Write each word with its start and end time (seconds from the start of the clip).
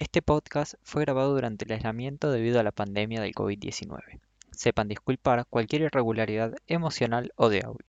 Este 0.00 0.22
podcast 0.22 0.74
fue 0.84 1.02
grabado 1.02 1.34
durante 1.34 1.64
el 1.64 1.72
aislamiento 1.72 2.30
debido 2.30 2.60
a 2.60 2.62
la 2.62 2.70
pandemia 2.70 3.20
del 3.20 3.34
COVID-19. 3.34 4.20
Sepan 4.52 4.86
disculpar 4.86 5.44
cualquier 5.50 5.82
irregularidad 5.82 6.54
emocional 6.68 7.32
o 7.34 7.48
de 7.48 7.62
audio. 7.64 7.84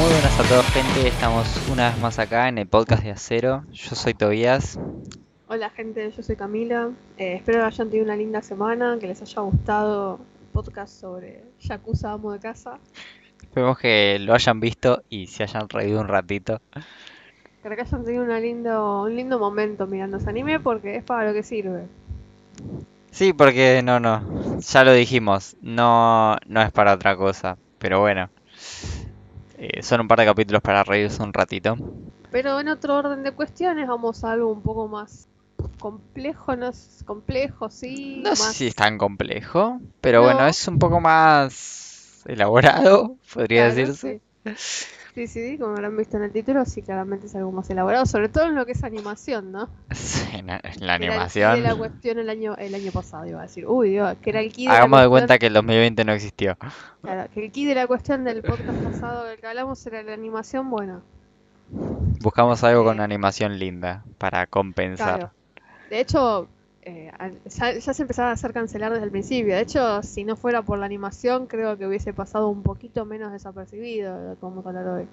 Muy 0.00 0.10
buenas 0.10 0.40
a 0.40 0.42
todos 0.48 0.66
gente, 0.66 1.06
estamos 1.06 1.46
una 1.70 1.90
vez 1.90 1.98
más 1.98 2.18
acá 2.18 2.48
en 2.48 2.58
el 2.58 2.66
podcast 2.66 3.04
de 3.04 3.12
Acero. 3.12 3.64
Yo 3.70 3.94
soy 3.94 4.14
Tobías 4.14 4.80
Hola 5.48 5.70
gente, 5.70 6.10
yo 6.10 6.24
soy 6.24 6.34
Camila. 6.34 6.90
Eh, 7.16 7.34
espero 7.34 7.60
que 7.60 7.66
hayan 7.66 7.88
tenido 7.88 8.04
una 8.04 8.16
linda 8.16 8.42
semana, 8.42 8.96
que 8.98 9.06
les 9.06 9.22
haya 9.22 9.42
gustado 9.42 10.18
el 10.40 10.48
podcast 10.52 11.00
sobre 11.00 11.44
Yakuza 11.60 12.10
Amo 12.10 12.32
de 12.32 12.40
Casa. 12.40 12.80
Esperemos 13.40 13.78
que 13.78 14.18
lo 14.18 14.34
hayan 14.34 14.58
visto 14.58 15.04
y 15.08 15.28
se 15.28 15.44
hayan 15.44 15.68
reído 15.68 16.00
un 16.00 16.08
ratito. 16.08 16.60
Creo 17.62 17.76
que 17.76 17.82
hayan 17.82 18.04
tenido 18.04 18.24
una 18.24 18.40
lindo, 18.40 19.02
un 19.04 19.14
lindo 19.14 19.38
momento 19.38 19.86
mirando 19.86 20.16
ese 20.16 20.28
anime 20.28 20.58
porque 20.58 20.96
es 20.96 21.04
para 21.04 21.28
lo 21.28 21.32
que 21.32 21.44
sirve. 21.44 21.86
Sí, 23.12 23.32
porque 23.32 23.82
no, 23.84 24.00
no, 24.00 24.58
ya 24.58 24.82
lo 24.82 24.92
dijimos, 24.94 25.56
no, 25.62 26.36
no 26.48 26.60
es 26.60 26.72
para 26.72 26.92
otra 26.92 27.16
cosa, 27.16 27.56
pero 27.78 28.00
bueno. 28.00 28.30
Eh, 29.58 29.80
son 29.84 30.00
un 30.00 30.08
par 30.08 30.18
de 30.18 30.26
capítulos 30.26 30.60
para 30.60 30.82
reírse 30.82 31.22
un 31.22 31.32
ratito. 31.32 31.76
Pero 32.32 32.58
en 32.58 32.66
otro 32.66 32.96
orden 32.96 33.22
de 33.22 33.30
cuestiones 33.30 33.86
vamos 33.86 34.24
a 34.24 34.32
algo 34.32 34.50
un 34.50 34.60
poco 34.60 34.88
más 34.88 35.28
complejo, 35.78 36.56
no 36.56 36.68
es 36.68 37.02
complejo, 37.06 37.70
sí. 37.70 38.20
No 38.24 38.34
sé 38.36 38.42
más- 38.42 38.54
si 38.54 38.66
es 38.68 38.74
tan 38.74 38.98
complejo, 38.98 39.80
pero 40.00 40.20
No. 40.20 40.24
bueno, 40.26 40.46
es 40.46 40.66
un 40.68 40.78
poco 40.78 41.00
más 41.00 42.22
elaborado, 42.26 43.16
podría 43.34 43.64
Claro, 43.70 43.74
decirse. 43.74 44.20
sí. 44.44 44.54
Sí, 45.14 45.26
sí, 45.28 45.56
como 45.58 45.72
habrán 45.72 45.96
visto 45.96 46.18
en 46.18 46.24
el 46.24 46.30
título, 46.30 46.64
sí, 46.66 46.82
claramente 46.82 47.26
es 47.26 47.34
algo 47.34 47.50
más 47.50 47.70
elaborado, 47.70 48.04
sobre 48.04 48.28
todo 48.28 48.44
en 48.44 48.54
lo 48.54 48.66
que 48.66 48.72
es 48.72 48.84
animación, 48.84 49.50
¿no? 49.50 49.70
Sí, 49.92 50.22
en 50.36 50.46
la, 50.48 50.60
en 50.62 50.86
la 50.86 50.96
era 50.96 51.06
animación. 51.06 51.62
la 51.62 51.74
cuestión 51.74 52.18
el 52.18 52.28
año, 52.28 52.54
el 52.56 52.74
año 52.74 52.92
pasado, 52.92 53.26
iba 53.26 53.38
a 53.40 53.42
decir. 53.44 53.66
Uy, 53.66 53.90
Dios, 53.92 54.14
que 54.20 54.28
era 54.30 54.40
el 54.40 54.52
key 54.52 54.66
de 54.66 54.72
la 54.72 54.76
Hagamos 54.76 55.00
de 55.00 55.08
cuenta 55.08 55.38
que 55.38 55.46
el 55.46 55.54
2020 55.54 56.04
no 56.04 56.12
existió. 56.12 56.58
Claro, 57.00 57.30
que 57.32 57.46
el 57.46 57.50
key 57.50 57.64
de 57.64 57.74
la 57.74 57.86
cuestión 57.86 58.24
del 58.24 58.42
podcast 58.42 58.78
pasado 58.84 59.24
del 59.24 59.38
que 59.40 59.46
hablamos 59.46 59.86
era 59.86 60.02
la 60.02 60.12
animación, 60.12 60.68
bueno, 60.70 61.00
Buscamos 62.20 62.62
algo 62.64 62.84
con 62.84 63.00
Eh, 63.00 63.02
animación 63.02 63.58
linda 63.58 64.04
para 64.18 64.46
compensar. 64.46 65.18
claro. 65.18 65.32
De 65.90 66.00
hecho, 66.00 66.48
eh, 66.82 67.10
ya, 67.46 67.72
ya 67.72 67.94
se 67.94 68.02
empezaba 68.02 68.30
a 68.30 68.32
hacer 68.32 68.52
cancelar 68.52 68.92
desde 68.92 69.04
el 69.04 69.10
principio. 69.10 69.54
De 69.54 69.60
hecho, 69.60 70.02
si 70.02 70.24
no 70.24 70.36
fuera 70.36 70.62
por 70.62 70.78
la 70.78 70.86
animación, 70.86 71.46
creo 71.46 71.76
que 71.76 71.86
hubiese 71.86 72.12
pasado 72.12 72.48
un 72.48 72.62
poquito 72.62 73.04
menos 73.04 73.32
desapercibido 73.32 74.36
vamos 74.40 74.64
a 74.64 74.68
hablar 74.68 74.88
hoy. 74.88 75.06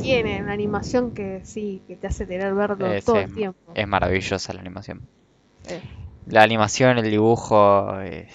Tiene 0.00 0.42
una 0.42 0.52
animación 0.52 1.12
que 1.12 1.40
sí, 1.44 1.80
que 1.86 1.96
te 1.96 2.06
hace 2.06 2.26
tener 2.26 2.54
verlo 2.54 2.92
Eh, 2.92 3.02
todo 3.04 3.18
el 3.20 3.32
tiempo. 3.32 3.72
Es 3.74 3.88
maravillosa 3.88 4.52
la 4.52 4.60
animación. 4.60 5.00
Eh, 5.68 5.80
La 6.26 6.42
animación, 6.42 6.98
el 6.98 7.10
dibujo, 7.10 8.00
eh, 8.00 8.28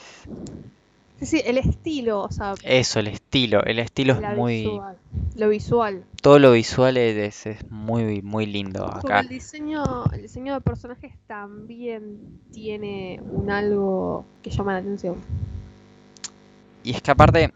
Sí, 1.20 1.26
sí, 1.26 1.42
el 1.46 1.58
estilo, 1.58 2.22
o 2.22 2.32
sea, 2.32 2.54
eso, 2.64 3.00
el 3.00 3.08
estilo. 3.08 3.62
El 3.66 3.80
estilo 3.80 4.14
es 4.14 4.38
muy... 4.38 4.62
visual, 4.62 4.98
lo 5.36 5.50
visual. 5.50 6.04
Todo 6.22 6.40
lo 6.40 6.54
visual 6.54 6.96
es, 6.96 7.46
es 7.46 7.70
muy, 7.70 8.22
muy 8.22 8.46
lindo 8.46 8.86
acá. 8.86 9.20
el 9.20 9.28
diseño, 9.28 10.06
el 10.14 10.22
diseño 10.22 10.54
de 10.54 10.62
personajes 10.62 11.14
también 11.28 12.40
tiene 12.54 13.20
un 13.22 13.52
algo 13.52 14.26
que 14.42 14.50
llama 14.50 14.74
la 14.74 14.80
atención. 14.80 15.18
Y 16.84 16.92
es 16.92 17.02
que 17.02 17.12
aparte, 17.12 17.54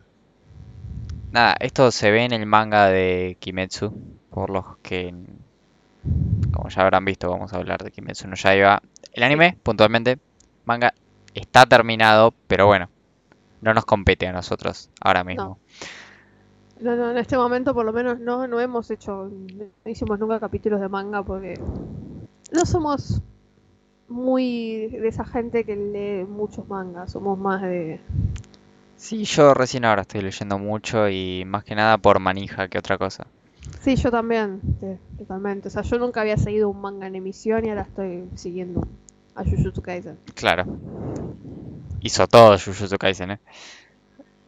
nada, 1.32 1.56
esto 1.62 1.90
se 1.92 2.12
ve 2.12 2.26
en 2.26 2.34
el 2.34 2.46
manga 2.46 2.88
de 2.88 3.38
Kimetsu, 3.40 3.94
por 4.30 4.50
los 4.50 4.78
que, 4.80 5.14
como 6.52 6.68
ya 6.68 6.82
habrán 6.82 7.06
visto, 7.06 7.30
vamos 7.30 7.54
a 7.54 7.58
hablar 7.58 7.82
de 7.82 7.92
Kimetsu 7.92 8.28
no 8.28 8.36
Yaiba. 8.36 8.82
El 9.14 9.24
anime, 9.24 9.58
puntualmente, 9.64 10.20
manga, 10.66 10.94
está 11.34 11.66
terminado, 11.66 12.34
pero 12.48 12.68
bueno, 12.68 12.90
no 13.64 13.74
nos 13.74 13.86
compete 13.86 14.28
a 14.28 14.34
nosotros 14.34 14.90
ahora 15.02 15.24
mismo. 15.24 15.58
No, 16.80 16.96
no, 16.96 17.12
en 17.12 17.18
este 17.18 17.38
momento 17.38 17.74
por 17.74 17.86
lo 17.86 17.94
menos 17.94 18.20
no, 18.20 18.48
no 18.48 18.60
hemos 18.60 18.92
hecho, 18.92 19.32
no 19.32 19.92
hicimos 19.92 20.20
nunca 20.20 20.40
capítulos 20.40 20.82
de 20.82 20.90
manga 20.90 21.24
porque 21.24 21.60
no 22.52 22.66
somos 22.66 23.22
muy 24.10 24.88
de 24.88 25.08
esa 25.08 25.24
gente 25.24 25.64
que 25.64 25.76
lee 25.76 26.26
muchos 26.26 26.68
mangas, 26.68 27.12
somos 27.12 27.40
más 27.40 27.62
de... 27.62 28.00
Sí, 28.98 29.24
yo 29.24 29.54
recién 29.54 29.86
ahora 29.86 30.02
estoy 30.02 30.22
leyendo 30.22 30.60
mucho 30.60 31.10
y 31.10 31.44
más 31.46 31.64
que 31.64 31.76
nada 31.76 31.98
por 31.98 32.20
manija 32.20 32.68
que 32.68 32.78
otra 32.78 32.98
cosa. 32.98 33.28
Sí, 33.82 33.96
yo 33.96 34.12
también, 34.12 34.62
sí, 34.80 34.98
totalmente. 35.18 35.70
O 35.70 35.72
sea, 35.72 35.84
yo 35.84 35.98
nunca 35.98 36.22
había 36.22 36.38
seguido 36.38 36.70
un 36.70 36.82
manga 36.82 37.08
en 37.08 37.16
emisión 37.16 37.66
y 37.66 37.70
ahora 37.70 37.84
estoy 37.84 38.30
siguiendo 38.36 38.86
a 39.36 39.44
Jujutsu 39.44 39.82
Kaisen. 39.82 40.18
Claro. 40.36 40.66
Hizo 42.04 42.28
todo 42.28 42.58
Jujutsu 42.60 42.98
Kaisen, 42.98 43.32
¿eh? 43.32 43.40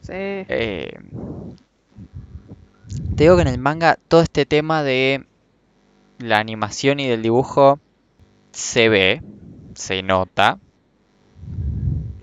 Sí. 0.01 0.11
Eh, 0.11 0.99
te 3.15 3.23
digo 3.23 3.37
que 3.37 3.43
en 3.43 3.47
el 3.47 3.57
manga 3.57 3.97
todo 4.09 4.21
este 4.21 4.45
tema 4.45 4.83
de 4.83 5.25
la 6.19 6.39
animación 6.39 6.99
y 6.99 7.07
del 7.07 7.21
dibujo 7.21 7.79
se 8.51 8.89
ve, 8.89 9.21
se 9.73 10.03
nota, 10.03 10.59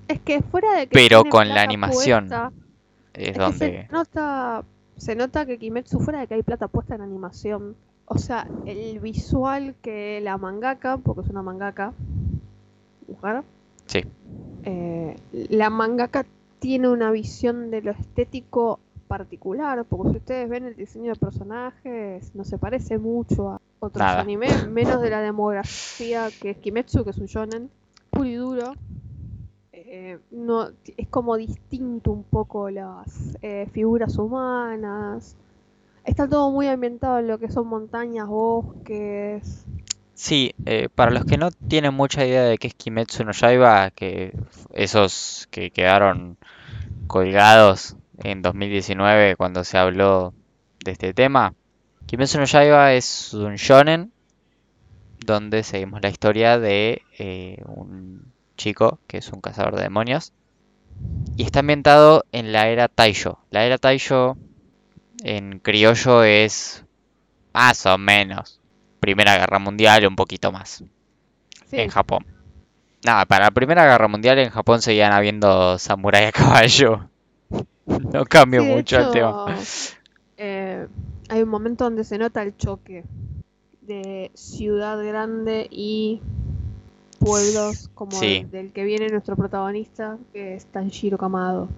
Es 0.06 0.20
que 0.20 0.42
fuera 0.42 0.74
de 0.74 0.86
que 0.86 0.92
Pero 0.92 1.24
con 1.24 1.48
la 1.48 1.62
animación 1.62 2.28
puesta, 2.28 2.52
es 3.14 3.36
donde... 3.36 3.58
se 3.58 3.88
nota, 3.90 4.64
se 4.98 5.16
nota 5.16 5.46
que 5.46 5.58
Kimetsu 5.58 5.98
fuera 6.00 6.20
de 6.20 6.26
que 6.26 6.34
hay 6.34 6.42
plata 6.42 6.68
puesta 6.68 6.94
en 6.94 7.00
animación. 7.00 7.74
O 8.04 8.18
sea, 8.18 8.46
el 8.66 9.00
visual 9.00 9.76
que 9.80 10.20
la 10.22 10.36
mangaka, 10.36 10.98
porque 10.98 11.22
es 11.22 11.28
una 11.28 11.42
mangaka, 11.42 11.94
mujer, 13.08 13.42
Sí, 13.86 14.04
eh, 14.64 15.16
la 15.50 15.70
mangaka 15.70 16.26
tiene 16.58 16.88
una 16.88 17.10
visión 17.10 17.70
de 17.70 17.82
lo 17.82 17.90
estético 17.90 18.78
particular, 19.08 19.84
porque 19.84 20.12
si 20.12 20.16
ustedes 20.18 20.48
ven 20.48 20.64
el 20.64 20.76
diseño 20.76 21.12
de 21.12 21.18
personajes, 21.18 22.34
no 22.34 22.44
se 22.44 22.56
parece 22.56 22.98
mucho 22.98 23.50
a 23.50 23.60
otros 23.80 23.98
Nada. 24.00 24.20
animes, 24.20 24.68
menos 24.68 25.02
de 25.02 25.10
la 25.10 25.20
demografía 25.20 26.28
que 26.40 26.50
es 26.50 26.56
Kimetsu, 26.58 27.04
que 27.04 27.10
es 27.10 27.18
un 27.18 27.26
shonen, 27.26 27.70
puro 28.10 28.26
y 28.26 28.34
duro. 28.34 28.72
Eh, 29.72 30.18
no, 30.30 30.68
es 30.96 31.08
como 31.08 31.36
distinto 31.36 32.12
un 32.12 32.22
poco 32.22 32.70
las 32.70 33.36
eh, 33.42 33.68
figuras 33.72 34.16
humanas. 34.16 35.36
Está 36.04 36.28
todo 36.28 36.50
muy 36.50 36.68
ambientado 36.68 37.18
en 37.18 37.28
lo 37.28 37.38
que 37.38 37.50
son 37.50 37.66
montañas, 37.66 38.26
bosques. 38.28 39.66
Sí, 40.14 40.54
eh, 40.66 40.88
para 40.94 41.10
los 41.10 41.24
que 41.24 41.38
no 41.38 41.50
tienen 41.50 41.94
mucha 41.94 42.24
idea 42.26 42.44
de 42.44 42.58
qué 42.58 42.68
es 42.68 42.74
Kimetsu 42.74 43.24
no 43.24 43.32
Yaiba, 43.32 43.90
que 43.90 44.32
esos 44.72 45.48
que 45.50 45.70
quedaron 45.70 46.38
colgados 47.06 47.96
en 48.18 48.42
2019 48.42 49.36
cuando 49.36 49.64
se 49.64 49.78
habló 49.78 50.34
de 50.84 50.92
este 50.92 51.14
tema, 51.14 51.54
Kimetsu 52.06 52.38
no 52.38 52.44
Yaiba 52.44 52.92
es 52.94 53.34
un 53.34 53.56
shonen 53.56 54.12
donde 55.24 55.62
seguimos 55.62 56.02
la 56.02 56.08
historia 56.08 56.58
de 56.58 57.02
eh, 57.18 57.62
un 57.66 58.32
chico 58.56 58.98
que 59.06 59.18
es 59.18 59.32
un 59.32 59.40
cazador 59.40 59.76
de 59.76 59.82
demonios 59.82 60.32
y 61.36 61.44
está 61.44 61.60
ambientado 61.60 62.24
en 62.32 62.52
la 62.52 62.68
era 62.68 62.88
Taisho. 62.88 63.38
La 63.50 63.64
era 63.64 63.78
Taisho 63.78 64.36
en 65.24 65.58
criollo 65.60 66.24
es 66.24 66.84
más 67.52 67.86
o 67.86 67.98
menos 67.98 68.61
Primera 69.02 69.36
Guerra 69.36 69.58
Mundial, 69.58 70.06
un 70.06 70.16
poquito 70.16 70.52
más 70.52 70.84
Sí, 71.66 71.76
en 71.76 71.90
Japón. 71.90 72.24
Nada, 73.04 73.26
para 73.26 73.46
la 73.46 73.50
Primera 73.50 73.84
Guerra 73.84 74.06
Mundial 74.08 74.38
en 74.38 74.50
Japón 74.50 74.80
seguían 74.80 75.12
habiendo 75.12 75.78
samurái 75.78 76.26
a 76.26 76.32
caballo. 76.32 77.08
No 77.86 78.24
Sí, 78.60 78.66
de 78.66 78.74
mucho 78.76 78.96
el 78.98 79.10
tema. 79.10 79.46
eh, 80.36 80.86
hay 81.28 81.42
un 81.42 81.48
momento 81.48 81.84
donde 81.84 82.04
se 82.04 82.16
nota 82.16 82.42
el 82.42 82.56
choque 82.56 83.04
de 83.82 84.30
ciudad 84.34 85.04
grande 85.04 85.66
y 85.70 86.20
pueblos 87.18 87.90
como 87.94 88.12
Sí. 88.12 88.36
el 88.44 88.50
del 88.50 88.72
que 88.72 88.84
viene 88.84 89.08
nuestro 89.08 89.36
protagonista, 89.36 90.16
que 90.32 90.54
es 90.54 90.66
Tanjiro 90.66 91.18
Kamado. 91.18 91.68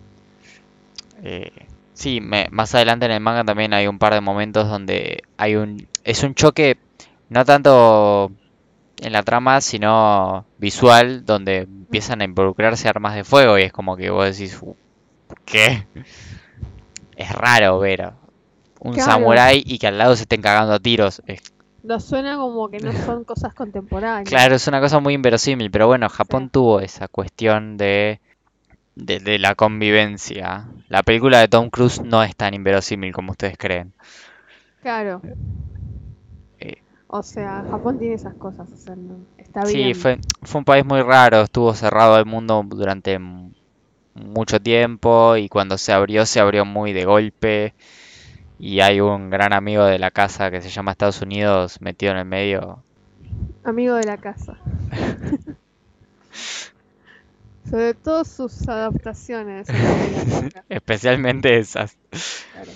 Eh, 1.22 1.50
sí, 1.94 2.20
me- 2.20 2.49
más 2.50 2.75
adelante 2.75 3.06
en 3.06 3.12
el 3.12 3.20
manga 3.20 3.44
también 3.44 3.72
hay 3.72 3.87
un 3.87 3.99
par 3.99 4.14
de 4.14 4.20
momentos 4.20 4.69
donde 4.69 5.22
hay 5.37 5.56
un... 5.56 5.87
Es 6.04 6.22
un 6.22 6.34
choque 6.34 6.76
no 7.34 7.44
tanto 7.44 8.31
en 9.00 9.12
la 9.12 9.22
trama, 9.22 9.60
sino 9.60 10.46
visual, 10.58 11.25
donde 11.26 11.58
empiezan 11.58 12.20
a 12.20 12.25
involucrarse 12.25 12.88
armas 12.88 13.14
de 13.16 13.25
fuego 13.25 13.58
y 13.58 13.62
es 13.62 13.72
como 13.72 13.96
que 13.96 14.08
vos 14.10 14.25
decís, 14.26 14.56
"Uh, 14.62 14.75
¿qué? 15.44 15.86
Es 17.16 17.31
raro 17.32 17.78
ver 17.78 18.12
un 18.81 18.94
Claro. 18.94 19.10
samurái 19.12 19.62
y 19.64 19.78
que 19.78 19.86
al 19.86 19.98
lado 19.98 20.16
se 20.16 20.22
estén 20.22 20.42
cagando 20.42 20.75
a 20.75 20.81
tiros. 20.81 21.22
Es 21.26 21.42
suena 22.00 22.36
como 22.36 22.69
que 22.70 22.81
no 22.81 22.92
son 22.92 23.25
cosas 23.25 23.54
contemporáneas. 23.54 24.28
Claro, 24.28 24.54
es 24.56 24.66
una 24.66 24.80
cosa 24.80 24.98
muy 25.00 25.14
inverosímil, 25.14 25.70
pero 25.70 25.87
bueno, 25.87 26.08
Japón 26.08 26.44
Sí. 26.44 26.50
tuvo 26.52 26.80
esa 26.80 27.06
cuestión 27.08 27.76
de, 27.76 28.20
de, 28.96 29.20
de 29.20 29.38
la 29.38 29.54
convivencia. 29.54 30.66
La 30.88 31.02
película 31.02 31.38
de 31.40 31.48
Tom 31.48 31.70
Cruise 31.70 32.02
no 32.02 32.22
es 32.22 32.34
tan 32.34 32.54
inverosímil 32.54 33.12
como 33.12 33.32
ustedes 33.32 33.56
creen. 33.58 33.92
Claro. 34.82 35.22
O 37.14 37.22
sea, 37.22 37.64
Japón 37.70 37.99
tiene 37.99 38.14
esas 38.14 38.34
cosas, 38.34 38.70
o 38.72 38.76
sea, 38.76 38.94
no- 38.96 39.25
está 39.38 39.64
Sí, 39.64 39.78
bien. 39.78 39.94
fue, 39.94 40.19
fue 40.43 40.58
un 40.58 40.64
país 40.64 40.84
muy 40.84 41.00
raro, 41.02 41.43
estuvo 41.43 41.72
cerrado 41.75 42.14
al 42.14 42.26
mundo 42.26 42.62
durante 42.66 43.19
mucho 44.14 44.61
tiempo 44.61 45.37
y 45.37 45.49
cuando 45.49 45.78
se 45.78 45.93
abrió, 45.93 46.26
se 46.26 46.40
abrió 46.40 46.64
muy 46.64 46.93
de 46.93 47.05
golpe. 47.05 47.75
Y 48.58 48.81
hay 48.81 49.00
un 49.00 49.31
gran 49.31 49.52
amigo 49.52 49.84
de 49.84 49.99
la 49.99 50.11
casa 50.11 50.50
que 50.50 50.62
se 50.62 50.70
llama 50.70 50.93
Estados 50.93 51.22
Unidos 51.22 51.81
metido 51.81 52.12
en 52.12 52.19
el 52.19 52.26
medio. 52.26 52.84
Amigo 53.64 53.94
de 53.94 54.05
la 54.05 54.16
casa. 54.19 54.56
Sobre 57.70 57.94
todo 57.94 58.25
sus 58.25 58.69
adaptaciones. 58.69 59.66
Especialmente 60.69 61.58
esas. 61.58 61.96
claro. 62.52 62.70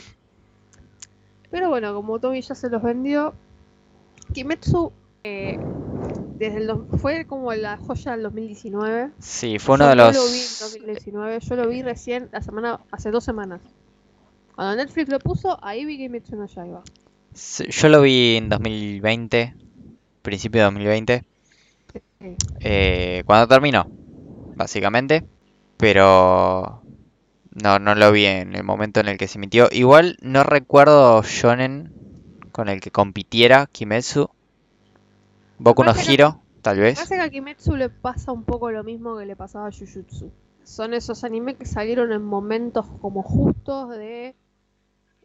Pero 1.51 1.69
bueno, 1.69 1.95
como 1.95 2.19
Tommy 2.19 2.41
ya 2.43 2.55
se 2.55 2.69
los 2.69 2.83
vendió, 2.83 3.35
Kimetsu 4.33 4.93
eh, 5.25 5.59
desde 6.39 6.59
el 6.59 6.71
fue 7.01 7.25
como 7.27 7.53
la 7.55 7.77
joya 7.77 8.13
del 8.13 8.23
2019. 8.23 9.11
Sí, 9.19 9.59
fue 9.59 9.75
uno 9.75 9.85
Yo 9.85 9.91
de 9.91 9.97
los... 9.97 10.15
lo 10.17 10.25
vi 10.27 10.39
en 10.39 10.59
2019, 10.61 11.41
yo 11.41 11.57
lo 11.57 11.69
vi 11.69 11.83
recién 11.83 12.29
la 12.33 12.41
semana, 12.43 12.81
hace 12.91 13.11
dos 13.11 13.25
semanas. 13.25 13.61
Cuando 14.55 14.77
Netflix 14.77 15.09
lo 15.09 15.19
puso, 15.19 15.59
ahí 15.63 15.85
vi 15.85 15.99
Kimetsu 15.99 16.37
no 16.37 16.47
Yaiba. 16.47 16.83
Sí, 17.33 17.65
Yo 17.71 17.89
lo 17.89 18.03
vi 18.03 18.37
en 18.37 18.49
2020, 18.49 19.55
principio 20.23 20.61
de 20.61 20.65
2020, 20.65 21.25
Sí. 22.21 22.35
eh, 22.61 23.23
cuando 23.27 23.47
terminó, 23.47 23.87
básicamente, 24.57 25.25
pero 25.77 26.83
no, 27.63 27.79
no 27.79 27.95
lo 27.95 28.11
vi 28.13 28.25
en 28.27 28.55
el 28.57 28.65
momento 28.65 29.01
en 29.01 29.09
el 29.09 29.19
que 29.19 29.29
se 29.29 29.39
emitió. 29.39 29.69
Igual 29.71 30.17
no 30.21 30.43
recuerdo 30.43 31.23
shonen 31.23 31.93
con 32.59 32.69
el 32.69 32.81
que 32.81 32.91
compitiera 32.91 33.67
Kimetsu. 33.71 34.29
Boku 35.61 35.85
no 35.85 35.95
que- 35.95 36.01
Hero, 36.13 36.43
tal 36.61 36.81
vez. 36.81 36.97
parece 36.97 37.15
que 37.15 37.21
a 37.21 37.31
Kimetsu 37.31 37.77
le 37.77 37.89
pasa 37.89 38.33
un 38.33 38.43
poco 38.43 38.73
lo 38.73 38.83
mismo 38.83 39.17
que 39.17 39.27
le 39.27 39.37
pasaba 39.37 39.69
a 39.69 39.71
Jujutsu. 39.71 40.33
Son 40.65 40.93
esos 40.93 41.23
animes 41.23 41.57
que 41.57 41.67
salieron 41.67 42.11
en 42.11 42.25
momentos 42.25 42.85
como 43.01 43.23
justos 43.23 43.91
de 43.91 44.35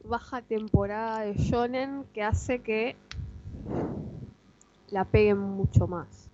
baja 0.04 0.44
temporada 0.44 1.22
de 1.22 1.34
shonen 1.34 2.04
que 2.14 2.22
hace 2.22 2.60
que 2.62 2.96
la 4.92 5.04
peguen 5.06 5.40
mucho 5.40 5.88
más. 5.88 6.30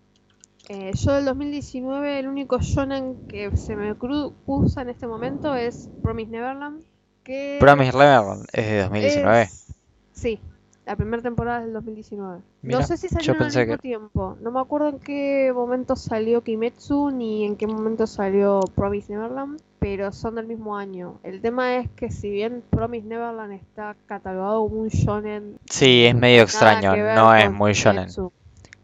Eh, 0.67 0.91
yo 0.95 1.13
del 1.13 1.23
2019 1.23 2.19
el 2.19 2.27
único 2.27 2.59
shonen 2.59 3.25
que 3.29 3.55
se 3.55 3.77
me 3.77 3.95
cru- 3.95 4.33
cruza 4.45 4.81
en 4.81 4.89
este 4.89 5.07
momento 5.07 5.55
es 5.55 5.89
Promise 6.03 6.29
Neverland. 6.29 6.83
Que 7.23 7.55
Promise 7.61 7.93
Neverland 7.97 8.45
es 8.51 8.65
de 8.67 8.81
2019. 8.81 9.41
es- 9.43 9.65
Sí, 10.11 10.41
la 10.89 10.95
primera 10.95 11.21
temporada 11.21 11.59
es 11.59 11.65
del 11.65 11.73
2019. 11.73 12.41
Mira, 12.63 12.79
no 12.79 12.85
sé 12.85 12.97
si 12.97 13.07
salieron 13.09 13.43
al 13.43 13.45
mismo 13.55 13.73
que- 13.73 13.77
tiempo. 13.77 14.37
No 14.41 14.49
me 14.51 14.59
acuerdo 14.59 14.89
en 14.89 14.99
qué 14.99 15.51
momento 15.53 15.95
salió 15.95 16.41
Kimetsu 16.41 17.11
ni 17.11 17.45
en 17.45 17.55
qué 17.57 17.67
momento 17.67 18.07
salió 18.07 18.61
Promise 18.73 19.13
Neverland, 19.13 19.61
pero 19.77 20.11
son 20.11 20.33
del 20.35 20.47
mismo 20.47 20.75
año. 20.75 21.19
El 21.21 21.41
tema 21.41 21.75
es 21.77 21.89
que 21.91 22.09
si 22.09 22.31
bien 22.31 22.63
Promise 22.71 23.05
Neverland 23.05 23.53
está 23.53 23.95
catalogado 24.07 24.63
como 24.67 24.81
un 24.81 24.87
shonen, 24.89 25.57
Sí, 25.69 26.05
es 26.05 26.15
medio 26.15 26.41
extraño, 26.41 26.95
no 27.15 27.35
es 27.35 27.51
muy 27.51 27.73
shonen, 27.73 28.05
Kimetsu. 28.05 28.31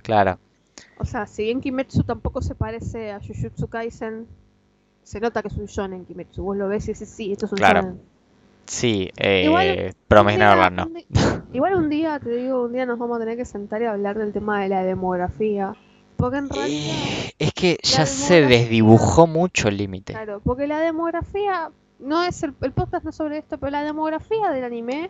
claro. 0.04 0.38
O 1.00 1.06
sea, 1.06 1.26
si 1.26 1.44
bien 1.46 1.60
Kimetsu 1.60 2.04
tampoco 2.04 2.42
se 2.44 2.54
parece 2.54 3.12
a 3.12 3.20
Jujutsu 3.20 3.68
Kaisen, 3.68 4.28
se 5.02 5.20
nota 5.20 5.42
que 5.42 5.48
es 5.48 5.58
un 5.58 5.66
shonen 5.66 6.06
Kimetsu. 6.06 6.44
Vos 6.44 6.56
lo 6.56 6.68
ves 6.68 6.86
y 6.88 6.92
dices, 6.92 7.10
sí, 7.10 7.32
esto 7.32 7.48
es 7.48 7.52
un 7.52 7.58
Claro. 7.58 7.82
shonen. 7.82 8.02
Sí, 8.68 9.10
eh, 9.18 9.44
Igual, 9.46 9.96
Promise 10.08 10.38
Neverland 10.38 10.78
no. 10.78 10.88
Igual 11.56 11.76
un 11.76 11.90
día, 11.90 12.20
te 12.20 12.30
digo, 12.36 12.64
un 12.66 12.74
día 12.74 12.86
nos 12.86 13.00
vamos 13.00 13.16
a 13.16 13.20
tener 13.22 13.38
que 13.38 13.46
sentar 13.46 13.82
y 13.82 13.86
hablar 13.86 14.18
del 14.18 14.34
tema 14.34 14.62
de 14.62 14.70
la 14.70 14.84
demografía. 14.84 15.74
Porque 16.18 16.38
en 16.38 16.50
realidad, 16.50 16.96
Eh, 16.96 17.32
Es 17.40 17.54
que 17.54 17.78
ya 17.82 18.06
se 18.06 18.42
desdibujó 18.42 19.26
mucho 19.26 19.68
el 19.70 19.78
límite. 19.78 20.14
claro, 20.14 20.42
porque 20.44 20.68
la 20.68 20.80
demografía, 20.80 21.72
no 22.00 22.24
es 22.24 22.44
el, 22.44 22.54
el 22.62 22.72
podcast 22.74 23.04
no 23.06 23.10
es 23.10 23.16
sobre 23.16 23.38
esto, 23.38 23.58
pero 23.58 23.72
la 23.72 23.84
demografía 23.84 24.50
del 24.52 24.64
anime 24.66 25.10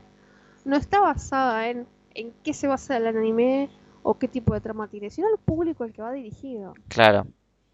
no 0.65 0.75
está 0.75 0.99
basada 0.99 1.67
en, 1.69 1.87
en 2.13 2.31
qué 2.43 2.53
se 2.53 2.67
basa 2.67 2.97
el 2.97 3.07
anime 3.07 3.69
o 4.03 4.15
qué 4.19 4.27
tipo 4.27 4.53
de 4.53 4.61
trama 4.61 4.87
tiene, 4.87 5.09
sino 5.09 5.27
el 5.29 5.37
público 5.39 5.83
al 5.83 5.93
que 5.93 6.01
va 6.03 6.11
dirigido. 6.11 6.73
Claro, 6.89 7.25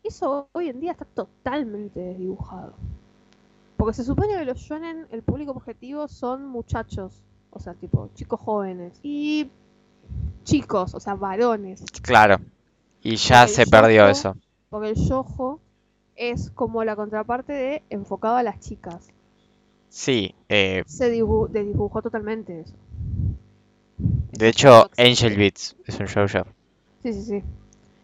Eso 0.03 0.47
hoy 0.53 0.69
en 0.69 0.79
día 0.79 0.91
está 0.93 1.05
totalmente 1.05 1.99
desdibujado. 1.99 2.73
Porque 3.77 3.93
se 3.95 4.03
supone 4.03 4.35
que 4.35 4.45
los 4.45 4.57
shonen, 4.59 5.07
el 5.11 5.23
público 5.23 5.51
objetivo 5.51 6.07
son 6.07 6.45
muchachos, 6.45 7.21
o 7.51 7.59
sea, 7.59 7.73
tipo 7.73 8.09
chicos 8.15 8.39
jóvenes. 8.39 8.93
Y 9.03 9.49
chicos, 10.43 10.93
o 10.95 10.99
sea, 10.99 11.15
varones. 11.15 11.83
claro. 12.01 12.37
Y 13.03 13.15
ya 13.15 13.47
se 13.47 13.65
perdió 13.65 14.03
yojo- 14.05 14.11
eso. 14.11 14.37
Porque 14.69 14.89
el 14.89 14.95
yojo 14.95 15.59
es 16.15 16.51
como 16.51 16.83
la 16.83 16.95
contraparte 16.95 17.51
de 17.53 17.83
enfocado 17.89 18.35
a 18.35 18.43
las 18.43 18.59
chicas. 18.59 19.07
Sí, 19.89 20.35
eh, 20.49 20.83
Se 20.85 21.11
dibu- 21.13 21.47
desdibujó 21.49 22.01
totalmente 22.01 22.61
eso. 22.61 22.73
de 23.97 24.47
hecho, 24.49 24.89
Angel 24.97 25.35
Beats 25.37 25.75
es 25.85 25.99
un 25.99 26.05
shoujo. 26.05 26.45
Sí, 27.03 27.13
sí, 27.13 27.21
sí. 27.23 27.43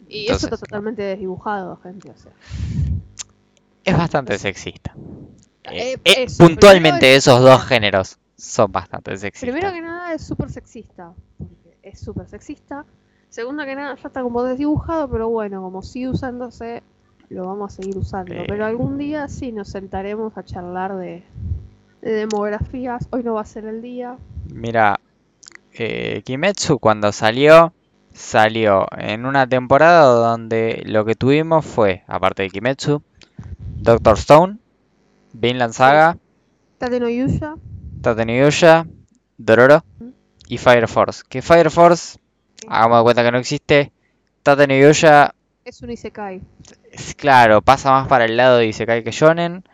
Y 0.08 0.24
eso 0.26 0.46
está 0.46 0.56
totalmente 0.56 1.02
desdibujado, 1.02 1.76
gente. 1.76 2.10
O 2.10 2.16
sea. 2.16 2.32
Es 3.84 3.96
bastante 3.96 4.38
sexista. 4.38 4.94
Eh, 5.64 5.92
Eh, 5.94 6.00
eh, 6.04 6.24
eso, 6.24 6.46
puntualmente 6.46 7.14
esos 7.14 7.40
dos 7.40 7.62
géneros 7.64 8.18
son 8.38 8.70
bastante 8.70 9.16
sexistas. 9.16 9.52
Primero 9.52 9.74
que 9.74 9.82
nada 9.82 10.14
es 10.14 10.24
súper 10.24 10.48
sexista, 10.48 11.12
porque 11.36 11.76
es 11.82 11.98
súper 11.98 12.28
sexista. 12.28 12.86
Segundo 13.28 13.64
que 13.64 13.74
nada 13.74 13.96
ya 13.96 14.06
está 14.06 14.22
como 14.22 14.42
desdibujado, 14.44 15.10
pero 15.10 15.28
bueno, 15.28 15.60
como 15.60 15.82
sigue 15.82 16.08
usándose, 16.08 16.82
lo 17.28 17.46
vamos 17.46 17.72
a 17.72 17.76
seguir 17.76 17.98
usando. 17.98 18.32
Eh. 18.32 18.44
Pero 18.48 18.64
algún 18.64 18.96
día 18.96 19.28
sí 19.28 19.52
nos 19.52 19.68
sentaremos 19.68 20.38
a 20.38 20.44
charlar 20.44 20.96
de, 20.96 21.24
de 22.00 22.12
demografías. 22.12 23.08
Hoy 23.10 23.24
no 23.24 23.34
va 23.34 23.42
a 23.42 23.44
ser 23.44 23.66
el 23.66 23.82
día. 23.82 24.16
Mira, 24.54 25.00
eh, 25.72 26.22
Kimetsu 26.24 26.78
cuando 26.78 27.10
salió, 27.12 27.74
salió 28.12 28.86
en 28.96 29.26
una 29.26 29.48
temporada 29.48 30.04
donde 30.04 30.82
lo 30.86 31.04
que 31.04 31.16
tuvimos 31.16 31.66
fue, 31.66 32.04
aparte 32.06 32.44
de 32.44 32.50
Kimetsu, 32.50 33.02
Doctor 33.76 34.16
Stone, 34.16 34.58
Vinland 35.32 35.74
Saga, 35.74 36.16
Tate 36.78 37.00
no 37.00 37.08
Yuya, 37.08 37.56
Tatenuyusha, 38.02 38.86
Dororo 39.36 39.84
y 40.48 40.58
Fire 40.58 40.88
Force. 40.88 41.22
Que 41.28 41.42
Fire 41.42 41.70
Force, 41.70 42.18
hagamos 42.68 42.98
de 42.98 43.02
cuenta 43.04 43.24
que 43.24 43.32
no 43.32 43.38
existe. 43.38 43.92
Tatenuyusha, 44.42 45.34
es 45.64 45.82
un 45.82 45.90
Isekai. 45.90 46.40
es 46.90 47.14
claro, 47.14 47.60
pasa 47.62 47.90
más 47.90 48.08
para 48.08 48.24
el 48.24 48.36
lado 48.36 48.58
de 48.58 48.66
Isekai 48.66 49.04
que 49.04 49.10
Shonen. 49.10 49.64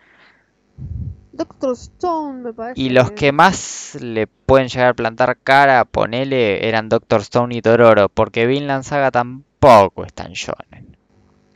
Doctor 1.33 1.73
Stone, 1.73 2.43
me 2.43 2.53
parece. 2.53 2.81
Y 2.81 2.91
los 2.91 3.11
que 3.13 3.33
más 3.33 3.97
le 4.01 4.27
pueden 4.27 4.69
llegar 4.69 4.89
a 4.91 4.95
plantar 4.95 5.37
cara, 5.43 5.85
ponele, 5.85 6.69
eran 6.69 6.89
Doctor 6.89 7.21
Stone 7.23 7.55
y 7.55 7.61
Dororo, 7.61 8.09
porque 8.09 8.47
Vinland 8.47 8.85
Saga 8.85 9.11
tampoco 9.11 10.05
está 10.05 10.25
en 10.27 10.33
shonen. 10.33 10.97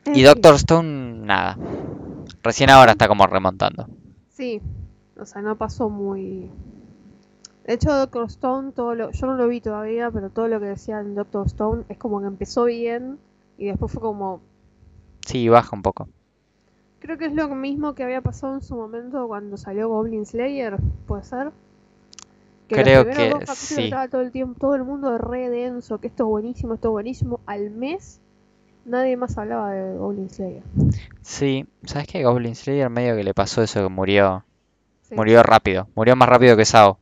Eh, 0.05 0.11
Y 0.11 0.15
sí. 0.15 0.23
Doctor 0.23 0.55
Stone, 0.55 1.25
nada. 1.25 1.57
Recién 2.43 2.69
ahora 2.69 2.91
está 2.93 3.07
como 3.07 3.25
remontando. 3.27 3.87
Sí, 4.29 4.61
o 5.21 5.25
sea, 5.25 5.41
no 5.41 5.57
pasó 5.57 5.89
muy... 5.89 6.49
De 7.65 7.73
hecho, 7.73 7.93
Doctor 7.93 8.25
Stone, 8.25 8.71
todo 8.71 8.95
lo... 8.95 9.11
yo 9.11 9.27
no 9.27 9.35
lo 9.35 9.47
vi 9.47 9.61
todavía, 9.61 10.09
pero 10.09 10.29
todo 10.29 10.47
lo 10.47 10.59
que 10.59 10.67
decía 10.67 10.99
en 10.99 11.15
Doctor 11.15 11.45
Stone 11.47 11.83
es 11.89 11.97
como 11.97 12.19
que 12.19 12.27
empezó 12.27 12.65
bien 12.65 13.19
y 13.57 13.67
después 13.67 13.91
fue 13.91 14.01
como... 14.01 14.41
Sí, 15.25 15.49
baja 15.49 15.75
un 15.75 15.83
poco. 15.83 16.09
Creo 16.99 17.17
que 17.17 17.25
es 17.25 17.33
lo 17.33 17.47
mismo 17.49 17.93
que 17.93 18.03
había 18.03 18.21
pasado 18.21 18.55
en 18.55 18.61
su 18.61 18.75
momento 18.75 19.27
cuando 19.27 19.57
salió 19.57 19.87
Goblin 19.87 20.25
Slayer, 20.25 20.77
¿puede 21.07 21.23
ser? 21.23 21.51
Que 22.67 22.75
Creo 22.75 23.05
que 23.05 23.29
dos 23.29 23.57
sí. 23.57 23.85
estaba 23.85 24.07
todo 24.07 24.21
el 24.21 24.31
tiempo, 24.31 24.59
todo 24.59 24.75
el 24.75 24.83
mundo 24.83 25.17
re 25.17 25.49
denso, 25.49 25.99
que 25.99 26.07
esto 26.07 26.23
es 26.23 26.29
buenísimo, 26.29 26.75
esto 26.75 26.89
es 26.89 26.91
buenísimo. 26.91 27.39
Al 27.45 27.71
mes, 27.71 28.19
nadie 28.85 29.17
más 29.17 29.37
hablaba 29.37 29.71
de 29.71 29.97
Goblin 29.97 30.29
Slayer. 30.29 30.63
Sí, 31.21 31.65
¿sabes 31.83 32.07
qué? 32.07 32.23
Goblin 32.23 32.55
Slayer 32.55 32.89
medio 32.89 33.15
que 33.15 33.23
le 33.23 33.33
pasó 33.33 33.63
eso 33.63 33.81
que 33.81 33.89
murió. 33.89 34.43
Sí. 35.09 35.15
Murió 35.15 35.43
rápido. 35.43 35.87
Murió 35.95 36.15
más 36.15 36.29
rápido 36.29 36.55
que 36.55 36.65
Sao. 36.65 36.99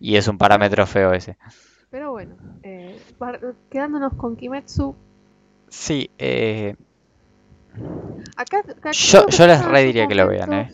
Y 0.00 0.16
es 0.16 0.26
un 0.28 0.38
parámetro 0.38 0.86
feo 0.86 1.12
ese. 1.12 1.36
Pero 1.90 2.10
bueno, 2.10 2.36
eh, 2.62 2.98
quedándonos 3.70 4.14
con 4.14 4.36
Kimetsu, 4.36 4.96
Sí, 5.68 6.10
eh, 6.18 6.74
Acá, 8.36 8.58
acá 8.58 8.90
Yo- 8.92 9.26
yo 9.28 9.46
les 9.46 9.56
estaban 9.56 9.72
re 9.72 9.78
sus 9.80 9.86
diría 9.86 10.06
que 10.06 10.14
lo 10.14 10.28
vean, 10.28 10.70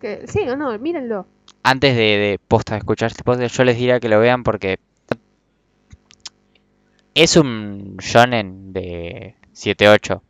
que- 0.00 0.26
sí 0.26 0.40
o 0.48 0.56
no, 0.56 0.78
mírenlo. 0.78 1.26
antes 1.62 1.96
de, 1.96 2.02
de 2.02 2.40
posta 2.46 2.74
de 2.74 2.80
escuchar 2.80 3.10
este 3.10 3.24
podcast, 3.24 3.56
yo 3.56 3.64
les 3.64 3.78
diría 3.78 4.00
que 4.00 4.10
lo 4.10 4.20
vean 4.20 4.42
porque 4.42 4.78
es 7.14 7.36
un 7.36 7.96
shonen 7.98 8.72
de 8.72 9.36
7-8. 9.54 10.20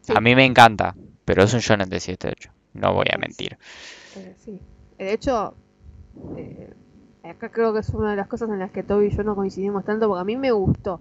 Sí. 0.00 0.12
A 0.16 0.20
mí 0.20 0.34
me 0.34 0.44
encanta, 0.44 0.96
pero 1.24 1.44
es 1.44 1.52
un 1.54 1.60
shonen 1.60 1.88
de 1.88 1.98
7-8. 2.00 2.50
No 2.74 2.94
voy 2.94 3.06
a 3.12 3.18
mentir. 3.18 3.58
Eh, 4.16 4.34
sí. 4.38 4.60
De 4.98 5.12
hecho, 5.12 5.54
eh, 6.36 6.72
acá 7.24 7.48
creo 7.50 7.72
que 7.72 7.80
es 7.80 7.88
una 7.90 8.10
de 8.10 8.16
las 8.16 8.28
cosas 8.28 8.48
en 8.50 8.58
las 8.58 8.70
que 8.70 8.82
Toby 8.82 9.06
y 9.06 9.10
yo 9.16 9.22
no 9.22 9.34
coincidimos 9.34 9.84
tanto, 9.84 10.08
porque 10.08 10.20
a 10.20 10.24
mí 10.24 10.36
me 10.36 10.52
gustó. 10.52 11.00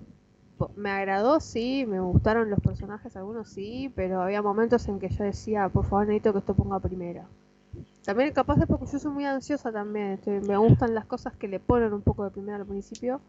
Me 0.76 0.92
agradó, 0.92 1.40
sí, 1.40 1.86
me 1.88 2.00
gustaron 2.00 2.50
los 2.52 2.60
personajes, 2.60 3.16
algunos 3.16 3.50
sí, 3.50 3.92
pero 3.96 4.22
había 4.22 4.44
momentos 4.44 4.88
en 4.88 5.00
que 5.00 5.10
yo 5.10 5.24
decía, 5.24 5.68
por 5.70 5.86
favor, 5.86 6.06
necesito 6.06 6.34
que 6.34 6.40
esto 6.40 6.54
ponga 6.54 6.80
primera. 6.80 7.26
También 8.06 8.32
capaz 8.32 8.60
es 8.60 8.68
porque 8.68 8.86
yo 8.86 9.00
soy 9.00 9.12
muy 9.12 9.26
ansiosa 9.26 9.72
también, 9.72 10.12
estoy- 10.14 10.40
me 10.42 10.58
gustan 10.58 10.94
las 10.94 11.06
cosas 11.06 11.34
que 11.34 11.48
le 11.48 11.60
ponen 11.60 11.94
un 11.94 12.02
poco 12.02 12.24
de 12.24 12.30
primera 12.32 12.58
al 12.58 12.66
principio, 12.66 13.22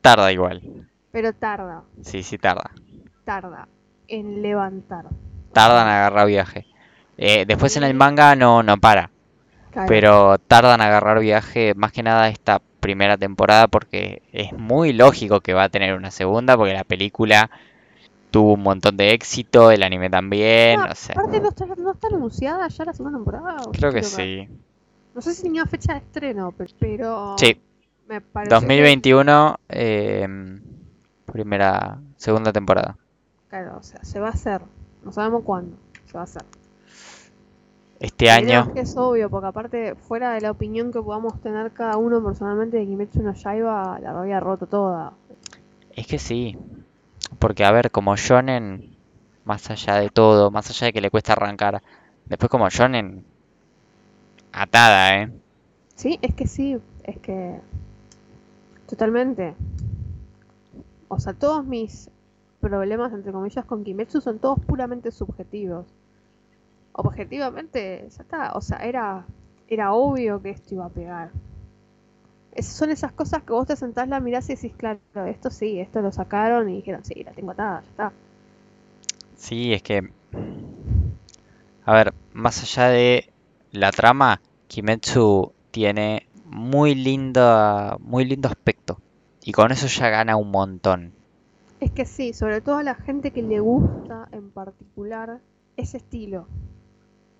Tarda 0.00 0.30
igual. 0.32 0.62
pero 1.10 1.32
tarda, 1.32 1.82
Sí, 2.02 2.22
sí, 2.22 2.38
tarda. 2.38 2.70
tarda 3.24 3.66
en 4.06 4.40
levantar. 4.42 5.06
Tardan 5.52 5.88
en 5.88 5.92
agarrar 5.94 6.26
viaje. 6.28 6.66
Eh, 7.16 7.44
después 7.46 7.76
en 7.76 7.82
el 7.82 7.94
manga 7.94 8.36
no, 8.36 8.62
no 8.62 8.76
para. 8.76 9.10
Claro. 9.76 9.88
Pero 9.88 10.38
tardan 10.38 10.80
en 10.80 10.86
agarrar 10.86 11.20
viaje 11.20 11.74
más 11.74 11.92
que 11.92 12.02
nada 12.02 12.30
esta 12.30 12.62
primera 12.80 13.18
temporada 13.18 13.68
porque 13.68 14.22
es 14.32 14.54
muy 14.54 14.94
lógico 14.94 15.40
que 15.40 15.52
va 15.52 15.64
a 15.64 15.68
tener 15.68 15.92
una 15.94 16.10
segunda 16.10 16.56
porque 16.56 16.72
la 16.72 16.84
película 16.84 17.50
tuvo 18.30 18.54
un 18.54 18.62
montón 18.62 18.96
de 18.96 19.12
éxito, 19.12 19.70
el 19.70 19.82
anime 19.82 20.08
también, 20.08 20.80
o 20.80 20.94
sea, 20.94 21.12
Aparte 21.12 21.40
no 21.40 21.48
está, 21.50 21.66
no 21.66 21.92
está 21.92 22.06
anunciada 22.08 22.66
ya 22.68 22.84
la 22.86 22.94
segunda 22.94 23.18
temporada. 23.18 23.56
¿o 23.66 23.70
creo 23.72 23.92
que 23.92 24.02
sí. 24.02 24.48
No 25.14 25.20
sé 25.20 25.34
si 25.34 25.42
tenía 25.42 25.66
fecha 25.66 25.92
de 25.92 25.98
estreno, 25.98 26.52
pe- 26.52 26.68
pero 26.80 27.36
Sí, 27.36 27.60
me 28.08 28.22
parece 28.22 28.48
que- 28.48 28.54
2021, 28.54 29.56
eh, 29.68 30.26
primera, 31.26 31.98
segunda 32.16 32.50
temporada. 32.50 32.96
claro, 33.50 33.76
o 33.78 33.82
sea, 33.82 34.02
se 34.02 34.20
va 34.20 34.28
a 34.28 34.30
hacer. 34.30 34.62
No 35.04 35.12
sabemos 35.12 35.42
cuándo 35.44 35.76
se 36.06 36.14
va 36.14 36.20
a 36.20 36.24
hacer. 36.24 36.42
Este 37.98 38.26
Creo 38.26 38.36
año, 38.36 38.74
que 38.74 38.80
es 38.80 38.96
obvio, 38.96 39.30
porque 39.30 39.46
aparte, 39.46 39.94
fuera 39.94 40.34
de 40.34 40.42
la 40.42 40.50
opinión 40.50 40.92
que 40.92 41.00
podamos 41.00 41.40
tener 41.40 41.72
cada 41.72 41.96
uno 41.96 42.22
personalmente 42.22 42.76
de 42.76 42.84
Kimetsu 42.84 43.22
no 43.22 43.32
Yaiba, 43.32 43.98
la 44.00 44.20
había 44.20 44.38
roto 44.38 44.66
toda. 44.66 45.14
es 45.92 46.06
que 46.06 46.18
sí, 46.18 46.58
porque 47.38 47.64
a 47.64 47.72
ver, 47.72 47.90
como 47.90 48.14
shonen, 48.16 48.96
más 49.44 49.70
allá 49.70 49.94
de 49.94 50.10
todo, 50.10 50.50
más 50.50 50.68
allá 50.68 50.86
de 50.88 50.92
que 50.92 51.00
le 51.00 51.10
cuesta 51.10 51.32
arrancar, 51.32 51.82
después 52.26 52.50
como 52.50 52.68
shonen, 52.68 53.24
atada, 54.52 55.22
¿eh? 55.22 55.32
Sí, 55.94 56.18
es 56.20 56.34
que 56.34 56.46
sí, 56.46 56.78
es 57.04 57.18
que. 57.18 57.60
Totalmente. 58.86 59.54
O 61.08 61.18
sea, 61.18 61.32
todos 61.32 61.64
mis 61.64 62.10
problemas, 62.60 63.12
entre 63.12 63.32
comillas, 63.32 63.64
con 63.64 63.84
Kimetsu 63.84 64.20
son 64.20 64.38
todos 64.38 64.60
puramente 64.60 65.10
subjetivos. 65.10 65.86
Objetivamente, 66.96 68.08
ya 68.10 68.22
está. 68.24 68.52
O 68.54 68.60
sea, 68.60 68.78
era, 68.78 69.24
era 69.68 69.92
obvio 69.92 70.42
que 70.42 70.50
esto 70.50 70.74
iba 70.74 70.86
a 70.86 70.90
pegar. 70.90 71.30
Es- 72.50 72.66
son 72.66 72.90
esas 72.90 73.12
cosas 73.12 73.44
que 73.44 73.52
vos 73.52 73.68
te 73.68 73.76
sentás, 73.76 74.08
la 74.08 74.18
mirás 74.18 74.48
y 74.50 74.56
decís, 74.56 74.74
claro, 74.76 75.00
esto 75.28 75.48
sí, 75.50 75.78
esto 75.78 76.00
lo 76.02 76.10
sacaron 76.10 76.68
y 76.68 76.76
dijeron, 76.76 77.04
sí, 77.04 77.22
la 77.22 77.32
tengo 77.32 77.52
atada, 77.52 77.82
ya 77.82 77.90
está. 77.90 78.12
Sí, 79.36 79.72
es 79.72 79.82
que, 79.82 80.02
a 81.82 81.94
ver, 81.94 82.14
más 82.32 82.62
allá 82.62 82.88
de 82.88 83.32
la 83.70 83.90
trama, 83.90 84.40
Kimetsu 84.68 85.52
tiene 85.70 86.26
muy 86.44 86.94
linda, 86.94 87.96
muy 88.00 88.24
lindo 88.24 88.48
aspecto. 88.48 89.00
Y 89.42 89.52
con 89.52 89.70
eso 89.72 89.86
ya 89.86 90.08
gana 90.08 90.36
un 90.36 90.50
montón. 90.50 91.14
Es 91.80 91.90
que 91.90 92.04
sí, 92.04 92.34
sobre 92.34 92.60
todo 92.60 92.76
a 92.76 92.82
la 92.82 92.94
gente 92.94 93.32
que 93.32 93.40
le 93.42 93.60
gusta 93.60 94.28
en 94.30 94.50
particular 94.50 95.40
ese 95.78 95.96
estilo. 95.96 96.48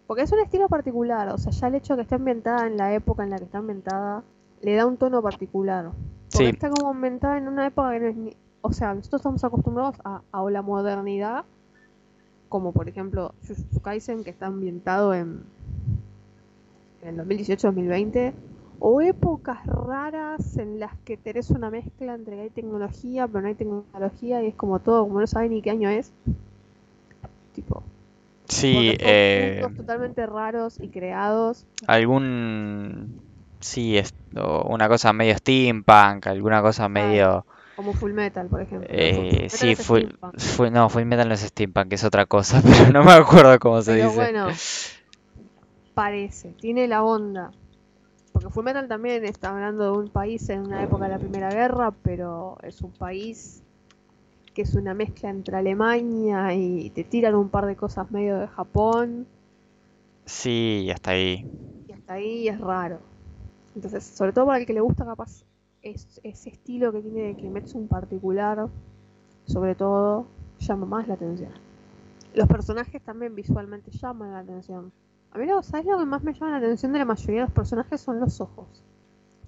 Porque 0.06 0.22
es 0.22 0.32
un 0.32 0.38
estilo 0.40 0.68
particular, 0.68 1.28
o 1.30 1.38
sea, 1.38 1.50
ya 1.52 1.66
el 1.68 1.74
hecho 1.76 1.94
de 1.94 1.98
que 1.98 2.02
esté 2.02 2.14
ambientada 2.14 2.66
en 2.66 2.76
la 2.76 2.94
época 2.94 3.24
en 3.24 3.30
la 3.30 3.38
que 3.38 3.44
está 3.44 3.58
ambientada 3.58 4.22
le 4.62 4.74
da 4.76 4.86
un 4.86 4.96
tono 4.96 5.20
particular. 5.22 5.90
Porque 6.32 6.44
Sí. 6.46 6.50
está 6.52 6.70
como 6.70 6.90
ambientada 6.90 7.38
en 7.38 7.48
una 7.48 7.66
época 7.66 7.92
que 7.92 8.00
no 8.00 8.06
es 8.08 8.16
ni... 8.16 8.36
O 8.60 8.72
sea, 8.72 8.94
nosotros 8.94 9.20
estamos 9.20 9.44
acostumbrados 9.44 9.96
a, 10.04 10.22
a 10.32 10.50
la 10.50 10.62
modernidad, 10.62 11.44
como 12.48 12.72
por 12.72 12.88
ejemplo 12.88 13.32
Jujutsu 13.46 13.80
Kaisen, 13.80 14.24
que 14.24 14.30
está 14.30 14.46
ambientado 14.46 15.14
en, 15.14 15.42
en 17.02 17.20
el 17.20 17.26
2018-2020, 17.28 18.32
o 18.80 19.00
épocas 19.00 19.64
raras 19.66 20.56
en 20.58 20.80
las 20.80 20.94
que 21.04 21.16
tenés 21.16 21.50
una 21.50 21.70
mezcla 21.70 22.14
entre 22.14 22.36
que 22.36 22.42
hay 22.42 22.50
tecnología, 22.50 23.26
pero 23.26 23.42
no 23.42 23.48
hay 23.48 23.54
tecnología 23.54 24.42
y 24.42 24.48
es 24.48 24.54
como 24.54 24.80
todo, 24.80 25.04
como 25.06 25.20
no 25.20 25.26
saben 25.26 25.50
ni 25.52 25.62
qué 25.62 25.70
año 25.70 25.88
es. 25.88 26.12
Sí, 28.56 28.96
eh, 29.00 29.62
totalmente 29.76 30.26
raros 30.26 30.78
y 30.80 30.88
creados. 30.88 31.66
algún, 31.86 33.20
sí, 33.60 33.98
es, 33.98 34.14
una 34.34 34.88
cosa 34.88 35.12
medio 35.12 35.36
steampunk, 35.36 36.26
alguna 36.26 36.62
cosa 36.62 36.88
medio, 36.88 37.44
Como 37.74 37.92
Full 37.92 38.12
Metal, 38.12 38.46
por 38.48 38.62
ejemplo. 38.62 38.88
eh, 38.90 39.46
sí, 39.50 39.70
es 39.70 39.86
full, 39.86 40.02
full- 40.56 40.70
no, 40.72 40.88
Full 40.88 41.04
Metal 41.04 41.28
no 41.28 41.34
es 41.34 41.40
steampunk, 41.40 41.92
es 41.92 42.04
otra 42.04 42.26
cosa, 42.26 42.62
pero 42.64 42.92
no 42.92 43.04
me 43.04 43.12
acuerdo 43.12 43.58
cómo 43.58 43.82
se 43.82 43.94
Pero 43.94 44.06
dice. 44.08 44.16
bueno, 44.16 44.48
parece, 45.94 46.54
tiene 46.60 46.86
la 46.88 47.02
onda. 47.02 47.52
Porque 48.32 48.50
Fullmetal 48.50 48.86
también 48.86 49.24
está 49.24 49.50
hablando 49.50 49.84
de 49.84 49.90
un 49.92 50.10
país 50.10 50.48
en 50.50 50.60
una 50.66 50.82
época 50.82 51.04
de 51.04 51.10
la 51.10 51.18
Primera 51.18 51.50
Guerra, 51.50 51.90
pero 52.02 52.58
es 52.62 52.82
un 52.82 52.92
país 52.92 53.62
que 54.56 54.62
es 54.62 54.74
una 54.74 54.94
mezcla 54.94 55.28
entre 55.28 55.54
Alemania 55.54 56.54
y 56.54 56.88
te 56.88 57.04
tiran 57.04 57.34
un 57.34 57.50
par 57.50 57.66
de 57.66 57.76
cosas 57.76 58.10
medio 58.10 58.38
de 58.38 58.48
Japón 58.48 59.26
Sí, 60.24 60.88
hasta 60.90 61.10
ahí. 61.10 61.46
y 61.86 61.92
hasta 61.92 62.14
ahí 62.14 62.48
es 62.48 62.58
raro. 62.58 62.98
Entonces, 63.74 64.02
sobre 64.02 64.32
todo 64.32 64.46
para 64.46 64.58
el 64.58 64.64
que 64.64 64.72
le 64.72 64.80
gusta 64.80 65.04
capaz 65.04 65.44
es, 65.82 66.20
ese 66.24 66.48
estilo 66.48 66.90
que 66.90 67.02
tiene 67.02 67.20
de 67.24 67.34
Kimetsu 67.34 67.76
en 67.78 67.86
particular, 67.86 68.66
sobre 69.44 69.74
todo, 69.74 70.26
llama 70.58 70.86
más 70.86 71.06
la 71.06 71.14
atención. 71.14 71.50
Los 72.34 72.48
personajes 72.48 73.02
también 73.02 73.34
visualmente 73.34 73.90
llaman 73.90 74.32
la 74.32 74.38
atención. 74.38 74.90
A 75.32 75.38
mí, 75.38 75.44
lo- 75.44 75.62
¿sabes 75.62 75.84
lo 75.84 75.98
que 75.98 76.06
más 76.06 76.22
me 76.24 76.32
llama 76.32 76.52
la 76.52 76.56
atención 76.56 76.92
de 76.92 76.98
la 77.00 77.04
mayoría 77.04 77.42
de 77.42 77.46
los 77.48 77.54
personajes? 77.54 78.00
Son 78.00 78.18
los 78.18 78.40
ojos. 78.40 78.66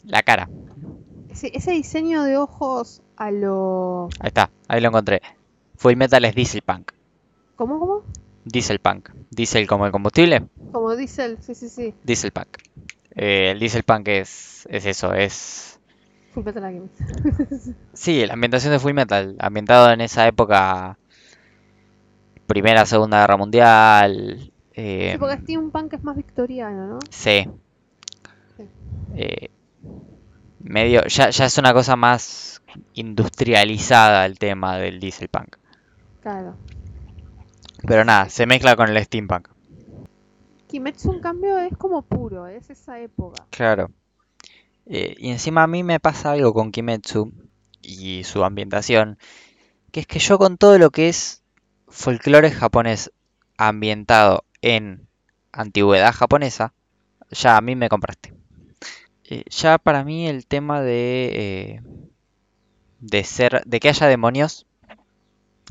La 0.04 0.22
cara. 0.22 0.50
Ese, 1.30 1.50
ese 1.56 1.72
diseño 1.72 2.22
de 2.24 2.36
ojos 2.36 3.00
a 3.18 3.30
lo... 3.30 4.08
Ahí 4.20 4.28
está, 4.28 4.50
ahí 4.68 4.80
lo 4.80 4.88
encontré. 4.88 5.20
Full 5.76 5.96
Metal 5.96 6.24
es 6.24 6.34
Dieselpunk. 6.34 6.92
¿Cómo, 7.56 7.78
cómo? 7.78 8.02
Dieselpunk. 8.44 9.10
Diesel 9.30 9.66
como 9.66 9.86
el 9.86 9.92
combustible. 9.92 10.46
Como 10.72 10.94
Diesel, 10.96 11.38
sí, 11.40 11.54
sí, 11.54 11.68
sí. 11.68 11.94
Dieselpunk. 12.04 12.48
Eh, 13.14 13.50
el 13.50 13.58
Dieselpunk 13.58 14.08
es, 14.08 14.66
es 14.70 14.86
eso, 14.86 15.12
es... 15.12 15.80
Full 16.32 16.44
Metal 16.44 16.64
Alchemist. 16.64 16.94
Sí, 17.92 18.24
la 18.26 18.34
ambientación 18.34 18.72
de 18.72 18.78
Full 18.78 18.94
Metal, 18.94 19.36
ambientado 19.40 19.90
en 19.92 20.00
esa 20.00 20.26
época, 20.28 20.98
Primera, 22.46 22.86
Segunda 22.86 23.20
Guerra 23.20 23.36
Mundial. 23.36 24.52
eh, 24.74 25.10
Sí, 25.12 25.18
porque 25.18 25.38
Steampunk 25.42 25.92
es 25.94 26.04
más 26.04 26.16
victoriano, 26.16 26.86
¿no? 26.86 26.98
sí. 27.10 27.48
Sí. 28.56 28.64
Eh, 29.16 29.50
medio, 30.60 31.04
ya, 31.06 31.30
ya 31.30 31.44
es 31.46 31.58
una 31.58 31.72
cosa 31.72 31.96
más 31.96 32.57
industrializada 32.94 34.26
el 34.26 34.38
tema 34.38 34.78
del 34.78 35.00
Dieselpunk. 35.00 35.56
Claro. 36.20 36.56
Pero 37.86 38.04
nada, 38.04 38.28
se 38.28 38.46
mezcla 38.46 38.76
con 38.76 38.88
el 38.88 39.02
Steampunk. 39.04 39.48
Kimetsu, 40.68 41.12
en 41.12 41.20
cambio, 41.20 41.58
es 41.58 41.76
como 41.76 42.02
puro, 42.02 42.46
es 42.46 42.70
esa 42.70 43.00
época. 43.00 43.46
Claro. 43.50 43.90
Eh, 44.86 45.14
y 45.18 45.30
encima 45.30 45.62
a 45.62 45.66
mí 45.66 45.82
me 45.82 46.00
pasa 46.00 46.32
algo 46.32 46.52
con 46.52 46.72
Kimetsu 46.72 47.32
y 47.80 48.24
su 48.24 48.44
ambientación, 48.44 49.18
que 49.92 50.00
es 50.00 50.06
que 50.06 50.18
yo 50.18 50.38
con 50.38 50.58
todo 50.58 50.78
lo 50.78 50.90
que 50.90 51.08
es 51.08 51.42
folclore 51.88 52.50
japonés 52.50 53.12
ambientado 53.56 54.44
en 54.60 55.06
antigüedad 55.52 56.12
japonesa, 56.12 56.74
ya 57.30 57.56
a 57.56 57.60
mí 57.60 57.76
me 57.76 57.88
compraste. 57.88 58.34
Eh, 59.24 59.44
ya 59.50 59.78
para 59.78 60.04
mí 60.04 60.26
el 60.26 60.46
tema 60.46 60.80
de 60.80 61.30
eh, 61.34 61.82
de 62.98 63.24
ser, 63.24 63.62
de 63.64 63.80
que 63.80 63.88
haya 63.88 64.06
demonios, 64.06 64.66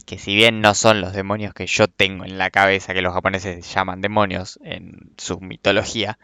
que 0.06 0.18
si 0.18 0.36
bien 0.36 0.62
no 0.62 0.74
son 0.74 1.02
los 1.02 1.14
demonios 1.14 1.54
que 1.54 1.68
yo 1.68 1.88
tengo 1.88 2.24
en 2.24 2.38
la 2.38 2.50
cabeza, 2.50 2.94
que 2.94 3.02
los 3.02 3.14
japoneses 3.14 3.74
llaman 3.74 4.02
demonios 4.02 4.60
en 4.64 5.12
su 5.18 5.40
mitología, 5.40 6.18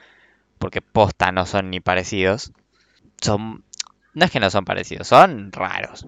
porque 0.57 0.81
posta 0.81 1.31
no 1.31 1.45
son 1.45 1.69
ni 1.69 1.79
parecidos, 1.79 2.53
son, 3.21 3.65
no 4.13 4.25
es 4.25 4.31
que 4.31 4.39
no 4.39 4.49
son 4.49 4.65
parecidos, 4.65 5.07
son 5.07 5.51
raros, 5.51 6.05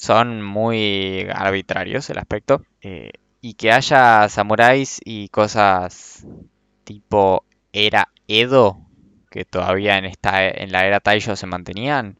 son 0.00 0.42
muy 0.42 1.26
arbitrarios 1.32 2.08
el 2.10 2.18
aspecto, 2.18 2.64
eh, 2.80 3.12
y 3.42 3.54
que 3.54 3.72
haya 3.72 4.28
samuráis 4.28 5.00
y 5.04 5.28
cosas 5.28 6.24
tipo 6.84 7.44
era 7.72 8.08
Edo, 8.28 8.80
que 9.30 9.44
todavía 9.44 9.98
en 9.98 10.04
esta, 10.04 10.48
en 10.48 10.72
la 10.72 10.86
era 10.86 11.00
Taisho 11.00 11.36
se 11.36 11.46
mantenían, 11.46 12.18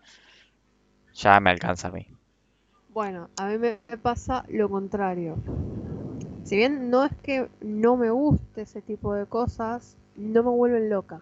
ya 1.14 1.40
me 1.40 1.50
alcanza 1.50 1.88
a 1.88 1.92
mí. 1.92 2.07
Bueno, 2.90 3.31
a 3.37 3.47
mí 3.47 3.59
me 3.59 3.78
pasa 4.02 4.45
lo 4.49 4.69
contrario. 4.69 5.37
Si 6.45 6.57
bien 6.57 6.90
no 6.90 7.04
es 7.04 7.12
que 7.23 7.49
no 7.61 7.97
me 7.97 8.11
guste 8.11 8.62
ese 8.62 8.83
tipo 8.83 9.14
de 9.14 9.26
cosas, 9.26 9.97
no 10.16 10.42
me 10.42 10.50
vuelven 10.50 10.90
loca. 10.90 11.21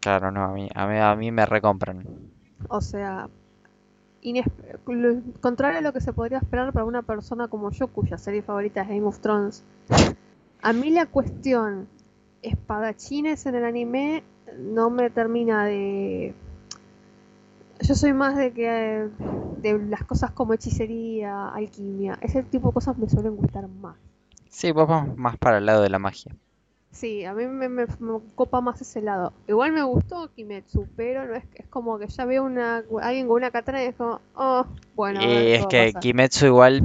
Claro, 0.00 0.30
no, 0.30 0.44
a 0.44 0.52
mí, 0.52 0.68
a 0.74 0.86
mí, 0.86 0.98
a 0.98 1.14
mí 1.14 1.30
me 1.30 1.46
recompran. 1.46 2.04
O 2.68 2.80
sea, 2.80 3.28
contrario 5.40 5.78
a 5.78 5.82
lo 5.82 5.92
que 5.92 6.00
se 6.00 6.12
podría 6.12 6.38
esperar 6.38 6.72
para 6.72 6.84
una 6.84 7.02
persona 7.02 7.48
como 7.48 7.70
yo, 7.70 7.88
cuya 7.88 8.18
serie 8.18 8.42
favorita 8.42 8.82
es 8.82 8.88
Game 8.88 9.04
of 9.04 9.20
Thrones. 9.20 9.64
A 10.62 10.72
mí 10.72 10.90
la 10.90 11.06
cuestión 11.06 11.88
espadachines 12.42 13.46
en 13.46 13.54
el 13.54 13.64
anime 13.64 14.22
no 14.58 14.90
me 14.90 15.10
termina 15.10 15.64
de... 15.64 16.34
Yo 17.80 17.94
soy 17.94 18.12
más 18.12 18.36
de 18.36 18.52
que 18.52 19.08
de 19.58 19.78
las 19.88 20.04
cosas 20.04 20.32
como 20.32 20.54
hechicería, 20.54 21.48
alquimia, 21.48 22.18
ese 22.20 22.42
tipo 22.42 22.68
de 22.68 22.74
cosas 22.74 22.98
me 22.98 23.08
suelen 23.08 23.36
gustar 23.36 23.68
más. 23.68 23.96
Sí, 24.48 24.72
vos 24.72 24.88
vas 24.88 25.14
más 25.18 25.36
para 25.36 25.58
el 25.58 25.66
lado 25.66 25.82
de 25.82 25.90
la 25.90 25.98
magia. 25.98 26.34
Sí, 26.92 27.24
a 27.24 27.34
mí 27.34 27.46
me, 27.46 27.68
me- 27.68 27.86
me 27.98 28.20
copa 28.36 28.60
más 28.60 28.80
ese 28.80 29.02
lado. 29.02 29.32
Igual 29.48 29.72
me 29.72 29.82
gustó 29.82 30.30
Kimetsu, 30.32 30.86
pero 30.96 31.26
no 31.26 31.34
es, 31.34 31.44
es 31.54 31.66
como 31.66 31.98
que 31.98 32.06
ya 32.06 32.24
veo 32.24 32.44
una, 32.44 32.84
alguien 33.02 33.26
con 33.26 33.36
una 33.36 33.50
katana 33.50 33.82
y 33.82 33.86
es 33.88 33.96
como, 33.96 34.20
oh, 34.34 34.64
bueno, 34.94 35.20
Y 35.20 35.52
es 35.54 35.66
que. 35.66 35.94
Kimetsu 36.00 36.46
igual 36.46 36.82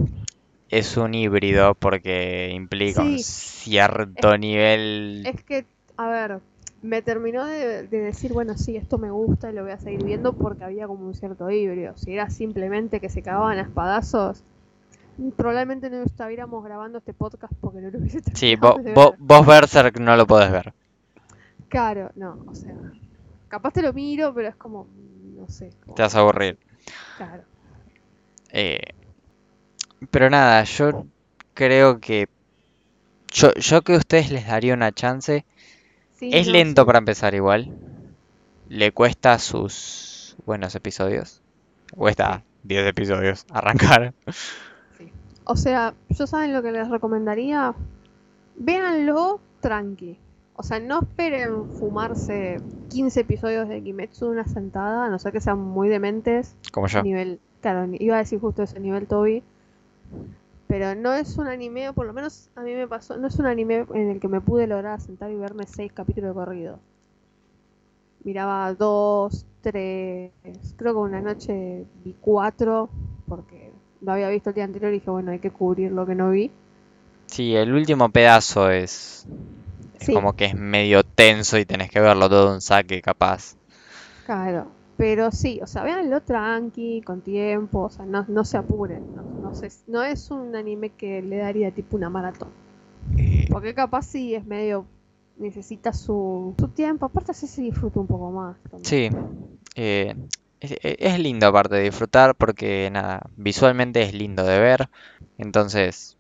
es 0.70 0.98
un 0.98 1.14
híbrido 1.14 1.76
porque 1.76 2.52
implica 2.54 3.04
un 3.04 3.18
cierto 3.18 4.38
nivel. 4.38 5.30
Es 5.34 5.44
que, 5.44 5.66
a 5.98 6.08
ver, 6.10 6.42
me 6.82 7.02
terminó 7.02 7.46
de, 7.46 7.88
de 7.88 8.00
decir, 8.00 8.32
bueno, 8.34 8.58
sí, 8.58 8.78
esto 8.78 8.98
me 8.98 9.12
gusta 9.12 9.50
y 9.50 9.54
lo 9.54 9.64
voy 9.64 9.72
a 9.72 9.80
seguir 9.80 10.04
viendo 10.04 10.34
porque 10.34 10.64
había 10.64 10.88
como 10.88 11.06
un 11.06 11.14
cierto 11.14 11.50
híbrido. 11.52 11.98
Si 11.98 12.14
era 12.14 12.30
simplemente 12.30 13.00
que 13.00 13.10
se 13.10 13.22
cagaban 13.22 13.58
a 13.58 13.64
espadazos, 13.64 14.44
probablemente 15.36 15.90
no 15.90 16.04
estuviéramos 16.04 16.64
grabando 16.64 17.00
este 17.00 17.14
podcast 17.14 17.54
porque 17.60 17.80
no 17.82 17.90
lo 17.92 18.00
hubiese 18.00 18.22
Sí, 18.34 18.56
vos 18.56 19.46
Berserk 19.46 20.00
no 20.00 20.16
lo 20.16 20.26
podés 20.26 20.52
ver. 20.52 20.74
Claro, 21.68 22.12
no, 22.16 22.44
o 22.48 22.56
sea, 22.56 22.74
capaz 23.48 23.74
te 23.74 23.82
lo 23.82 23.94
miro, 23.94 24.34
pero 24.34 24.48
es 24.48 24.56
como, 24.56 24.88
no 25.38 25.48
sé. 25.50 25.72
como- 25.84 25.96
Te 25.96 26.02
vas 26.02 26.16
a 26.16 26.20
aburrir. 26.20 26.58
Claro. 27.18 27.44
Eh, 28.52 28.80
pero 30.10 30.30
nada, 30.30 30.64
yo 30.64 31.06
creo 31.54 32.00
que. 32.00 32.28
Yo, 33.32 33.54
yo 33.54 33.82
que 33.84 33.94
a 33.94 33.98
ustedes 33.98 34.32
les 34.32 34.48
daría 34.48 34.74
una 34.74 34.92
chance. 34.92 35.46
Sí, 36.20 36.30
Es 36.34 36.48
no, 36.48 36.54
lento 36.54 36.82
sí. 36.82 36.86
para 36.86 37.00
empezar 37.00 37.34
igual. 37.34 37.74
Le 38.68 38.92
cuesta 38.92 39.40
sus 39.40 40.36
buenos 40.46 40.76
episodios. 40.76 41.42
Cuesta 41.96 42.44
10 42.64 42.88
episodios 42.88 43.46
arrancar. 43.52 44.14
O 45.46 45.56
sea, 45.56 45.94
yo 46.10 46.28
saben 46.28 46.54
lo 46.54 46.62
que 46.62 46.72
les 46.72 46.90
recomendaría. 46.90 47.74
Véanlo 48.58 49.40
tranqui. 49.62 50.20
O 50.56 50.64
sea, 50.64 50.80
no 50.80 51.00
esperen 51.00 51.70
fumarse 51.72 52.58
15 52.90 53.22
episodios 53.22 53.70
de 53.70 53.82
Kimetsu 53.82 54.26
de 54.26 54.32
una 54.32 54.46
sentada, 54.46 55.06
a 55.06 55.10
no 55.10 55.18
ser 55.18 55.32
que 55.32 55.40
sean 55.40 55.58
muy 55.58 55.88
dementes. 55.88 56.56
Como 56.74 56.88
yo. 56.88 57.02
Nivel, 57.02 57.40
claro, 57.62 57.90
iba 57.98 58.16
a 58.16 58.20
decir 58.20 58.40
justo 58.42 58.64
ese 58.64 58.80
nivel 58.82 59.08
Toby. 59.08 59.42
Pero 60.70 60.94
no 60.94 61.14
es 61.14 61.36
un 61.40 61.48
anime, 61.48 61.90
o 61.90 61.94
por 61.94 62.06
lo 62.06 62.14
menos 62.14 62.52
a 62.56 62.62
mí 62.62 62.76
me 62.76 62.88
pasó, 62.88 63.18
no 63.18 63.28
es 63.28 63.40
un 63.40 63.48
anime 63.48 63.88
en 63.96 64.12
el 64.12 64.20
que 64.20 64.28
me 64.28 64.40
pude 64.40 64.68
lograr 64.68 65.02
sentar 65.02 65.32
y 65.32 65.36
verme 65.36 65.66
seis 65.66 65.92
capítulos 65.92 66.30
de 66.30 66.34
corrido. 66.36 66.80
Miraba 68.24 68.72
dos, 68.76 69.48
tres, 69.62 70.32
creo 70.78 70.94
que 70.94 71.00
una 71.00 71.22
noche 71.22 71.86
vi 72.06 72.16
cuatro, 72.22 72.88
porque 73.28 73.72
lo 74.02 74.12
había 74.12 74.30
visto 74.30 74.50
el 74.50 74.56
día 74.56 74.66
anterior 74.66 74.92
y 74.92 75.00
dije, 75.00 75.10
bueno, 75.10 75.32
hay 75.32 75.40
que 75.40 75.50
cubrir 75.50 75.92
lo 75.92 76.06
que 76.06 76.14
no 76.14 76.30
vi. 76.30 76.52
Sí, 77.26 77.56
el 77.56 77.74
último 77.74 78.10
pedazo 78.10 78.70
es, 78.70 79.26
es 80.00 80.06
Sí. 80.06 80.14
como 80.14 80.34
que 80.34 80.46
es 80.46 80.56
medio 80.56 81.04
tenso 81.04 81.58
y 81.58 81.66
tenés 81.66 81.90
que 81.90 82.00
verlo 82.00 82.30
todo 82.30 82.54
un 82.54 82.62
saque 82.62 83.02
capaz. 83.02 83.56
Claro, 84.28 84.68
pero 85.00 85.32
sí, 85.32 85.62
o 85.64 85.66
sea, 85.66 85.84
véanlo 85.84 86.20
tranqui, 86.20 87.02
con 87.02 87.22
tiempo, 87.22 87.84
o 87.84 87.90
sea, 87.90 88.06
no, 88.06 88.26
no 88.28 88.44
se 88.44 88.58
apuren, 88.58 89.02
no, 89.16 89.24
no 89.42 89.54
no 89.88 90.04
es 90.04 90.30
un 90.30 90.54
anime 90.58 90.90
que 90.90 91.22
le 91.22 91.38
daría 91.38 91.72
tipo 91.72 91.96
una 91.96 92.10
maratón. 92.10 92.50
Eh, 93.18 93.48
Porque 93.50 93.74
capaz 93.74 94.08
sí 94.08 94.36
es 94.36 94.46
medio. 94.46 94.86
Necesita 95.38 95.94
su, 95.94 96.54
su 96.60 96.68
tiempo. 96.68 97.06
Aparte, 97.06 97.32
así 97.32 97.48
se 97.48 97.62
disfruta 97.62 97.98
un 98.02 98.08
poco 98.08 98.30
más. 98.30 98.58
también. 98.70 99.14
sí, 99.14 99.18
eh, 99.76 100.14
es, 100.60 100.72
es- 100.84 100.98
es 101.00 101.20
lindo 101.20 101.48
aparte 101.48 101.76
de 101.76 101.84
disfrutar 101.84 102.36
porque 102.36 102.90
nada, 102.92 103.22
visualmente 103.38 104.02
es 104.02 104.14
lindo 104.14 104.44
de 104.44 104.60
ver. 104.60 104.90
Entonces, 105.38 106.18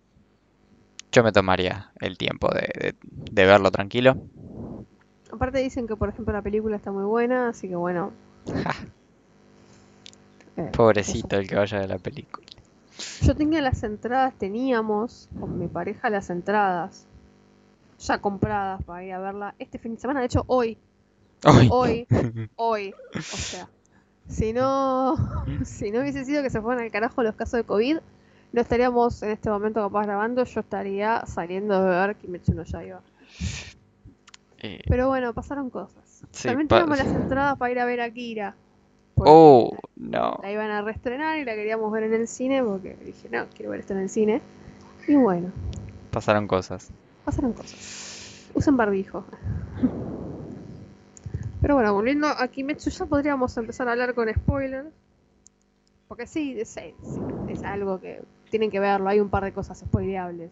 yo 1.11 1.21
me 1.21 1.33
tomaría 1.33 1.91
el 1.99 2.17
tiempo 2.17 2.47
de, 2.53 2.61
de- 2.61 2.95
de 3.29 3.45
verlo 3.45 3.71
tranquilo. 3.71 4.15
Aparte, 5.33 5.59
dicen 5.59 5.85
que, 5.85 5.97
por 5.97 6.07
ejemplo, 6.07 6.33
la 6.33 6.41
película 6.41 6.77
está 6.77 6.93
muy 6.93 7.03
buena. 7.03 7.49
Así 7.49 7.67
que 7.67 7.75
bueno. 7.75 8.13
Pobrecito 10.73 11.37
el 11.37 11.47
que 11.47 11.55
vaya 11.55 11.79
de 11.79 11.87
la 11.87 11.97
película. 11.97 12.45
Yo 13.21 13.35
tenía 13.35 13.61
las 13.61 13.83
entradas, 13.83 14.33
teníamos 14.37 15.29
con 15.39 15.57
mi 15.57 15.67
pareja 15.67 16.09
las 16.09 16.29
entradas 16.29 17.05
ya 17.99 18.19
compradas 18.19 18.83
para 18.83 19.03
ir 19.03 19.13
a 19.13 19.19
verla 19.19 19.55
este 19.59 19.77
fin 19.77 19.95
de 19.95 20.01
semana. 20.01 20.19
De 20.19 20.25
hecho, 20.25 20.43
hoy. 20.47 20.77
Hoy. 21.69 22.07
Hoy. 22.55 22.93
O 23.15 23.21
sea. 23.21 23.67
Si 24.27 24.53
no, 24.53 25.15
si 25.65 25.91
no 25.91 26.01
hubiese 26.01 26.25
sido 26.25 26.43
que 26.43 26.49
se 26.49 26.61
fueran 26.61 26.83
al 26.83 26.91
carajo 26.91 27.23
los 27.23 27.35
casos 27.35 27.59
de 27.59 27.63
COVID, 27.63 27.97
no 28.51 28.61
estaríamos 28.61 29.21
en 29.23 29.31
este 29.31 29.49
momento 29.49 29.81
capaz 29.81 30.05
grabando, 30.05 30.43
yo 30.43 30.59
estaría 30.59 31.25
saliendo 31.25 31.81
de 31.83 31.89
ver 31.89 32.15
Kimetsu 32.15 32.53
no 32.53 32.63
Yaiba. 32.63 33.01
eh, 34.59 34.81
Pero 34.87 35.07
bueno, 35.07 35.33
pasaron 35.33 35.69
cosas. 35.69 36.08
Sí, 36.31 36.47
También 36.47 36.67
teníamos 36.67 36.97
las 36.97 37.13
entradas 37.13 37.57
para 37.57 37.71
ir 37.71 37.79
a 37.79 37.85
ver 37.85 38.01
a 38.01 38.09
Kira. 38.11 38.55
oh, 39.15 39.71
no. 39.95 40.39
La 40.41 40.51
iban 40.51 40.69
a 40.71 40.81
reestrenar 40.81 41.37
y 41.37 41.45
la 41.45 41.55
queríamos 41.55 41.91
ver 41.91 42.03
en 42.03 42.13
el 42.13 42.27
cine 42.27 42.63
porque 42.63 42.95
dije, 43.05 43.29
no, 43.29 43.45
quiero 43.55 43.71
ver 43.71 43.81
esto 43.81 43.93
en 43.93 43.99
el 43.99 44.09
cine. 44.09 44.41
Y 45.07 45.15
bueno, 45.15 45.51
Pasaron 46.11 46.47
cosas. 46.47 46.89
pasaron 47.25 47.53
cosas. 47.53 48.49
Usen 48.53 48.77
barbijo. 48.77 49.25
Pero 51.61 51.75
bueno, 51.75 51.93
volviendo 51.93 52.27
a 52.27 52.47
Kimetsu, 52.47 52.89
ya 52.89 53.05
podríamos 53.05 53.55
empezar 53.57 53.87
a 53.87 53.91
hablar 53.91 54.13
con 54.13 54.33
spoilers. 54.33 54.87
Porque 56.07 56.25
sí, 56.25 56.55
es, 56.59 56.77
es- 56.77 57.19
es 57.47 57.63
algo 57.63 57.99
que 57.99 58.21
tienen 58.49 58.71
que 58.71 58.79
verlo. 58.79 59.09
Hay 59.09 59.19
un 59.19 59.29
par 59.29 59.43
de 59.43 59.51
cosas 59.51 59.79
spoileables. 59.79 60.49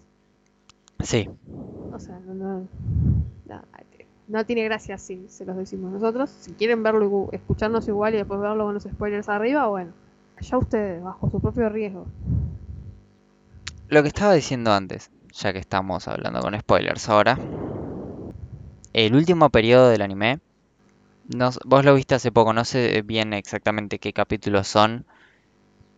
Sí, 0.99 1.29
O 1.91 1.99
sea, 1.99 2.19
no, 2.19 2.33
no, 2.33 2.67
no, 3.45 3.61
no 4.27 4.45
tiene 4.45 4.63
gracia 4.63 4.97
si 4.97 5.27
se 5.29 5.45
los 5.45 5.55
decimos 5.57 5.91
nosotros. 5.91 6.29
Si 6.29 6.53
quieren 6.53 6.83
verlo, 6.83 7.29
escucharnos 7.31 7.87
igual 7.87 8.13
y 8.13 8.17
después 8.17 8.39
verlo 8.39 8.65
con 8.65 8.73
los 8.73 8.83
spoilers 8.83 9.29
arriba, 9.29 9.67
bueno, 9.67 9.93
ya 10.39 10.57
ustedes, 10.57 11.01
bajo 11.01 11.29
su 11.29 11.39
propio 11.39 11.69
riesgo. 11.69 12.05
Lo 13.87 14.01
que 14.01 14.09
estaba 14.09 14.33
diciendo 14.33 14.73
antes, 14.73 15.09
ya 15.31 15.53
que 15.53 15.59
estamos 15.59 16.07
hablando 16.07 16.41
con 16.41 16.59
spoilers 16.59 17.07
ahora. 17.09 17.37
El 18.93 19.15
último 19.15 19.49
periodo 19.49 19.89
del 19.89 20.01
anime, 20.01 20.39
vos 21.65 21.85
lo 21.85 21.93
viste 21.93 22.15
hace 22.15 22.31
poco, 22.31 22.53
no 22.53 22.65
sé 22.65 23.01
bien 23.05 23.33
exactamente 23.33 23.99
qué 23.99 24.11
capítulos 24.11 24.67
son, 24.67 25.05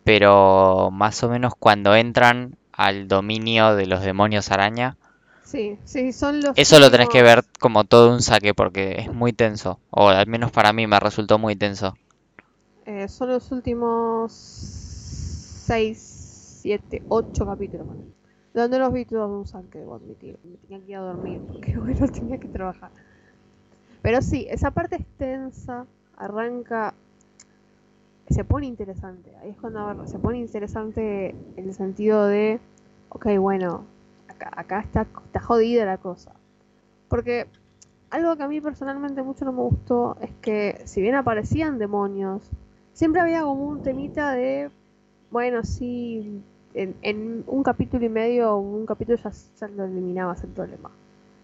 pero 0.04 0.90
más 0.92 1.22
o 1.24 1.30
menos 1.30 1.54
cuando 1.58 1.94
entran 1.96 2.56
al 2.72 3.08
dominio 3.08 3.74
de 3.74 3.86
los 3.86 4.02
demonios 4.02 4.50
araña, 4.50 4.96
Sí, 5.50 5.78
sí, 5.84 6.12
son 6.12 6.42
los. 6.42 6.56
eso 6.56 6.78
lo 6.78 6.90
tenés 6.90 7.08
que 7.08 7.22
ver 7.22 7.42
como 7.58 7.84
todo 7.84 8.12
un 8.12 8.22
saque 8.22 8.54
porque 8.54 8.92
es 9.00 9.12
muy 9.12 9.32
tenso, 9.32 9.80
o 9.90 10.08
al 10.08 10.26
menos 10.28 10.52
para 10.52 10.72
mí 10.72 10.86
me 10.86 11.00
resultó 11.00 11.38
muy 11.38 11.56
tenso. 11.56 11.94
eh, 12.86 13.08
son 13.08 13.28
los 13.28 13.50
últimos 13.52 14.32
6, 14.32 15.98
7, 16.62 17.02
8 17.08 17.46
capítulos. 17.46 17.86
ponele. 17.86 18.14
No, 18.54 18.68
no 18.68 18.78
los 18.78 18.92
vi 18.92 19.04
todos 19.04 19.30
un 19.30 19.46
saque, 19.46 19.78
debo 19.78 19.94
admitir. 19.94 20.38
Me 20.44 20.56
tenía 20.58 20.80
que 20.84 20.90
ir 20.92 20.96
a 20.96 21.00
dormir 21.00 21.42
porque, 21.46 21.76
bueno, 21.78 22.08
tenía 22.08 22.38
que 22.38 22.48
trabajar. 22.48 22.90
Pero 24.02 24.22
sí, 24.22 24.46
esa 24.50 24.70
parte 24.70 24.96
extensa 24.96 25.86
arranca. 26.16 26.94
Se 28.28 28.44
pone 28.44 28.66
interesante. 28.66 29.34
Ahí 29.42 29.50
es 29.50 29.56
cuando 29.56 30.06
se 30.06 30.18
pone 30.18 30.38
interesante 30.38 31.34
en 31.56 31.68
el 31.68 31.74
sentido 31.74 32.26
de. 32.26 32.60
Ok, 33.08 33.26
bueno, 33.38 33.84
acá, 34.46 34.60
acá 34.60 34.80
está, 34.80 35.06
está 35.26 35.40
jodida 35.40 35.84
la 35.84 35.98
cosa. 35.98 36.32
Porque 37.08 37.46
algo 38.10 38.36
que 38.36 38.42
a 38.42 38.48
mí 38.48 38.60
personalmente 38.60 39.22
mucho 39.22 39.44
no 39.44 39.52
me 39.52 39.62
gustó 39.62 40.16
es 40.20 40.30
que, 40.40 40.80
si 40.84 41.00
bien 41.00 41.14
aparecían 41.14 41.78
demonios, 41.78 42.42
siempre 42.92 43.20
había 43.20 43.42
como 43.42 43.66
un 43.66 43.82
temita 43.82 44.32
de. 44.32 44.70
Bueno, 45.30 45.62
sí, 45.62 46.42
en, 46.74 46.94
en 47.02 47.44
un 47.46 47.62
capítulo 47.62 48.04
y 48.04 48.08
medio 48.08 48.54
o 48.54 48.58
un 48.60 48.86
capítulo 48.86 49.18
ya, 49.18 49.30
ya 49.60 49.68
lo 49.68 49.84
eliminabas 49.84 50.42
el 50.42 50.50
problema. 50.50 50.90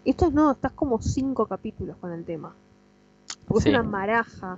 Y 0.03 0.11
esto 0.11 0.31
no, 0.31 0.51
estás 0.51 0.71
como 0.73 1.01
cinco 1.01 1.45
capítulos 1.45 1.95
con 1.97 2.11
el 2.11 2.23
tema. 2.25 2.53
Porque 3.47 3.63
Sí. 3.63 3.69
es 3.69 3.75
una 3.75 3.83
maraja. 3.83 4.57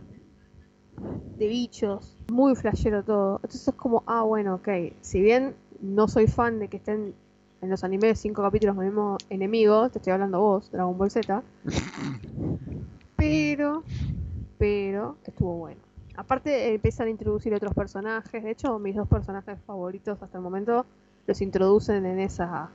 de 1.38 1.48
bichos, 1.48 2.18
muy 2.30 2.56
flashero 2.56 3.04
todo. 3.04 3.36
Entonces 3.38 3.68
es 3.70 3.76
como, 3.76 4.04
ah, 4.08 4.24
bueno, 4.24 4.56
ok, 4.56 4.68
si 5.02 5.22
bien 5.22 5.56
no 5.82 6.08
soy 6.10 6.28
fan 6.28 6.60
de 6.60 6.68
que 6.68 6.78
estén 6.78 7.14
en 7.62 7.70
los 7.70 7.84
animes 7.84 8.20
cinco 8.20 8.42
capítulos 8.42 8.76
con 8.76 8.86
el 8.86 8.92
mismo 8.92 9.18
enemigo, 9.30 9.90
te 9.90 10.00
estoy 10.00 10.14
hablando 10.14 10.40
vos, 10.40 10.72
Dragon 10.72 10.98
Ball 10.98 11.12
Z, 11.12 11.44
pero, 13.16 13.84
pero, 14.58 15.18
estuvo 15.26 15.58
bueno. 15.58 15.82
Aparte 16.16 16.74
empiezan 16.74 17.08
a 17.08 17.10
introducir 17.12 17.54
otros 17.54 17.74
personajes, 17.74 18.44
de 18.44 18.52
hecho 18.52 18.78
mis 18.80 18.96
dos 18.96 19.08
personajes 19.08 19.58
favoritos 19.66 20.22
hasta 20.22 20.38
el 20.38 20.44
momento 20.44 20.86
los 21.30 21.42
introducen 21.42 22.06
en 22.06 22.20
esa... 22.20 22.70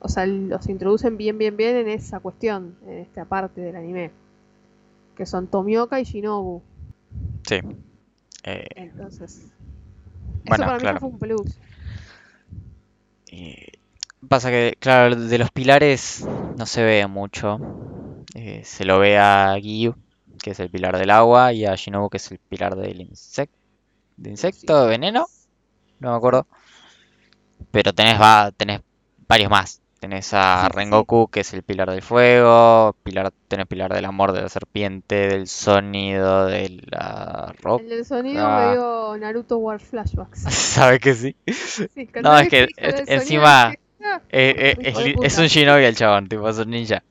O 0.00 0.08
sea, 0.08 0.26
los 0.26 0.68
introducen 0.68 1.16
bien, 1.16 1.38
bien, 1.38 1.56
bien 1.56 1.74
en 1.76 1.88
esa 1.88 2.20
cuestión, 2.20 2.76
en 2.86 2.98
esta 2.98 3.24
parte 3.24 3.60
del 3.60 3.74
anime. 3.74 4.12
Que 5.16 5.26
son 5.26 5.48
Tomioka 5.48 5.98
y 5.98 6.04
Shinobu. 6.04 6.62
Sí. 7.48 7.56
Eh, 8.44 8.66
Entonces, 8.76 9.38
eso 9.38 9.52
Bueno, 10.44 10.64
para 10.66 10.74
mí 10.74 10.80
claro. 10.80 10.96
ya 10.96 11.00
fue 11.00 11.08
un 11.08 11.18
plus. 11.18 11.58
Pasa 14.28 14.50
que, 14.50 14.76
claro, 14.78 15.16
de 15.16 15.38
los 15.38 15.50
pilares 15.50 16.26
no 16.56 16.66
se 16.66 16.84
ve 16.84 17.06
mucho. 17.06 17.58
Eh, 18.34 18.62
se 18.64 18.84
lo 18.84 18.98
ve 18.98 19.18
a 19.18 19.56
Giyu, 19.60 19.94
que 20.42 20.50
es 20.50 20.60
el 20.60 20.70
pilar 20.70 20.98
del 20.98 21.10
agua, 21.10 21.52
y 21.52 21.64
a 21.64 21.74
Shinobu, 21.74 22.10
que 22.10 22.18
es 22.18 22.30
el 22.30 22.38
pilar 22.38 22.76
del 22.76 23.00
insecto. 23.00 23.56
¿De 24.16 24.30
insecto? 24.30 24.82
¿De 24.82 24.88
veneno? 24.88 25.26
No 26.00 26.10
me 26.10 26.16
acuerdo. 26.16 26.46
Pero 27.70 27.92
tenés, 27.92 28.20
va, 28.20 28.52
tenés 28.52 28.80
varios 29.26 29.50
más. 29.50 29.82
Tenés 30.00 30.32
a. 30.32 30.68
Rengoku, 30.68 31.28
que 31.28 31.40
es 31.40 31.52
el 31.54 31.62
pilar 31.62 31.90
del 31.90 32.02
fuego. 32.02 32.94
Pilar, 33.02 33.32
tenés 33.48 33.66
pilar 33.66 33.92
del 33.92 34.04
amor, 34.04 34.32
de 34.32 34.42
la 34.42 34.48
serpiente, 34.48 35.28
del 35.28 35.48
sonido, 35.48 36.46
de 36.46 36.80
la 36.88 37.52
ropa. 37.60 37.82
El 37.82 37.88
del 37.88 38.04
sonido 38.04 38.48
me 38.48 38.72
dio 38.72 39.16
Naruto 39.18 39.58
War 39.58 39.80
Flashbacks. 39.80 40.42
¿Sabes 40.50 41.00
que 41.00 41.14
sí? 41.14 41.36
Sí, 41.46 42.08
No, 42.22 42.38
es 42.38 42.48
que 42.48 42.68
encima. 42.78 43.74
Eh, 44.30 44.76
eh, 44.80 45.14
es, 45.22 45.38
un 45.38 45.46
shinobi 45.46 45.84
el 45.84 45.96
chabón, 45.96 46.28
tipo, 46.28 46.48
es 46.48 46.58
un 46.58 46.70
ninja. 46.70 47.02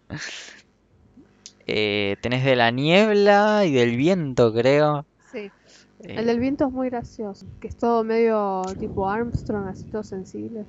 Eh, 1.66 2.16
tenés 2.22 2.46
de 2.46 2.56
la 2.56 2.72
niebla 2.72 3.66
y 3.66 3.74
del 3.74 3.98
viento, 3.98 4.54
creo. 4.54 5.06
Sí, 5.32 5.52
Eh, 6.00 6.16
el 6.20 6.28
del 6.28 6.40
viento 6.40 6.68
es 6.68 6.72
muy 6.72 6.90
gracioso. 6.90 7.46
Que 7.60 7.68
es 7.68 7.76
todo 7.78 8.04
medio 8.04 8.62
tipo 8.80 9.10
Armstrong, 9.10 9.68
así 9.68 9.84
todo 9.86 10.04
sensible. 10.04 10.66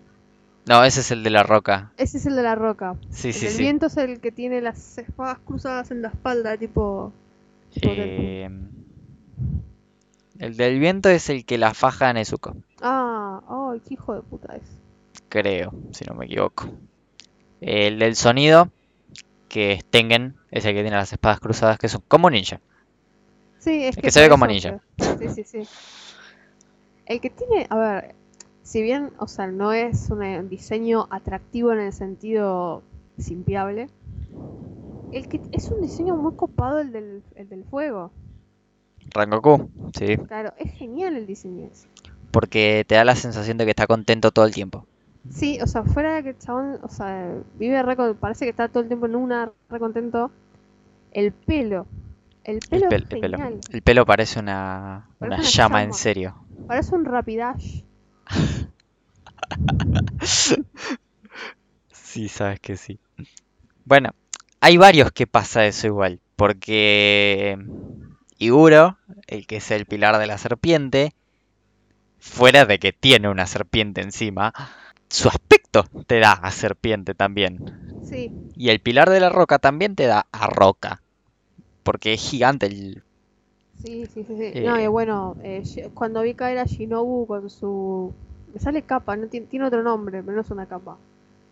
No, 0.67 0.85
ese 0.85 1.01
es 1.01 1.11
el 1.11 1.23
de 1.23 1.31
la 1.31 1.43
roca. 1.45 1.93
Ese 1.97 2.19
es 2.19 2.27
el 2.27 2.35
de 2.37 2.43
la 2.43 2.55
roca. 2.55 2.97
Sí, 3.11 3.29
el 3.29 3.35
sí, 3.35 3.47
del 3.47 3.55
sí. 3.55 3.63
viento 3.63 3.87
es 3.87 3.97
el 3.97 4.21
que 4.21 4.33
tiene 4.33 4.61
las 4.61 4.99
espadas 4.99 5.39
cruzadas 5.39 5.91
en 5.91 6.03
la 6.03 6.09
espalda, 6.09 6.57
tipo. 6.57 7.13
el 10.39 10.57
del 10.57 10.79
viento 10.81 11.09
es 11.09 11.29
el 11.31 11.45
que 11.45 11.59
la 11.59 11.75
faja 11.75 12.09
a 12.09 12.13
Nezuko, 12.13 12.57
Ah, 12.83 13.41
ay, 13.73 13.81
qué 13.87 13.95
hijo 13.95 14.15
de 14.15 14.23
puta 14.23 14.57
es. 14.57 14.78
Creo, 15.29 15.73
si 15.93 16.05
no 16.05 16.15
me 16.15 16.27
equivoco. 16.27 16.67
El 17.61 17.99
del 17.99 18.15
sonido, 18.17 18.71
que 19.49 19.73
es 19.73 19.85
Tengen, 19.85 20.37
es 20.51 20.65
el 20.65 20.75
que 20.75 20.83
tiene 20.83 20.97
las 20.97 21.13
espadas 21.13 21.41
cruzadas, 21.41 21.79
que 21.79 21.89
son 21.89 22.03
como 22.09 22.31
ninja. 22.31 22.61
Sí, 23.59 23.85
es 23.85 23.97
El 23.97 24.03
que, 24.03 24.03
que 24.03 24.11
se 24.11 24.21
ve 24.21 24.29
como 24.29 24.47
ninja. 24.47 24.81
pero- 24.97 25.19
Sí, 25.19 25.29
sí, 25.45 25.45
sí. 25.45 25.69
El 27.07 27.21
que 27.21 27.31
tiene, 27.31 27.67
a 27.71 27.77
ver, 27.77 28.15
si 28.63 28.83
bien, 28.83 29.13
o 29.19 29.27
sea, 29.27 29.47
no 29.47 29.73
es 29.73 30.11
un 30.11 30.49
diseño 30.49 31.07
atractivo 31.11 31.73
en 31.73 31.81
el 31.81 31.93
sentido 31.93 32.83
simpiable, 33.19 33.89
el 35.11 35.27
que 35.27 35.41
es 35.53 35.71
un 35.71 35.81
diseño 35.81 36.17
muy 36.17 36.33
copado 36.35 36.81
el 36.81 36.93
del, 36.93 37.23
el 37.35 37.49
del 37.49 37.65
fuego. 37.65 38.13
Rengoku, 39.15 39.71
sí, 39.99 40.19
Claro, 40.19 40.53
es 40.59 40.71
genial 40.75 41.17
el 41.17 41.27
diseño 41.27 41.67
ese. 41.73 41.89
porque 42.31 42.85
te 42.87 42.95
da 42.97 43.05
la 43.07 43.17
sensación 43.17 43.57
de 43.57 43.65
que 43.65 43.71
está 43.71 43.87
contento 43.87 44.31
todo 44.31 44.45
el 44.45 44.53
tiempo. 44.53 44.85
Sí, 45.31 45.59
o 45.63 45.67
sea, 45.67 45.83
fuera 45.85 46.17
de 46.17 46.23
que 46.23 46.29
el 46.31 46.39
chabón, 46.39 46.79
o 46.83 46.89
sea, 46.89 47.33
vive 47.59 47.83
re 47.83 47.97
con- 47.97 48.17
parece 48.17 48.45
que 48.45 48.51
está 48.51 48.69
todo 48.69 48.83
el 48.83 48.89
tiempo 48.89 49.07
en 49.07 49.17
una, 49.17 49.51
re 49.69 49.79
contento. 49.79 50.31
El 51.13 51.33
pelo, 51.33 51.87
el 52.45 52.57
El, 52.71 52.71
pelo 52.71 52.85
pel- 52.85 53.03
es 53.03 53.11
el 53.11 53.21
pelo. 53.21 53.39
El 53.71 53.83
pelo 53.83 54.07
parece 54.07 54.41
una, 54.41 55.07
Parece 55.19 55.35
una 55.37 55.41
una 55.41 55.51
llama 55.51 55.83
en 55.83 55.89
llama. 55.89 55.93
serio. 55.93 56.35
Parece 56.67 56.95
un 56.95 57.05
rapidash. 57.05 57.83
Sí, 61.93 62.29
sabes 62.29 62.61
que 62.61 62.77
sí. 62.77 62.99
Bueno, 63.85 64.11
hay 64.61 64.77
varios 64.77 65.13
que 65.13 65.27
pasa 65.27 65.67
eso 65.67 65.87
igual, 65.89 66.21
porque 66.37 67.59
Iguro, 68.39 68.99
el 69.27 69.47
que 69.47 69.57
es 69.59 69.71
el 69.71 69.87
pilar 69.87 70.19
de 70.19 70.27
la 70.27 70.39
serpiente, 70.39 71.13
fuera 72.19 72.65
de 72.65 72.79
que 72.79 72.93
tiene 72.93 73.29
una 73.29 73.47
serpiente 73.47 74.01
encima, 74.01 74.53
su 75.09 75.29
aspecto 75.29 75.85
te 76.07 76.21
da 76.21 76.33
a 76.33 76.51
serpiente 76.51 77.15
también. 77.15 77.61
Sí, 78.05 78.31
Y 78.57 78.71
el 78.71 78.81
pilar 78.81 79.11
de 79.11 79.21
la 79.21 79.29
roca 79.29 79.59
también 79.59 79.95
te 79.95 80.07
da 80.07 80.27
a 80.33 80.47
roca, 80.47 81.03
porque 81.83 82.15
es 82.15 82.21
gigante 82.21 82.67
el... 82.67 83.03
Sí, 83.83 84.07
sí, 84.07 84.25
sí, 84.25 84.37
sí. 84.37 84.51
Eh, 84.55 84.65
No, 84.67 84.81
y 84.81 84.87
bueno, 84.87 85.37
eh, 85.43 85.63
cuando 85.95 86.23
vi 86.23 86.35
caer 86.35 86.59
a 86.59 86.65
Shinobu 86.65 87.27
con 87.27 87.49
su... 87.51 88.13
Me 88.53 88.59
sale 88.61 88.83
capa, 88.83 89.15
no 89.17 89.27
tiene, 89.29 89.47
tiene 89.47 89.67
otro 89.67 89.83
nombre, 89.83 90.23
pero 90.23 90.35
no 90.37 90.41
es 90.43 90.51
una 90.51 90.67
capa. 90.67 90.97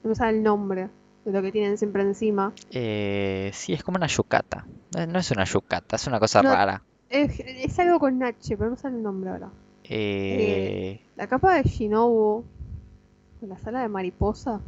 No 0.03 0.09
me 0.11 0.14
sale 0.16 0.38
el 0.38 0.42
nombre 0.42 0.88
de 1.25 1.33
lo 1.33 1.42
que 1.42 1.53
tienen 1.53 1.77
siempre 1.79 2.03
encima. 2.03 2.53
Eh, 2.71 3.51
sí, 3.53 3.75
es 3.75 3.85
como 3.85 3.97
una 3.97 4.07
yukata. 4.07 4.66
No, 4.97 5.07
no 5.07 5.19
es 5.19 5.31
una 5.31 5.45
yukata, 5.45 5.97
es 5.97 6.07
una 6.07 6.19
cosa 6.19 6.42
No. 6.42 6.53
rara. 6.53 6.83
Es, 7.11 7.38
es 7.40 7.79
algo 7.79 8.01
con 8.01 8.21
H, 8.23 8.57
pero 8.57 8.71
no 8.71 8.77
sale 8.77 8.97
el 8.97 9.03
nombre 9.03 9.31
ahora. 9.31 9.51
Eh, 9.85 11.01
La 11.16 11.27
capa 11.29 11.55
de 11.55 11.62
Shinobu 11.69 12.45
la 13.47 13.59
sala 13.59 13.83
de 13.83 13.89
mariposa 13.89 14.61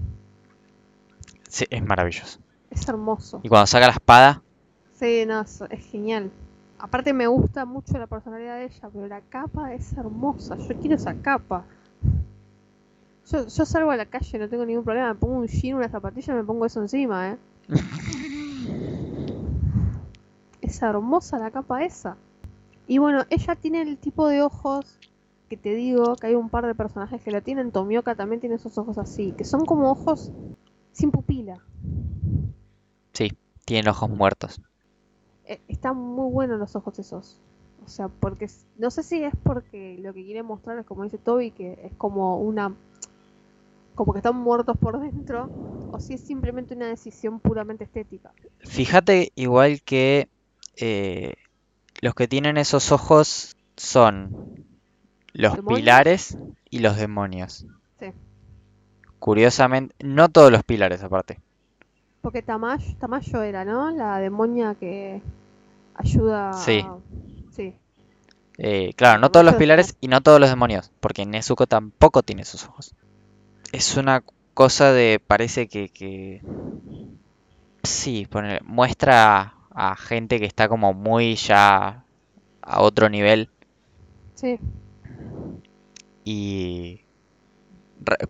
sí, 1.48 1.64
es 1.70 1.82
maravilloso. 1.84 2.40
es 2.70 2.88
hermoso. 2.88 3.40
Y 3.42 3.48
cuando 3.48 3.66
saca 3.66 3.86
la 3.86 3.92
espada, 3.92 4.42
Sí, 4.94 5.24
no, 5.26 5.40
es, 5.42 5.60
es 5.70 5.86
genial. 5.86 6.30
Aparte 6.80 7.12
me 7.12 7.26
gusta 7.28 7.64
mucho 7.64 7.96
la 7.98 8.08
personalidad 8.08 8.56
de 8.56 8.64
ella, 8.66 8.88
pero 8.92 9.06
la 9.06 9.20
capa 9.20 9.72
es 9.72 9.92
hermosa. 9.92 10.56
Yo 10.56 10.76
quiero 10.76 10.96
esa 10.96 11.14
capa. 11.14 11.64
Yo, 13.30 13.46
yo 13.46 13.64
salgo 13.66 13.90
a 13.92 13.96
la 13.96 14.06
calle, 14.06 14.38
no 14.38 14.48
tengo 14.48 14.64
ningún 14.66 14.84
problema. 14.84 15.08
Me 15.08 15.14
pongo 15.14 15.34
un 15.38 15.46
jean, 15.46 15.76
una 15.76 15.88
zapatilla 15.88 16.32
y 16.32 16.36
me 16.36 16.44
pongo 16.44 16.66
eso 16.66 16.80
encima, 16.80 17.30
¿eh? 17.30 17.36
es 20.62 20.82
hermosa 20.82 21.38
la 21.38 21.50
capa 21.50 21.84
esa. 21.84 22.16
Y 22.86 22.98
bueno, 22.98 23.24
ella 23.30 23.54
tiene 23.54 23.82
el 23.82 23.98
tipo 23.98 24.28
de 24.28 24.42
ojos 24.42 24.98
que 25.48 25.56
te 25.56 25.74
digo 25.74 26.16
que 26.16 26.28
hay 26.28 26.34
un 26.34 26.50
par 26.50 26.66
de 26.66 26.74
personajes 26.74 27.22
que 27.22 27.30
lo 27.30 27.42
tienen. 27.42 27.72
Tomioka 27.72 28.14
también 28.14 28.40
tiene 28.40 28.56
esos 28.56 28.76
ojos 28.78 28.98
así, 28.98 29.32
que 29.32 29.44
son 29.44 29.64
como 29.64 29.90
ojos 29.90 30.30
sin 30.92 31.10
pupila. 31.10 31.60
sí, 33.12 33.32
tiene 33.64 33.90
ojos 33.90 34.10
muertos. 34.10 34.60
eh, 35.46 35.60
están 35.68 35.96
muy 35.96 36.30
buenos 36.30 36.58
los 36.58 36.76
ojos 36.76 36.98
esos. 36.98 37.40
O 37.84 37.88
sea, 37.88 38.08
porque 38.08 38.50
no 38.76 38.90
sé 38.90 39.02
si 39.02 39.22
es 39.22 39.32
porque 39.42 39.96
lo 40.00 40.12
que 40.12 40.24
quiere 40.24 40.42
mostrar 40.42 40.78
es 40.78 40.86
como 40.86 41.04
dice 41.04 41.16
Toby, 41.18 41.52
que 41.52 41.78
es 41.84 41.92
como 41.96 42.38
una 42.38 42.74
como 43.94 44.12
que 44.12 44.18
están 44.18 44.36
muertos 44.36 44.76
por 44.76 45.00
dentro, 45.00 45.50
o 45.90 45.98
si 45.98 46.14
es 46.14 46.20
simplemente 46.20 46.74
una 46.74 46.86
decisión 46.86 47.40
puramente 47.40 47.82
estética. 47.82 48.32
Fíjate 48.60 49.32
igual 49.34 49.82
que 49.82 50.28
eh, 50.76 51.34
los 52.00 52.14
que 52.14 52.28
tienen 52.28 52.58
esos 52.58 52.92
ojos 52.92 53.56
son 53.76 54.67
los 55.38 55.54
¿Demonios? 55.56 55.80
pilares 55.80 56.38
y 56.70 56.80
los 56.80 56.96
demonios. 56.96 57.66
Sí. 57.98 58.12
Curiosamente, 59.18 59.94
no 60.04 60.28
todos 60.28 60.52
los 60.52 60.62
pilares 60.64 61.02
aparte. 61.02 61.40
Porque 62.20 62.42
Tamayo, 62.42 62.96
Tamayo 62.98 63.42
era, 63.42 63.64
¿no? 63.64 63.90
La 63.90 64.18
demonia 64.18 64.74
que 64.74 65.22
ayuda 65.94 66.52
Sí. 66.52 66.84
a... 66.86 66.98
Sí. 67.52 67.74
Eh, 68.58 68.92
claro, 68.96 69.20
no 69.20 69.30
todos 69.30 69.46
los 69.46 69.54
pilares 69.54 69.96
y 70.00 70.08
no 70.08 70.20
todos 70.20 70.40
los 70.40 70.50
demonios, 70.50 70.90
porque 71.00 71.24
Nezuko 71.26 71.66
tampoco 71.66 72.22
tiene 72.22 72.42
esos 72.42 72.64
ojos. 72.66 72.94
Es 73.72 73.96
una 73.96 74.24
cosa 74.54 74.92
de, 74.92 75.20
parece 75.24 75.68
que, 75.68 75.88
que... 75.88 76.42
Sí, 77.82 78.26
muestra 78.64 79.54
a 79.70 79.96
gente 79.96 80.40
que 80.40 80.46
está 80.46 80.68
como 80.68 80.92
muy 80.92 81.36
ya 81.36 82.04
a 82.62 82.80
otro 82.82 83.08
nivel 83.08 83.48
Sí. 84.34 84.58
Y... 86.32 87.00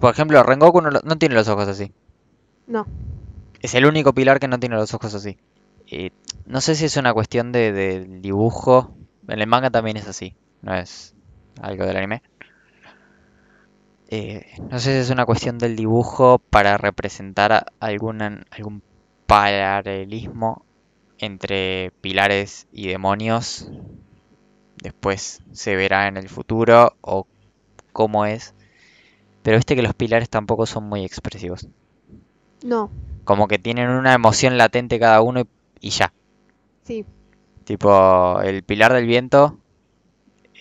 Por 0.01 0.13
ejemplo, 0.13 0.43
Rengoku 0.43 0.81
no, 0.81 0.91
no 0.91 1.19
tiene 1.19 1.35
los 1.35 1.49
ojos 1.49 1.69
así. 1.69 1.93
No. 2.67 2.87
Es 3.61 3.75
el 3.75 3.87
único 3.87 4.13
pilar 4.15 4.41
que 4.41 4.49
no 4.49 4.59
tiene 4.61 4.77
los 4.77 4.95
ojos 4.95 5.15
así. 5.15 5.39
Y 5.87 6.13
no 6.47 6.61
sé 6.61 6.75
si 6.75 6.85
es 6.87 6.97
una 6.97 7.13
cuestión 7.15 7.53
de, 7.53 7.73
del 7.73 8.23
dibujo. 8.23 8.95
En 9.29 9.41
el 9.41 9.47
manga 9.47 9.71
también 9.71 9.97
es 9.97 10.07
así. 10.09 10.35
No 10.63 10.75
es 10.75 11.15
algo 11.61 11.85
del 11.87 11.97
anime. 11.97 12.23
Eh, 14.11 14.47
no 14.71 14.79
sé 14.79 14.93
si 14.95 14.99
es 14.99 15.11
una 15.11 15.27
cuestión 15.27 15.59
del 15.59 15.77
dibujo 15.77 16.39
para 16.39 16.79
representar 16.79 17.67
alguna- 17.81 18.45
algún 18.51 18.83
paralelismo 19.27 20.65
entre 21.19 21.93
pilares 22.01 22.67
y 22.73 22.89
demonios. 22.89 23.69
después 24.83 25.43
se 25.53 25.77
verá 25.77 26.09
en 26.09 26.17
el 26.17 26.29
futuro 26.29 26.97
o 27.01 27.27
cómo 27.99 28.25
es. 28.27 28.55
Pero 29.43 29.59
viste 29.59 29.77
que 29.77 29.83
los 29.83 29.95
pilares 29.95 30.31
tampoco 30.31 30.67
son 30.67 30.85
muy 30.85 31.05
expresivos. 31.05 31.69
No, 32.63 32.91
Como 33.23 33.47
que 33.47 33.61
tienen 33.61 33.91
una 33.91 34.13
emoción 34.13 34.59
latente 34.59 34.99
cada 34.99 35.23
uno 35.23 35.41
y, 35.43 35.47
y 35.81 35.91
ya. 35.91 36.13
sí, 36.83 37.05
Tipo, 37.65 38.41
el 38.43 38.63
pilar 38.65 38.93
del 38.93 39.07
viento 39.07 39.59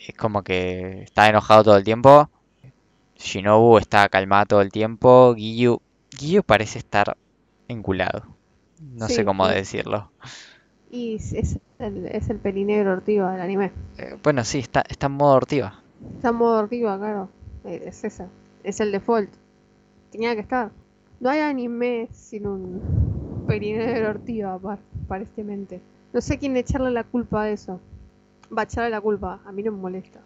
es 0.07 0.15
como 0.15 0.43
que 0.43 1.01
está 1.03 1.29
enojado 1.29 1.63
todo 1.65 1.77
el 1.77 1.83
tiempo. 1.83 2.29
Shinobu 3.17 3.77
está 3.79 4.09
calmada 4.09 4.45
todo 4.45 4.61
el 4.61 4.71
tiempo. 4.71 5.35
Giyu, 5.35 5.81
Giyu 6.17 6.43
parece 6.43 6.79
estar 6.79 7.17
enculado. 7.67 8.37
No 8.79 9.09
sé 9.09 9.25
cómo 9.25 9.47
sí. 9.47 9.55
decirlo. 9.55 10.11
y 10.89 11.15
es, 11.15 11.33
es 11.33 11.59
el, 11.79 12.05
es 12.07 12.29
el 12.29 12.39
pelinegro 12.39 12.93
ortiva 12.93 13.31
del 13.31 13.41
anime. 13.41 13.73
Eh, 13.97 14.17
bueno, 14.23 14.43
sí, 14.43 14.59
está, 14.59 14.83
está 14.87 15.07
en 15.07 15.13
modo 15.13 15.35
ortiva. 15.35 15.83
Modo 16.33 16.59
ortiva, 16.59 16.97
claro. 16.97 17.29
Es 17.63 18.03
esa. 18.03 18.27
Es 18.63 18.79
el 18.79 18.91
default. 18.91 19.29
Tenía 20.11 20.35
que 20.35 20.41
estar. 20.41 20.71
No 21.19 21.29
hay 21.29 21.39
anime 21.39 22.09
sin 22.11 22.45
un 22.47 23.43
pelinegro 23.47 24.09
ortiva, 24.09 24.53
apa- 24.53 24.79
aparentemente. 25.05 25.81
No 26.13 26.21
sé 26.21 26.37
quién 26.37 26.55
echarle 26.57 26.91
la 26.91 27.03
culpa 27.03 27.43
a 27.43 27.49
eso. 27.49 27.79
Va 28.55 28.61
a 28.61 28.65
echarle 28.65 28.89
la 28.89 29.01
culpa. 29.01 29.39
A 29.45 29.51
mí 29.51 29.63
no 29.63 29.71
me 29.71 29.77
molesta. 29.79 30.19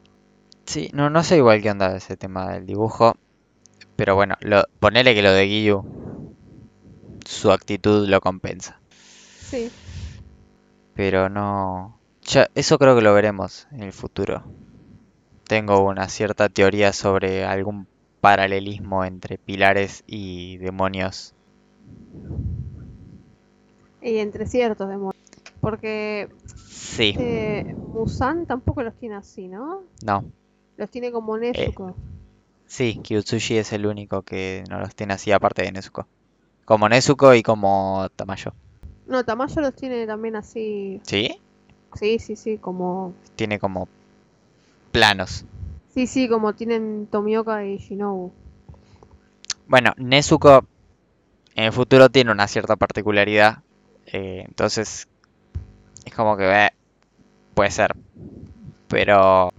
Sí, 0.65 0.89
no, 0.93 1.10
no 1.10 1.23
sé 1.23 1.38
igual 1.38 1.62
qué 1.62 1.69
onda 1.71 1.95
ese 1.95 2.17
tema 2.17 2.51
del 2.51 2.65
dibujo. 2.65 3.13
Pero 3.95 4.15
bueno, 4.15 4.36
lo, 4.41 4.63
ponele 4.79 5.13
que 5.13 5.21
lo 5.21 5.31
de 5.31 5.47
Giyu, 5.47 5.84
su 7.25 7.51
actitud 7.51 8.07
lo 8.07 8.21
compensa. 8.21 8.79
Sí. 9.39 9.69
Pero 10.95 11.29
no... 11.29 11.99
Ya, 12.23 12.47
eso 12.55 12.77
creo 12.77 12.95
que 12.95 13.01
lo 13.01 13.13
veremos 13.13 13.67
en 13.71 13.84
el 13.84 13.93
futuro. 13.93 14.43
Tengo 15.51 15.81
una 15.81 16.07
cierta 16.07 16.47
teoría 16.47 16.93
sobre 16.93 17.43
algún 17.43 17.85
paralelismo 18.21 19.03
entre 19.03 19.37
pilares 19.37 20.01
y 20.07 20.55
demonios. 20.59 21.33
Y 24.01 24.19
entre 24.19 24.45
ciertos 24.45 24.87
demonios. 24.87 25.21
Porque 25.59 26.29
Sí, 26.55 27.13
eh, 27.19 27.75
Musan 27.93 28.45
tampoco 28.45 28.81
los 28.81 28.95
tiene 28.95 29.15
así, 29.15 29.49
¿no? 29.49 29.83
no. 30.05 30.23
Los 30.77 30.89
tiene 30.89 31.11
como 31.11 31.37
Nezuko. 31.37 31.97
Sí, 32.65 33.01
Kyutsushi 33.03 33.57
es 33.57 33.73
el 33.73 33.85
único 33.85 34.21
que 34.21 34.63
no 34.69 34.79
los 34.79 34.95
tiene 34.95 35.15
así 35.15 35.33
aparte 35.33 35.63
de 35.63 35.73
Nezuko. 35.73 36.07
Como 36.63 36.87
Nezuko 36.87 37.35
y 37.35 37.43
como 37.43 38.07
Tamayo. 38.15 38.53
No, 39.05 39.25
Tamayo 39.25 39.59
los 39.59 39.75
tiene 39.75 40.07
también 40.07 40.37
así. 40.37 41.01
¿Sí? 41.03 41.41
Sí, 41.95 42.19
sí, 42.19 42.37
sí, 42.37 42.57
como. 42.57 43.13
Tiene 43.35 43.59
como 43.59 43.89
planos. 44.91 45.45
Sí, 45.93 46.08
sí, 46.08 46.30
como 46.30 46.54
tienen 46.54 47.08
Tomioka 47.12 47.65
y 47.65 47.77
Shinobu. 47.77 48.32
Bueno, 49.67 49.93
Nezuko 49.97 50.65
en 51.56 51.65
el 51.65 51.71
futuro 51.73 52.10
tiene 52.10 52.32
una 52.32 52.47
cierta 52.47 52.75
particularidad. 52.75 53.60
eh, 54.06 54.43
entonces, 54.47 55.08
es 56.06 56.13
como 56.13 56.38
que 56.38 56.49
eh, 56.49 56.69
puede 57.54 57.71
ser. 57.71 57.95
Pero 58.88 59.51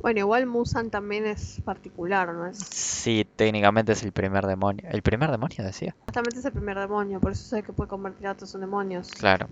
Bueno, 0.00 0.20
igual 0.20 0.46
Musan 0.46 0.90
también 0.90 1.26
es 1.26 1.60
particular, 1.64 2.32
¿no? 2.32 2.46
Es, 2.46 2.58
sí, 2.58 3.26
técnicamente 3.36 3.92
es 3.92 4.02
el 4.02 4.12
primer 4.12 4.46
demonio. 4.46 4.84
¿El 4.90 5.02
primer 5.02 5.30
demonio 5.30 5.64
decía? 5.64 5.94
justamente 6.06 6.38
es 6.38 6.44
el 6.44 6.52
primer 6.52 6.78
demonio, 6.78 7.20
por 7.20 7.32
eso 7.32 7.44
sé 7.44 7.62
que 7.62 7.72
puede 7.72 7.88
convertir 7.88 8.26
a 8.26 8.36
en 8.40 8.60
demonios. 8.60 9.10
Claro. 9.10 9.48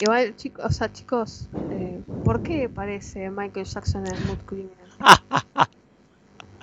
Igual, 0.00 0.34
chicos, 0.36 0.64
o 0.64 0.70
sea, 0.70 0.90
chicos, 0.92 1.48
eh, 1.70 2.00
¿por 2.24 2.42
qué 2.42 2.68
parece 2.68 3.30
Michael 3.30 3.66
Jackson 3.66 4.06
en 4.06 4.26
Mood 4.26 4.38
Criminal? 4.46 4.70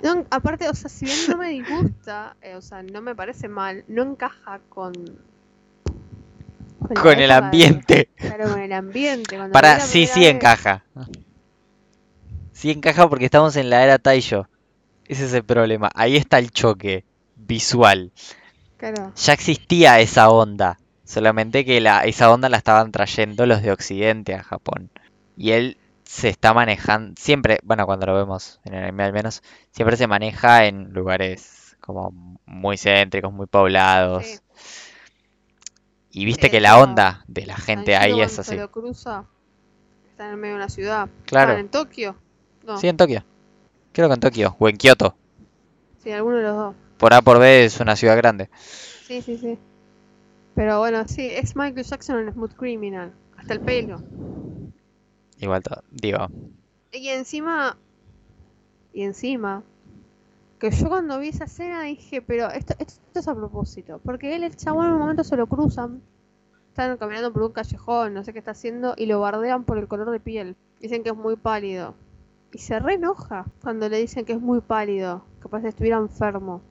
No, 0.00 0.24
aparte, 0.30 0.68
o 0.68 0.74
sea, 0.74 0.88
si 0.88 1.06
bien 1.06 1.18
no 1.28 1.36
me 1.38 1.48
disgusta, 1.48 2.36
eh, 2.40 2.54
o 2.54 2.62
sea, 2.62 2.84
no 2.84 3.02
me 3.02 3.16
parece 3.16 3.48
mal, 3.48 3.82
no 3.88 4.02
encaja 4.04 4.60
con... 4.68 4.92
Con 6.94 7.18
el 7.18 7.26
de- 7.28 7.32
ambiente. 7.32 8.08
Claro, 8.14 8.48
con 8.50 8.60
el 8.60 8.72
ambiente. 8.72 9.36
Cuando 9.36 9.52
Para, 9.52 9.80
sí, 9.80 10.06
sí 10.06 10.20
vez- 10.20 10.34
encaja. 10.36 10.84
Sí 12.52 12.70
encaja 12.70 13.08
porque 13.08 13.24
estamos 13.24 13.56
en 13.56 13.70
la 13.70 13.82
era 13.82 13.98
Taisho. 13.98 14.48
Ese 15.08 15.24
es 15.24 15.32
el 15.32 15.42
problema. 15.42 15.90
Ahí 15.96 16.16
está 16.16 16.38
el 16.38 16.52
choque 16.52 17.04
visual. 17.34 18.12
Claro, 18.76 19.12
Ya 19.16 19.32
existía 19.32 19.98
esa 19.98 20.28
onda. 20.30 20.78
Solamente 21.08 21.64
que 21.64 21.80
la, 21.80 22.04
esa 22.04 22.30
onda 22.30 22.50
la 22.50 22.58
estaban 22.58 22.92
trayendo 22.92 23.46
los 23.46 23.62
de 23.62 23.72
Occidente 23.72 24.34
a 24.34 24.42
Japón. 24.42 24.90
Y 25.38 25.52
él 25.52 25.78
se 26.04 26.28
está 26.28 26.52
manejando. 26.52 27.14
Siempre, 27.18 27.60
bueno, 27.62 27.86
cuando 27.86 28.04
lo 28.04 28.14
vemos 28.14 28.60
en 28.64 28.74
el 28.74 28.82
anime 28.82 29.04
al 29.04 29.14
menos, 29.14 29.42
siempre 29.70 29.96
se 29.96 30.06
maneja 30.06 30.66
en 30.66 30.92
lugares 30.92 31.78
como 31.80 32.10
muy 32.44 32.76
céntricos, 32.76 33.32
muy 33.32 33.46
poblados. 33.46 34.26
Sí. 34.26 34.38
Y 36.10 36.26
viste 36.26 36.50
que 36.50 36.60
la 36.60 36.78
onda 36.78 37.24
de 37.26 37.46
la 37.46 37.56
gente 37.56 37.96
ahí 37.96 38.20
es 38.20 38.38
así. 38.38 38.56
lo 38.56 38.70
cruza, 38.70 39.24
está 40.10 40.26
en 40.26 40.32
el 40.32 40.36
medio 40.36 40.56
de 40.56 40.60
una 40.60 40.68
ciudad. 40.68 41.08
Claro. 41.24 41.54
Ah, 41.54 41.58
en 41.58 41.70
Tokio. 41.70 42.16
No, 42.66 42.76
Sí, 42.76 42.86
en 42.86 42.98
Tokio. 42.98 43.24
Creo 43.92 44.08
que 44.08 44.14
en 44.14 44.20
Tokio. 44.20 44.56
O 44.58 44.68
en 44.68 44.76
Kioto. 44.76 45.16
sí, 46.04 46.12
alguno 46.12 46.36
de 46.36 46.42
los 46.42 46.54
dos. 46.54 46.74
Por 46.98 47.14
A 47.14 47.22
por 47.22 47.38
B 47.38 47.64
es 47.64 47.80
una 47.80 47.96
ciudad 47.96 48.18
grande. 48.18 48.50
Sí, 49.06 49.22
sí, 49.22 49.38
sí. 49.38 49.58
Pero 50.58 50.80
bueno, 50.80 51.06
sí, 51.06 51.24
es 51.30 51.54
Michael 51.54 51.86
Jackson 51.86 52.18
en 52.18 52.32
Smooth 52.32 52.54
Criminal. 52.54 53.12
Hasta 53.36 53.54
el 53.54 53.60
pelo. 53.60 54.02
Igual 55.38 55.62
todo. 55.62 55.84
Digo, 55.92 56.26
Y 56.90 57.06
encima. 57.10 57.76
Y 58.92 59.04
encima. 59.04 59.62
Que 60.58 60.72
yo 60.72 60.88
cuando 60.88 61.20
vi 61.20 61.28
esa 61.28 61.44
escena 61.44 61.82
dije, 61.82 62.22
pero 62.22 62.50
esto, 62.50 62.74
esto 62.80 63.20
es 63.20 63.28
a 63.28 63.36
propósito. 63.36 64.00
Porque 64.04 64.34
él, 64.34 64.42
el 64.42 64.56
chabón, 64.56 64.86
en 64.86 64.92
un 64.94 64.98
momento 64.98 65.22
se 65.22 65.36
lo 65.36 65.46
cruzan. 65.46 66.02
Están 66.70 66.96
caminando 66.96 67.32
por 67.32 67.42
un 67.44 67.52
callejón, 67.52 68.14
no 68.14 68.24
sé 68.24 68.32
qué 68.32 68.40
está 68.40 68.50
haciendo, 68.50 68.94
y 68.96 69.06
lo 69.06 69.20
bardean 69.20 69.62
por 69.62 69.78
el 69.78 69.86
color 69.86 70.10
de 70.10 70.18
piel. 70.18 70.56
Dicen 70.80 71.04
que 71.04 71.10
es 71.10 71.16
muy 71.16 71.36
pálido. 71.36 71.94
Y 72.52 72.58
se 72.58 72.80
re 72.80 72.94
enoja 72.94 73.46
cuando 73.62 73.88
le 73.88 73.98
dicen 73.98 74.24
que 74.24 74.32
es 74.32 74.40
muy 74.40 74.60
pálido. 74.60 75.22
Que 75.40 75.48
parece 75.48 75.66
que 75.66 75.70
estuviera 75.70 75.98
enfermo. 75.98 76.62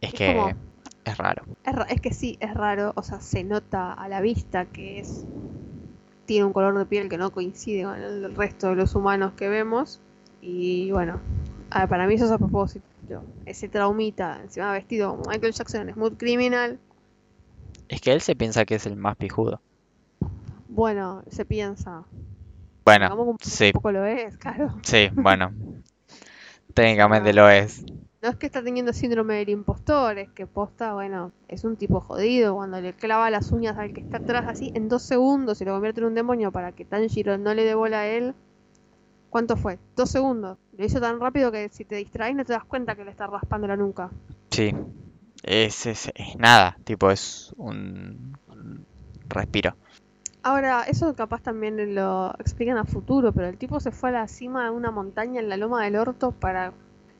es 0.00 0.12
Es 0.12 0.18
que 0.18 0.34
como- 0.34 0.71
es 1.04 1.16
raro. 1.18 1.44
Es, 1.88 2.00
que 2.00 2.12
sí, 2.12 2.36
es 2.40 2.54
raro, 2.54 2.92
o 2.96 3.02
sea, 3.02 3.20
se 3.20 3.44
nota 3.44 3.92
a 3.92 4.08
la 4.08 4.20
vista 4.20 4.66
que 4.66 5.00
es 5.00 5.24
tiene 6.26 6.44
un 6.46 6.52
color 6.52 6.78
de 6.78 6.86
piel 6.86 7.08
que 7.08 7.18
no 7.18 7.30
coincide 7.30 7.82
con 7.82 8.00
el 8.00 8.34
resto 8.36 8.68
de 8.68 8.76
los 8.76 8.94
humanos 8.94 9.32
que 9.36 9.48
vemos 9.48 10.00
y 10.40 10.90
bueno, 10.92 11.20
para 11.70 12.06
mí 12.06 12.14
eso 12.14 12.26
es 12.26 12.30
a 12.30 12.38
propósito. 12.38 12.84
Ese 13.44 13.68
traumita, 13.68 14.40
encima 14.42 14.72
vestido 14.72 15.10
como 15.10 15.24
Michael 15.28 15.52
Jackson 15.52 15.88
en 15.88 15.94
Smooth 15.94 16.16
Criminal, 16.16 16.78
Es 17.88 18.00
que 18.00 18.12
él 18.12 18.20
se 18.20 18.34
piensa 18.36 18.64
que 18.64 18.76
es 18.76 18.86
el 18.86 18.96
más 18.96 19.16
pijudo. 19.16 19.60
bueno, 20.68 21.22
se 21.28 21.44
piensa, 21.44 22.04
Bueno, 22.84 23.14
un, 23.16 23.36
sí, 23.40 23.66
un 23.66 23.72
poco 23.72 23.92
lo 23.92 24.04
es, 24.06 24.36
claro. 24.38 24.78
sí, 24.82 25.10
bueno. 25.14 25.52
Técnicamente 26.74 27.30
Ah. 27.30 27.34
lo 27.34 27.50
es. 27.50 27.84
No 28.22 28.28
es 28.28 28.36
que 28.36 28.46
está 28.46 28.62
teniendo 28.62 28.92
síndrome 28.92 29.34
del 29.34 29.48
impostor, 29.48 30.16
es 30.16 30.30
que 30.30 30.46
posta, 30.46 30.94
bueno, 30.94 31.32
es 31.48 31.64
un 31.64 31.76
tipo 31.76 32.00
jodido 32.00 32.54
cuando 32.54 32.80
le 32.80 32.92
clava 32.92 33.28
las 33.30 33.50
uñas 33.50 33.76
al 33.76 33.92
que 33.92 34.00
está 34.00 34.18
atrás 34.18 34.44
así 34.46 34.70
en 34.74 34.88
dos 34.88 35.02
segundos 35.02 35.60
y 35.60 35.64
lo 35.64 35.72
convierte 35.72 36.00
en 36.00 36.06
un 36.06 36.14
demonio 36.14 36.52
para 36.52 36.70
que 36.70 36.84
Tanjiro 36.84 37.36
no 37.36 37.52
le 37.52 37.64
dé 37.64 37.74
bola 37.74 38.00
a 38.00 38.06
él. 38.06 38.34
¿Cuánto 39.28 39.56
fue? 39.56 39.80
Dos 39.96 40.10
segundos. 40.10 40.56
Lo 40.78 40.84
hizo 40.84 41.00
tan 41.00 41.18
rápido 41.18 41.50
que 41.50 41.68
si 41.70 41.84
te 41.84 41.96
distraes 41.96 42.36
no 42.36 42.44
te 42.44 42.52
das 42.52 42.64
cuenta 42.64 42.94
que 42.94 43.04
le 43.04 43.10
está 43.10 43.26
raspando 43.26 43.66
la 43.66 43.76
nuca. 43.76 44.10
Sí. 44.50 44.72
Es, 45.42 45.86
es, 45.86 46.12
es 46.14 46.36
nada. 46.36 46.76
Tipo, 46.84 47.10
es 47.10 47.52
un, 47.56 48.38
un 48.46 48.86
respiro. 49.28 49.74
Ahora, 50.44 50.84
eso 50.84 51.12
capaz 51.16 51.42
también 51.42 51.94
lo 51.96 52.34
explican 52.38 52.76
a 52.76 52.84
futuro, 52.84 53.32
pero 53.32 53.48
el 53.48 53.58
tipo 53.58 53.80
se 53.80 53.90
fue 53.90 54.10
a 54.10 54.12
la 54.12 54.28
cima 54.28 54.64
de 54.64 54.70
una 54.70 54.92
montaña 54.92 55.40
en 55.40 55.48
la 55.48 55.56
loma 55.56 55.82
del 55.82 55.96
orto 55.96 56.30
para... 56.30 56.72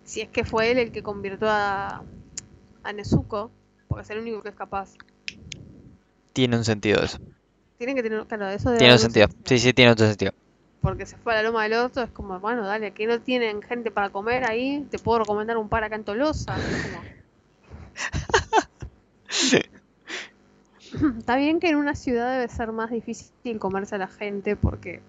Si 0.04 0.20
es 0.20 0.28
que 0.28 0.44
fue 0.44 0.70
él 0.70 0.78
el 0.78 0.92
que 0.92 1.02
convirtió 1.02 1.48
a, 1.50 2.02
a 2.82 2.92
Nezuko, 2.92 3.50
porque 3.88 4.02
es 4.02 4.10
el 4.10 4.18
único 4.20 4.42
que 4.42 4.48
es 4.50 4.54
capaz. 4.54 4.94
Tiene 6.32 6.56
un 6.56 6.64
sentido 6.64 7.02
eso. 7.02 7.18
Tienen 7.78 7.96
que 7.96 8.02
tener, 8.02 8.24
claro, 8.26 8.48
eso 8.48 8.70
de 8.70 8.78
Tiene 8.78 8.94
un 8.94 8.98
sentido. 8.98 9.28
Sí, 9.44 9.58
sí, 9.58 9.72
tiene 9.72 9.90
otro 9.92 10.06
sentido. 10.06 10.32
porque 10.80 11.06
se 11.06 11.16
fue 11.16 11.32
a 11.32 11.36
la 11.36 11.42
loma 11.44 11.62
del 11.64 11.74
orto, 11.74 12.02
es 12.02 12.10
como, 12.10 12.38
bueno, 12.40 12.64
dale, 12.66 12.92
que 12.92 13.06
no 13.06 13.20
tienen 13.20 13.62
gente 13.62 13.90
para 13.90 14.10
comer 14.10 14.44
ahí, 14.44 14.86
te 14.90 14.98
puedo 14.98 15.20
recomendar 15.20 15.56
un 15.56 15.68
par 15.68 15.84
acá 15.84 15.94
en 15.96 16.04
Tolosa. 16.04 16.56
Es 16.56 16.86
como- 16.86 17.02
Está 21.18 21.36
bien 21.36 21.58
que 21.60 21.68
en 21.70 21.76
una 21.76 21.94
ciudad 21.94 22.32
debe 22.32 22.48
ser 22.48 22.70
más 22.72 22.90
difícil 22.90 23.58
comerse 23.58 23.94
a 23.94 23.98
la 23.98 24.08
gente 24.08 24.56
porque 24.56 25.00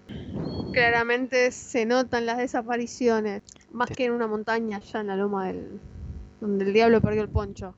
claramente 0.74 1.52
se 1.52 1.86
notan 1.86 2.26
las 2.26 2.38
desapariciones, 2.38 3.44
más 3.72 3.90
que 3.90 4.06
en 4.06 4.12
una 4.14 4.28
montaña 4.28 4.78
allá 4.78 5.00
en 5.02 5.08
la 5.08 5.16
loma 5.16 5.48
del 5.48 5.80
donde 6.42 6.66
el 6.66 6.74
diablo 6.74 7.02
perdió 7.02 7.22
el 7.22 7.30
poncho. 7.30 7.76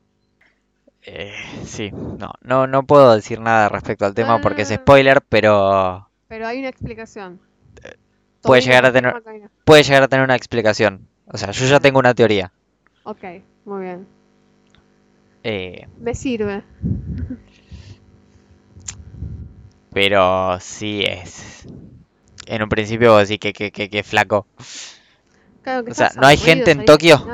Eh, 1.04 1.32
sí, 1.66 1.92
no, 1.92 2.34
no, 2.42 2.66
no 2.68 2.84
puedo 2.84 3.14
decir 3.16 3.40
nada 3.40 3.70
respecto 3.70 4.06
al 4.06 4.16
tema 4.16 4.42
porque 4.42 4.64
es 4.64 4.72
no. 4.72 4.78
spoiler, 4.78 5.22
pero 5.22 6.10
Pero 6.28 6.48
hay 6.48 6.60
una 6.60 6.70
explicación. 6.70 7.40
puede 8.42 8.62
Tomino, 8.62 8.66
llegar 8.66 8.86
a 8.86 8.92
tener, 8.94 9.14
Macaina. 9.14 9.52
puede 9.66 9.84
llegar 9.84 10.04
a 10.04 10.08
tener 10.08 10.24
una 10.26 10.36
explicación. 10.36 11.08
O 11.28 11.38
sea, 11.38 11.52
yo 11.52 11.66
ya 11.68 11.80
tengo 11.80 12.00
una 12.00 12.14
teoría. 12.16 12.52
Ok, 13.04 13.24
muy 13.66 13.84
bien. 13.84 14.08
Eh, 15.44 15.88
Me 16.00 16.16
sirve. 16.16 16.64
pero 19.94 20.60
sí 20.60 21.04
es. 21.04 21.66
En 22.46 22.64
un 22.64 22.70
principio 22.70 23.12
vos 23.12 23.28
decís 23.28 23.40
que, 23.40 23.54
que, 23.54 23.72
que, 23.72 23.90
que 23.90 24.04
flaco. 24.04 24.48
Claro, 25.64 25.86
O 25.90 25.94
sea, 25.94 26.12
¿no 26.16 26.28
hay 26.28 26.38
gente 26.38 26.72
en 26.72 26.86
Tokio? 26.86 27.26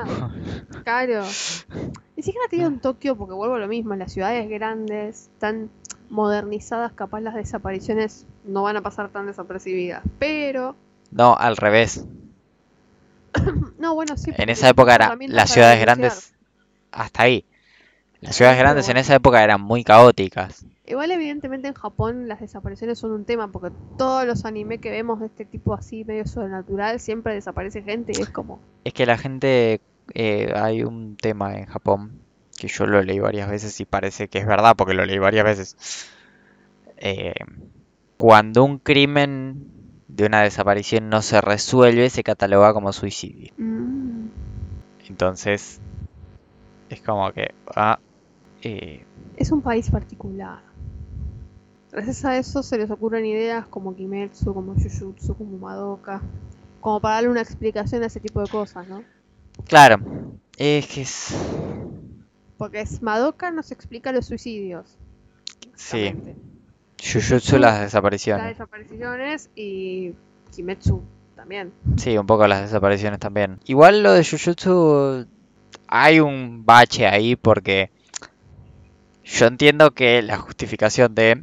Claro. 0.83 1.25
Ni 2.15 2.23
siquiera 2.23 2.47
te 2.49 2.55
digo 2.55 2.67
en 2.67 2.79
Tokio 2.79 3.15
porque 3.17 3.33
vuelvo 3.33 3.55
a 3.55 3.59
lo 3.59 3.67
mismo. 3.67 3.95
Las 3.95 4.13
ciudades 4.13 4.47
grandes, 4.49 5.29
tan 5.39 5.69
modernizadas, 6.09 6.93
capaz 6.93 7.21
las 7.21 7.35
desapariciones 7.35 8.25
no 8.45 8.63
van 8.63 8.77
a 8.77 8.81
pasar 8.81 9.09
tan 9.09 9.25
desapercibidas. 9.27 10.03
Pero, 10.19 10.75
No, 11.09 11.35
al 11.35 11.57
revés. 11.57 12.05
no, 13.79 13.95
bueno, 13.95 14.17
sí. 14.17 14.31
En 14.37 14.49
esa 14.49 14.69
época 14.69 14.95
era 14.95 15.17
las 15.27 15.49
ciudades 15.49 15.81
grandes 15.81 16.33
hasta 16.91 17.23
ahí. 17.23 17.45
Las 18.19 18.35
ciudades 18.35 18.59
grandes 18.59 18.87
en 18.89 18.97
esa 18.97 19.15
época 19.15 19.43
eran 19.43 19.61
muy 19.61 19.83
caóticas. 19.83 20.65
Igual 20.91 21.09
evidentemente 21.11 21.69
en 21.69 21.73
Japón 21.73 22.27
las 22.27 22.41
desapariciones 22.41 22.99
son 22.99 23.11
un 23.11 23.23
tema 23.23 23.49
porque 23.49 23.73
todos 23.97 24.25
los 24.25 24.43
anime 24.43 24.79
que 24.79 24.91
vemos 24.91 25.21
de 25.21 25.27
este 25.27 25.45
tipo 25.45 25.73
así 25.73 26.03
medio 26.03 26.27
sobrenatural 26.27 26.99
siempre 26.99 27.33
desaparece 27.33 27.81
gente 27.81 28.11
y 28.13 28.21
es 28.21 28.29
como 28.29 28.59
Es 28.83 28.93
que 28.93 29.05
la 29.05 29.17
gente, 29.17 29.79
eh, 30.13 30.51
hay 30.53 30.83
un 30.83 31.15
tema 31.15 31.55
en 31.57 31.65
Japón 31.65 32.19
que 32.59 32.67
yo 32.67 32.85
lo 32.87 33.01
leí 33.01 33.19
varias 33.19 33.49
veces 33.49 33.79
y 33.79 33.85
parece 33.85 34.27
que 34.27 34.39
es 34.39 34.45
verdad 34.45 34.75
porque 34.75 34.93
lo 34.93 35.05
leí 35.05 35.17
varias 35.17 35.45
veces. 35.45 36.09
Eh, 36.97 37.35
cuando 38.17 38.65
un 38.65 38.77
crimen 38.77 39.65
de 40.09 40.25
una 40.25 40.41
desaparición 40.41 41.07
no 41.07 41.21
se 41.21 41.39
resuelve, 41.39 42.09
se 42.09 42.21
cataloga 42.21 42.73
como 42.73 42.91
suicidio. 42.91 43.53
mm, 43.55 44.27
Entonces, 45.07 45.79
es 46.89 47.01
como 47.01 47.31
que, 47.31 47.53
ah, 47.77 47.97
eh, 48.61 49.05
es 49.37 49.51
un 49.51 49.61
país 49.61 49.89
particular. 49.89 50.70
Gracias 51.91 52.23
a 52.25 52.37
eso 52.37 52.63
se 52.63 52.77
les 52.77 52.89
ocurren 52.89 53.25
ideas 53.25 53.65
como 53.67 53.95
Kimetsu, 53.95 54.53
como 54.53 54.73
Jujutsu, 54.75 55.35
como 55.35 55.57
Madoka, 55.57 56.21
como 56.79 56.99
para 57.01 57.15
darle 57.15 57.29
una 57.29 57.41
explicación 57.41 58.01
a 58.03 58.05
ese 58.07 58.19
tipo 58.19 58.41
de 58.41 58.47
cosas, 58.49 58.87
¿no? 58.87 59.03
claro, 59.65 59.99
es 60.57 60.87
que 60.87 61.01
es, 61.01 61.35
Porque 62.57 62.81
es 62.81 63.01
Madoka 63.01 63.51
nos 63.51 63.71
explica 63.71 64.11
los 64.11 64.25
suicidios. 64.25 64.97
sí. 65.75 66.13
Jujutsu 67.03 67.57
las 67.57 67.73
Las 67.73 67.81
desapariciones. 67.81 68.47
desapariciones 68.49 69.49
y 69.55 70.13
Kimetsu 70.55 71.01
también. 71.35 71.73
Sí, 71.97 72.15
un 72.17 72.27
poco 72.27 72.47
las 72.47 72.61
desapariciones 72.61 73.19
también. 73.19 73.59
Igual 73.65 74.03
lo 74.03 74.13
de 74.13 74.23
Jujutsu 74.23 75.25
hay 75.87 76.19
un 76.19 76.63
bache 76.65 77.07
ahí 77.07 77.35
porque 77.35 77.89
yo 79.23 79.47
entiendo 79.47 79.91
que 79.91 80.21
la 80.21 80.37
justificación 80.37 81.15
de 81.15 81.41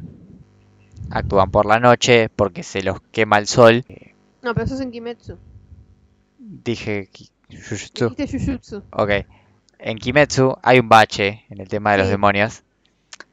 actúan 1.11 1.51
por 1.51 1.65
la 1.65 1.79
noche 1.79 2.29
porque 2.29 2.63
se 2.63 2.81
los 2.81 3.01
quema 3.11 3.37
el 3.37 3.47
sol. 3.47 3.85
No, 4.41 4.53
pero 4.53 4.65
eso 4.65 4.75
es 4.75 4.81
en 4.81 4.91
Kimetsu. 4.91 5.37
Dije 6.37 7.09
Jujutsu. 7.49 8.15
Jujutsu. 8.17 8.83
Ok. 8.91 9.11
En 9.79 9.97
Kimetsu 9.97 10.57
hay 10.61 10.79
un 10.79 10.89
bache 10.89 11.45
en 11.49 11.61
el 11.61 11.67
tema 11.67 11.91
de 11.93 11.99
los 11.99 12.09
demonios. 12.09 12.63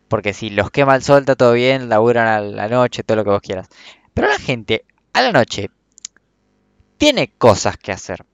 Porque 0.09 0.33
si 0.33 0.51
los 0.51 0.71
quema 0.71 0.95
el 0.95 1.03
sol 1.03 1.21
está 1.21 1.35
todo 1.35 1.53
bien, 1.53 1.89
laburan 1.89 2.29
a 2.29 2.41
la 2.41 2.69
noche, 2.69 3.03
todo 3.03 3.17
lo 3.17 3.25
que 3.25 3.31
vos 3.31 3.43
quieras. 3.43 3.69
Pero 4.15 4.29
la 4.29 4.39
gente 4.39 4.85
a 5.13 5.23
la 5.23 5.33
noche 5.33 5.71
tiene 6.97 7.33
cosas 7.37 7.77
que 7.77 7.93
hacer. 7.93 8.25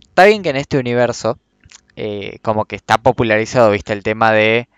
Está 0.00 0.24
bien 0.26 0.42
que 0.42 0.50
en 0.50 0.56
este 0.56 0.78
universo, 0.78 1.38
eh, 1.96 2.38
como 2.42 2.64
que 2.64 2.76
está 2.76 2.98
popularizado, 2.98 3.70
viste, 3.70 3.92
el 3.92 4.02
tema 4.02 4.32
de 4.32 4.68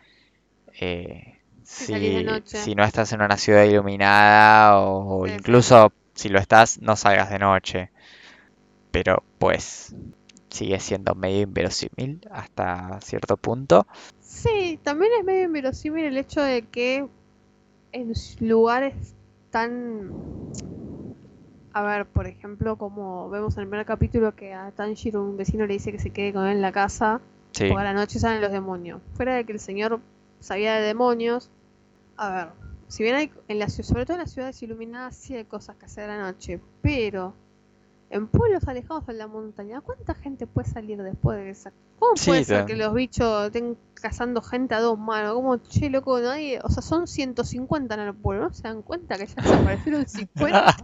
eh, 0.80 1.39
Si 1.70 2.26
si, 2.44 2.74
no 2.74 2.84
estás 2.84 3.12
en 3.12 3.22
una 3.22 3.36
ciudad 3.36 3.62
iluminada 3.62 4.78
o, 4.80 5.20
o 5.20 5.26
Sí, 5.26 5.32
sí. 5.32 5.38
incluso 5.38 5.92
si 6.14 6.28
lo 6.28 6.38
estás, 6.38 6.80
no 6.82 6.96
salgas 6.96 7.30
de 7.30 7.38
noche. 7.38 7.90
Pero 8.90 9.22
pues 9.38 9.94
sigue 10.50 10.80
siendo 10.80 11.14
medio 11.14 11.42
inverosímil 11.42 12.20
hasta 12.32 13.00
cierto 13.00 13.36
punto. 13.36 13.86
Sí, 14.20 14.78
también 14.82 15.12
es 15.18 15.24
medio 15.24 15.44
inverosímil 15.44 16.04
el 16.04 16.18
hecho 16.18 16.42
de 16.42 16.62
que 16.62 17.06
en 17.92 18.12
lugares 18.40 18.94
tan... 19.50 20.12
A 21.72 21.82
ver, 21.82 22.04
por 22.06 22.26
ejemplo, 22.26 22.76
como 22.76 23.30
vemos 23.30 23.56
en 23.56 23.62
el 23.62 23.68
primer 23.68 23.86
capítulo 23.86 24.34
que 24.34 24.52
a 24.52 24.72
Tanjiro 24.72 25.22
un 25.22 25.36
vecino 25.36 25.66
le 25.66 25.74
dice 25.74 25.92
que 25.92 26.00
se 26.00 26.10
quede 26.10 26.32
con 26.32 26.46
él 26.46 26.56
en 26.56 26.62
la 26.62 26.72
casa 26.72 27.20
Sí, 27.52 27.68
porque 27.68 27.80
a 27.80 27.84
la 27.84 27.94
noche 27.94 28.18
salen 28.18 28.40
los 28.40 28.52
demonios. 28.52 29.00
Fuera 29.14 29.34
de 29.34 29.44
que 29.44 29.52
el 29.52 29.60
señor 29.60 30.00
sabía 30.40 30.74
de 30.74 30.82
demonios, 30.82 31.50
a 32.20 32.30
ver, 32.30 32.48
si 32.88 33.02
bien 33.02 33.16
hay, 33.16 33.30
en 33.48 33.58
la, 33.58 33.68
sobre 33.68 34.04
todo 34.04 34.14
en 34.14 34.20
las 34.20 34.32
ciudades 34.32 34.62
iluminadas, 34.62 35.16
sí 35.16 35.34
hay 35.36 35.44
cosas 35.44 35.76
que 35.76 35.86
hacer 35.86 36.10
a 36.10 36.16
la 36.16 36.22
noche, 36.32 36.60
pero 36.82 37.34
en 38.10 38.26
pueblos 38.26 38.66
alejados 38.68 39.06
de 39.06 39.14
la 39.14 39.26
montaña, 39.28 39.80
¿cuánta 39.80 40.14
gente 40.14 40.46
puede 40.46 40.68
salir 40.68 41.00
después 41.02 41.38
de 41.38 41.50
esa? 41.50 41.72
¿Cómo 41.98 42.16
Sí, 42.16 42.26
puede 42.30 42.44
ser 42.44 42.64
que 42.66 42.76
los 42.76 42.92
bichos 42.94 43.46
estén 43.46 43.76
cazando 43.94 44.42
gente 44.42 44.74
a 44.74 44.80
dos 44.80 44.98
manos? 44.98 45.34
Como, 45.34 45.56
che, 45.58 45.90
loco, 45.90 46.18
nadie, 46.20 46.58
o 46.64 46.68
sea, 46.70 46.82
son 46.82 47.06
150 47.06 47.94
en 47.94 48.00
el 48.00 48.14
pueblo, 48.14 48.48
¿no 48.48 48.52
se 48.54 48.62
dan 48.64 48.82
cuenta 48.82 49.16
que 49.16 49.26
ya 49.26 49.34
desaparecieron 49.42 50.08
50? 50.08 50.76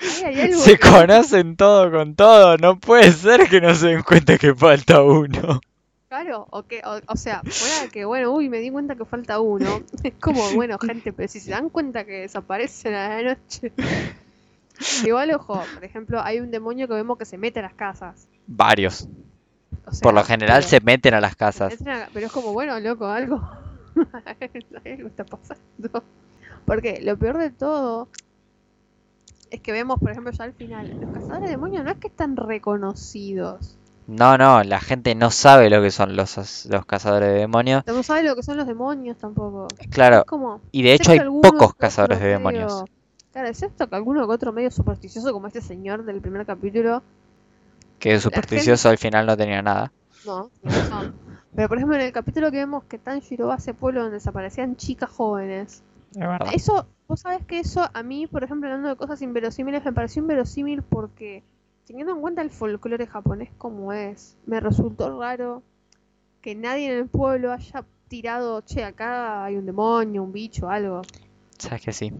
Ahí 0.00 0.22
hay 0.24 0.40
algo 0.40 0.60
se 0.60 0.78
que- 0.78 0.88
conocen 0.88 1.56
todo 1.56 1.90
con 1.90 2.14
todo. 2.16 2.56
No 2.58 2.78
puede 2.78 3.12
ser 3.12 3.48
que 3.48 3.60
no 3.60 3.74
se 3.74 3.88
den 3.88 4.02
cuenta 4.02 4.38
que 4.38 4.54
falta 4.54 5.02
uno. 5.02 5.60
Claro, 6.14 6.46
o 6.50 6.62
que, 6.62 6.80
o, 6.84 7.00
o 7.12 7.16
sea, 7.16 7.42
fuera 7.42 7.82
de 7.82 7.88
que, 7.88 8.04
bueno, 8.04 8.30
uy, 8.30 8.48
me 8.48 8.58
di 8.60 8.70
cuenta 8.70 8.94
que 8.94 9.04
falta 9.04 9.40
uno. 9.40 9.82
Es 10.04 10.14
como, 10.20 10.48
bueno, 10.54 10.78
gente, 10.78 11.12
pero 11.12 11.26
si 11.26 11.40
se 11.40 11.50
dan 11.50 11.70
cuenta 11.70 12.04
que 12.04 12.20
desaparecen 12.20 12.94
a 12.94 13.08
la 13.20 13.34
noche. 13.34 13.72
Igual, 15.04 15.32
ojo, 15.32 15.60
por 15.74 15.82
ejemplo, 15.84 16.20
hay 16.22 16.38
un 16.38 16.52
demonio 16.52 16.86
que 16.86 16.94
vemos 16.94 17.18
que 17.18 17.24
se 17.24 17.36
mete 17.36 17.58
a 17.58 17.62
las 17.62 17.74
casas. 17.74 18.28
Varios. 18.46 19.08
O 19.86 19.90
sea, 19.92 20.02
Por 20.02 20.14
lo 20.14 20.22
general 20.22 20.58
pero- 20.58 20.68
se 20.68 20.80
meten 20.80 21.14
a 21.14 21.20
las 21.20 21.34
casas. 21.34 21.74
a- 21.84 22.08
pero 22.12 22.26
es 22.26 22.32
como, 22.32 22.52
bueno, 22.52 22.78
loco, 22.78 23.06
algo. 23.06 23.42
algo 24.84 25.08
está 25.08 25.24
pasando. 25.24 26.04
Porque 26.64 27.00
lo 27.02 27.16
peor 27.18 27.38
de 27.38 27.50
todo 27.50 28.08
es 29.50 29.60
que 29.60 29.72
vemos, 29.72 29.98
por 29.98 30.12
ejemplo, 30.12 30.30
ya 30.30 30.44
al 30.44 30.52
final, 30.52 30.96
los 31.00 31.10
cazadores 31.12 31.42
de 31.42 31.50
demonios 31.50 31.82
no 31.84 31.90
es 31.90 31.98
que 31.98 32.06
están 32.06 32.36
reconocidos. 32.36 33.76
No, 34.06 34.36
no, 34.36 34.62
la 34.64 34.80
gente 34.80 35.14
no 35.14 35.30
sabe 35.30 35.70
lo 35.70 35.80
que 35.80 35.90
son 35.90 36.14
los, 36.14 36.66
los 36.66 36.84
cazadores 36.86 37.30
de 37.32 37.38
demonios. 37.40 37.84
No 37.86 38.02
sabe 38.02 38.22
lo 38.22 38.36
que 38.36 38.42
son 38.42 38.56
los 38.58 38.66
demonios 38.66 39.16
tampoco. 39.16 39.68
Claro, 39.90 40.24
como, 40.26 40.60
y 40.72 40.82
de 40.82 40.92
hecho 40.94 41.12
hay 41.12 41.20
pocos 41.42 41.74
cazadores 41.74 42.20
de 42.20 42.26
demonios. 42.28 42.72
medio- 42.82 42.88
Claro, 43.32 43.48
excepto 43.48 43.88
que 43.88 43.96
alguno 43.96 44.26
que 44.28 44.32
otro 44.34 44.52
medio 44.52 44.70
supersticioso 44.70 45.32
como 45.32 45.46
este 45.48 45.60
señor 45.60 46.04
del 46.04 46.20
primer 46.20 46.44
capítulo. 46.46 47.02
Que 47.98 48.20
supersticioso 48.20 48.90
al 48.90 48.98
final 48.98 49.26
no 49.26 49.36
tenía 49.36 49.62
nada. 49.62 49.90
No, 50.26 50.50
razón. 50.62 51.14
Pero 51.56 51.68
por 51.68 51.78
ejemplo 51.78 51.96
en 51.96 52.02
el 52.02 52.12
capítulo 52.12 52.50
que 52.50 52.58
vemos 52.58 52.84
que 52.84 52.98
Tanjiro 52.98 53.48
va 53.48 53.54
a 53.54 53.58
ese 53.58 53.74
pueblo 53.74 54.02
donde 54.02 54.14
desaparecían 54.18 54.76
chicas 54.76 55.10
jóvenes. 55.10 55.82
Es 56.12 56.18
verdad. 56.18 56.48
Eso, 56.54 56.86
vos 57.08 57.20
sabés 57.20 57.44
que 57.46 57.58
eso 57.58 57.88
a 57.92 58.02
mí, 58.02 58.26
por 58.26 58.44
ejemplo, 58.44 58.68
hablando 58.68 58.88
de 58.88 58.96
cosas 58.96 59.20
inverosímiles, 59.22 59.84
me 59.84 59.92
pareció 59.92 60.20
inverosímil 60.22 60.82
porque 60.82 61.42
teniendo 61.86 62.12
en 62.14 62.20
cuenta 62.20 62.42
el 62.42 62.50
folclore 62.50 63.06
japonés 63.06 63.50
como 63.58 63.92
es, 63.92 64.36
me 64.46 64.60
resultó 64.60 65.18
raro 65.20 65.62
que 66.40 66.54
nadie 66.54 66.92
en 66.92 66.98
el 66.98 67.08
pueblo 67.08 67.52
haya 67.52 67.84
tirado, 68.08 68.60
che, 68.62 68.84
acá 68.84 69.44
hay 69.44 69.56
un 69.56 69.66
demonio, 69.66 70.22
un 70.22 70.32
bicho, 70.32 70.68
algo. 70.68 71.02
Sabes 71.58 71.82
que 71.82 71.92
sí. 71.92 72.12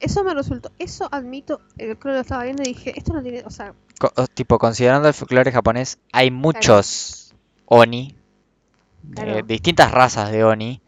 Eso 0.00 0.22
me 0.22 0.32
resultó, 0.32 0.70
eso 0.78 1.08
admito, 1.10 1.60
el 1.76 1.98
creo 1.98 2.12
que 2.14 2.18
lo 2.18 2.20
estaba 2.20 2.44
viendo 2.44 2.62
y 2.62 2.66
dije, 2.66 2.96
esto 2.96 3.12
no 3.12 3.22
tiene, 3.22 3.42
o 3.44 3.50
sea, 3.50 3.74
Co- 3.98 4.12
tipo, 4.32 4.58
considerando 4.58 5.08
el 5.08 5.14
folclore 5.14 5.50
japonés, 5.50 5.98
hay 6.12 6.30
muchos 6.30 7.34
Oni, 7.66 8.14
de 9.02 9.42
distintas 9.42 9.90
razas 9.90 10.30
de 10.30 10.44
Oni, 10.44 10.80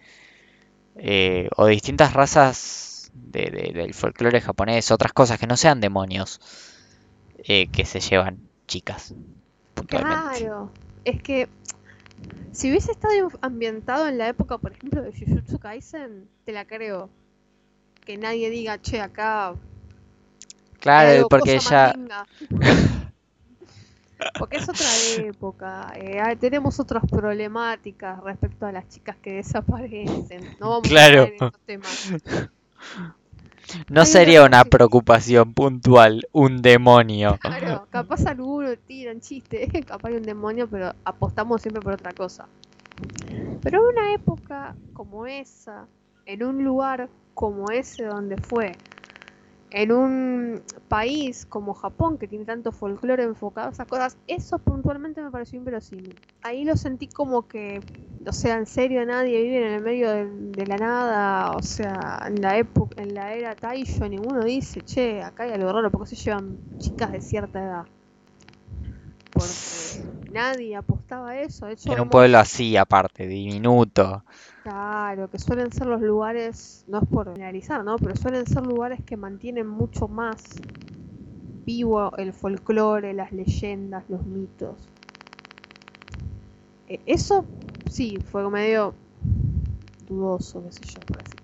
eh, 0.96 1.48
o 1.56 1.66
distintas 1.66 2.12
razas 2.12 3.10
de- 3.14 3.50
de- 3.50 3.72
del 3.72 3.94
folclore 3.94 4.40
japonés, 4.40 4.90
otras 4.90 5.12
cosas 5.12 5.38
que 5.38 5.46
no 5.48 5.56
sean 5.56 5.80
demonios, 5.80 6.40
eh, 7.44 7.68
que 7.68 7.84
se 7.84 8.00
llevan 8.00 8.38
chicas, 8.66 9.14
puntualmente. 9.74 10.38
claro, 10.38 10.70
es 11.04 11.22
que 11.22 11.48
si 12.52 12.68
hubiese 12.70 12.92
estado 12.92 13.30
ambientado 13.40 14.06
en 14.08 14.18
la 14.18 14.28
época, 14.28 14.58
por 14.58 14.72
ejemplo, 14.72 15.02
de 15.02 15.12
Jujutsu 15.12 15.58
Kaisen, 15.58 16.28
te 16.44 16.52
la 16.52 16.64
creo. 16.64 17.08
Que 18.04 18.16
nadie 18.16 18.50
diga, 18.50 18.80
che, 18.80 19.00
acá 19.00 19.54
Claro, 20.80 21.28
porque 21.28 21.54
ella. 21.56 21.94
Porque 24.38 24.58
es 24.58 24.68
otra 24.68 24.86
época, 25.16 25.92
eh, 25.96 26.20
ah, 26.20 26.36
tenemos 26.36 26.78
otras 26.78 27.02
problemáticas 27.10 28.22
respecto 28.22 28.66
a 28.66 28.72
las 28.72 28.86
chicas 28.88 29.16
que 29.16 29.32
desaparecen. 29.36 30.56
No 30.60 30.70
vamos 30.70 30.88
Claro. 30.88 31.22
a 31.22 31.26
en 31.26 31.34
esos 31.34 31.52
temas. 31.64 32.12
No 33.88 34.04
sería 34.04 34.44
una 34.44 34.64
preocupación 34.64 35.54
puntual 35.54 36.26
un 36.32 36.62
demonio. 36.62 37.38
Claro, 37.40 37.86
capaz 37.90 38.26
alguno 38.26 38.76
tiran 38.76 39.20
chiste, 39.20 39.68
capaz 39.86 40.08
hay 40.08 40.16
un 40.16 40.22
demonio, 40.22 40.68
pero 40.68 40.92
apostamos 41.04 41.62
siempre 41.62 41.82
por 41.82 41.94
otra 41.94 42.12
cosa. 42.12 42.46
Pero 43.62 43.80
en 43.80 43.96
una 43.96 44.14
época 44.14 44.74
como 44.92 45.26
esa, 45.26 45.86
en 46.26 46.42
un 46.42 46.64
lugar 46.64 47.08
como 47.34 47.70
ese 47.70 48.04
donde 48.04 48.36
fue, 48.36 48.72
en 49.70 49.92
un 49.92 50.62
país 50.88 51.46
como 51.46 51.74
Japón 51.74 52.18
que 52.18 52.26
tiene 52.26 52.44
tanto 52.44 52.72
folclore 52.72 53.22
enfocado 53.22 53.68
a 53.68 53.70
esas 53.72 53.86
cosas, 53.86 54.16
eso 54.26 54.58
puntualmente 54.58 55.22
me 55.22 55.30
pareció 55.30 55.58
inverosímil. 55.58 56.18
Ahí 56.42 56.64
lo 56.64 56.76
sentí 56.76 57.06
como 57.06 57.46
que, 57.46 57.80
o 58.26 58.32
sea, 58.32 58.56
en 58.56 58.66
serio 58.66 59.04
nadie 59.06 59.42
vive 59.42 59.66
en 59.66 59.72
el 59.74 59.82
medio 59.82 60.10
de, 60.10 60.66
la 60.66 60.76
nada, 60.76 61.52
o 61.52 61.62
sea, 61.62 62.22
en 62.26 62.40
la 62.40 62.58
época, 62.58 63.00
en 63.02 63.14
la 63.14 63.34
era 63.34 63.54
Taisho 63.54 64.08
ninguno 64.08 64.44
dice, 64.44 64.80
che, 64.82 65.22
acá 65.22 65.44
hay 65.44 65.52
algo 65.52 65.72
raro, 65.72 65.90
porque 65.90 66.14
se 66.14 66.16
llevan 66.16 66.58
chicas 66.78 67.12
de 67.12 67.20
cierta 67.20 67.62
edad. 67.62 67.86
Porque 69.32 70.04
nadie 70.28 70.76
apostaba 70.76 71.30
a 71.30 71.40
eso, 71.42 71.66
de 71.66 71.72
hecho 71.74 71.92
En 71.92 72.00
un 72.00 72.08
pueblo 72.08 72.38
así, 72.38 72.74
aparte, 72.78 73.26
diminuto. 73.26 74.24
Claro, 74.62 75.28
que 75.28 75.38
suelen 75.38 75.70
ser 75.70 75.86
los 75.86 76.00
lugares, 76.00 76.84
no 76.86 76.98
es 77.02 77.08
por 77.08 77.26
generalizar, 77.32 77.84
¿no? 77.84 77.96
Pero 77.98 78.16
suelen 78.16 78.46
ser 78.46 78.62
lugares 78.62 79.00
que 79.04 79.16
mantienen 79.18 79.66
mucho 79.66 80.08
más 80.08 80.62
vivo 81.64 82.14
el 82.18 82.32
folclore, 82.34 83.14
las 83.14 83.32
leyendas, 83.32 84.04
los 84.10 84.26
mitos. 84.26 84.90
E- 86.86 87.00
Eso 87.06 87.44
sí, 87.88 88.20
fue 88.20 88.48
medio 88.50 88.94
dudoso, 90.06 90.62
qué 90.64 90.72
sé 90.72 90.84
yo, 90.84 91.00
por 91.02 91.20
así. 91.20 91.38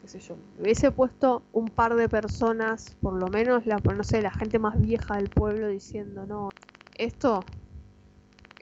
Qué 0.00 0.08
sé 0.08 0.20
yo. 0.20 0.36
Hubiese 0.58 0.90
puesto 0.92 1.42
un 1.52 1.70
par 1.70 1.94
de 1.96 2.08
personas, 2.08 2.96
por 3.00 3.14
lo 3.14 3.28
menos 3.28 3.66
la, 3.66 3.78
no 3.80 4.04
sé, 4.04 4.22
la 4.22 4.30
gente 4.30 4.58
más 4.58 4.80
vieja 4.80 5.16
del 5.16 5.28
pueblo 5.28 5.68
diciendo, 5.68 6.26
no, 6.26 6.50
esto, 6.98 7.44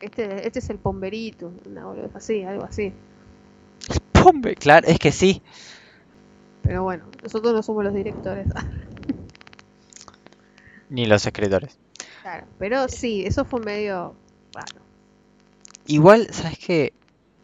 este, 0.00 0.46
este 0.46 0.58
es 0.58 0.70
el 0.70 0.78
pomberito, 0.78 1.52
una 1.66 1.86
así, 2.14 2.42
algo 2.42 2.64
así. 2.64 2.92
Pombe, 4.12 4.54
claro, 4.54 4.86
es 4.86 4.98
que 4.98 5.10
sí. 5.10 5.42
Pero 6.62 6.82
bueno, 6.82 7.04
nosotros 7.22 7.54
no 7.54 7.62
somos 7.62 7.84
los 7.84 7.94
directores. 7.94 8.46
Ni 10.88 11.06
los 11.06 11.26
escritores. 11.26 11.78
claro, 12.22 12.46
pero 12.58 12.88
sí, 12.88 13.24
eso 13.26 13.44
fue 13.44 13.60
medio 13.60 14.14
raro. 14.52 14.82
Igual, 15.86 16.28
¿sabes 16.30 16.58
qué? 16.58 16.92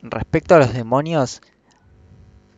Respecto 0.03 0.55
a 0.55 0.59
los 0.59 0.75
demonios, 0.75 1.41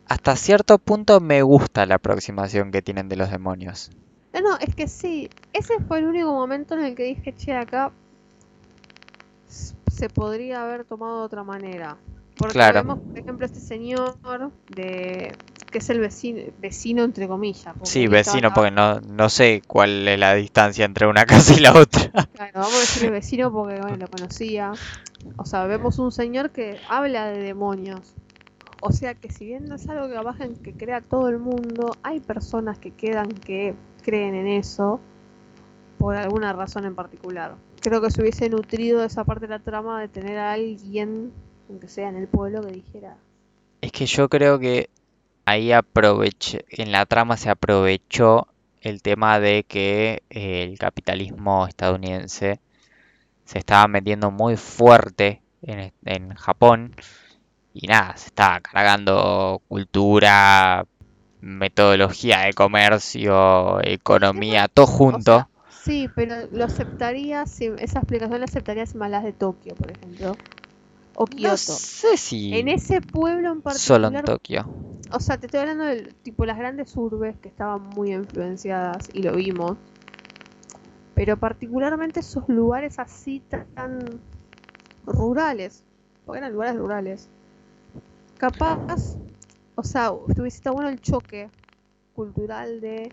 hasta 0.06 0.36
cierto 0.36 0.78
punto 0.78 1.20
me 1.20 1.42
gusta 1.42 1.86
la 1.86 1.96
aproximación 1.96 2.70
que 2.70 2.82
tienen 2.82 3.08
de 3.08 3.16
los 3.16 3.30
demonios. 3.30 3.90
No, 4.32 4.40
no, 4.40 4.58
es 4.58 4.74
que 4.74 4.88
sí, 4.88 5.30
ese 5.52 5.74
fue 5.86 5.98
el 5.98 6.06
único 6.06 6.32
momento 6.32 6.74
en 6.74 6.84
el 6.84 6.94
que 6.94 7.04
dije, 7.04 7.34
che, 7.36 7.54
acá 7.54 7.92
se 10.04 10.10
podría 10.10 10.62
haber 10.62 10.84
tomado 10.84 11.20
de 11.20 11.24
otra 11.24 11.44
manera. 11.44 11.96
Porque 12.36 12.52
Claro. 12.52 12.82
vemos, 12.82 12.98
por 12.98 13.18
ejemplo, 13.18 13.46
este 13.46 13.60
señor 13.60 14.14
de 14.68 15.32
que 15.70 15.78
es 15.78 15.88
el 15.88 15.98
vecino, 15.98 16.42
vecino 16.60 17.04
entre 17.04 17.26
comillas. 17.26 17.74
Sí, 17.84 18.06
vecino, 18.06 18.52
porque 18.52 18.70
no, 18.70 19.00
no 19.00 19.30
sé 19.30 19.62
cuál 19.66 20.06
es 20.06 20.18
la 20.18 20.34
distancia 20.34 20.84
entre 20.84 21.06
una 21.06 21.24
casa 21.26 21.54
y 21.54 21.60
la 21.60 21.72
otra. 21.72 22.10
Claro, 22.34 22.52
vamos 22.52 22.74
a 22.74 22.80
decirle 22.80 23.10
vecino 23.10 23.50
porque 23.50 23.80
bueno, 23.80 23.96
lo 23.96 24.08
conocía. 24.08 24.72
O 25.38 25.46
sea, 25.46 25.64
vemos 25.64 25.98
un 25.98 26.12
señor 26.12 26.50
que 26.50 26.78
habla 26.90 27.28
de 27.28 27.38
demonios. 27.38 28.12
O 28.82 28.92
sea 28.92 29.14
que 29.14 29.32
si 29.32 29.46
bien 29.46 29.64
no 29.64 29.76
es 29.76 29.88
algo 29.88 30.06
que 30.08 30.14
capaz 30.14 30.38
en 30.40 30.56
que 30.56 30.74
crea 30.74 31.00
todo 31.00 31.30
el 31.30 31.38
mundo, 31.38 31.96
hay 32.02 32.20
personas 32.20 32.78
que 32.78 32.90
quedan 32.90 33.28
que 33.28 33.74
creen 34.02 34.34
en 34.34 34.48
eso 34.48 35.00
por 35.98 36.14
alguna 36.14 36.52
razón 36.52 36.84
en 36.84 36.94
particular. 36.94 37.54
Creo 37.84 38.00
que 38.00 38.10
se 38.10 38.22
hubiese 38.22 38.48
nutrido 38.48 39.04
esa 39.04 39.24
parte 39.24 39.46
de 39.46 39.50
la 39.50 39.58
trama 39.58 40.00
de 40.00 40.08
tener 40.08 40.38
a 40.38 40.52
alguien, 40.52 41.34
aunque 41.68 41.86
sea 41.86 42.08
en 42.08 42.16
el 42.16 42.28
pueblo, 42.28 42.62
que 42.62 42.72
dijera, 42.72 43.18
Es 43.82 43.92
que 43.92 44.06
yo 44.06 44.30
creo 44.30 44.58
que 44.58 44.88
ahí 45.44 45.70
aproveché, 45.70 46.64
en 46.70 46.92
la 46.92 47.04
trama 47.04 47.36
se 47.36 47.50
aprovechó 47.50 48.46
el 48.80 49.02
tema 49.02 49.38
de 49.38 49.64
que 49.64 50.22
eh, 50.30 50.62
el 50.62 50.78
capitalismo 50.78 51.66
estadounidense 51.66 52.58
se 53.44 53.58
estaba 53.58 53.86
metiendo 53.86 54.30
muy 54.30 54.56
fuerte 54.56 55.42
en, 55.60 55.92
en 56.06 56.34
Japón 56.36 56.96
y 57.74 57.86
nada, 57.86 58.16
se 58.16 58.28
estaba 58.28 58.60
cargando 58.60 59.60
cultura, 59.68 60.86
metodología 61.42 62.46
de 62.46 62.54
comercio, 62.54 63.82
economía, 63.82 64.68
todo 64.68 64.86
junto. 64.86 65.36
sea, 65.36 65.48
sí, 65.84 66.08
pero 66.14 66.34
lo 66.52 66.64
aceptaría 66.64 67.46
si 67.46 67.66
esa 67.78 68.00
explicación 68.00 68.40
la 68.40 68.46
aceptaría 68.46 68.86
si 68.86 68.96
me 68.96 69.04
hablas 69.04 69.24
de 69.24 69.32
Tokio, 69.32 69.74
por 69.74 69.90
ejemplo, 69.90 70.36
o 71.14 71.26
Kioto. 71.26 71.50
No 71.50 71.56
sé 71.56 72.16
si 72.16 72.54
En 72.54 72.68
ese 72.68 73.00
pueblo 73.00 73.52
en 73.52 73.62
solo 73.76 74.08
en 74.08 74.14
particular, 74.14 74.24
Tokio. 74.24 74.66
o 75.12 75.20
sea, 75.20 75.38
te 75.38 75.46
estoy 75.46 75.60
hablando 75.60 75.84
de 75.84 76.12
tipo 76.22 76.44
las 76.46 76.58
grandes 76.58 76.96
urbes 76.96 77.36
que 77.40 77.48
estaban 77.48 77.82
muy 77.82 78.12
influenciadas 78.12 79.10
y 79.12 79.22
lo 79.22 79.36
vimos. 79.36 79.76
Pero 81.14 81.36
particularmente 81.36 82.20
esos 82.20 82.48
lugares 82.48 82.98
así 82.98 83.40
tan 83.74 84.20
rurales, 85.06 85.82
porque 86.24 86.38
eran 86.38 86.52
lugares 86.52 86.76
rurales. 86.76 87.28
Capaz, 88.38 89.16
o 89.76 89.82
sea, 89.84 90.12
estado 90.44 90.74
bueno 90.74 90.90
el 90.90 91.00
choque 91.00 91.48
cultural 92.14 92.80
de 92.80 93.12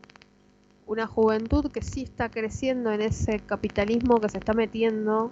una 0.91 1.07
juventud 1.07 1.71
que 1.71 1.81
sí 1.81 2.03
está 2.03 2.29
creciendo 2.29 2.91
en 2.91 3.01
ese 3.01 3.39
capitalismo 3.39 4.19
que 4.21 4.29
se 4.29 4.39
está 4.39 4.53
metiendo 4.53 5.31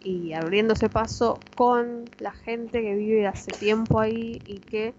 y 0.00 0.32
abriéndose 0.32 0.88
paso 0.88 1.40
con 1.54 2.10
la 2.18 2.32
gente 2.32 2.80
que 2.82 2.94
vive 2.94 3.26
hace 3.26 3.52
tiempo 3.52 4.00
ahí 4.00 4.42
y 4.46 4.60
que 4.70 4.94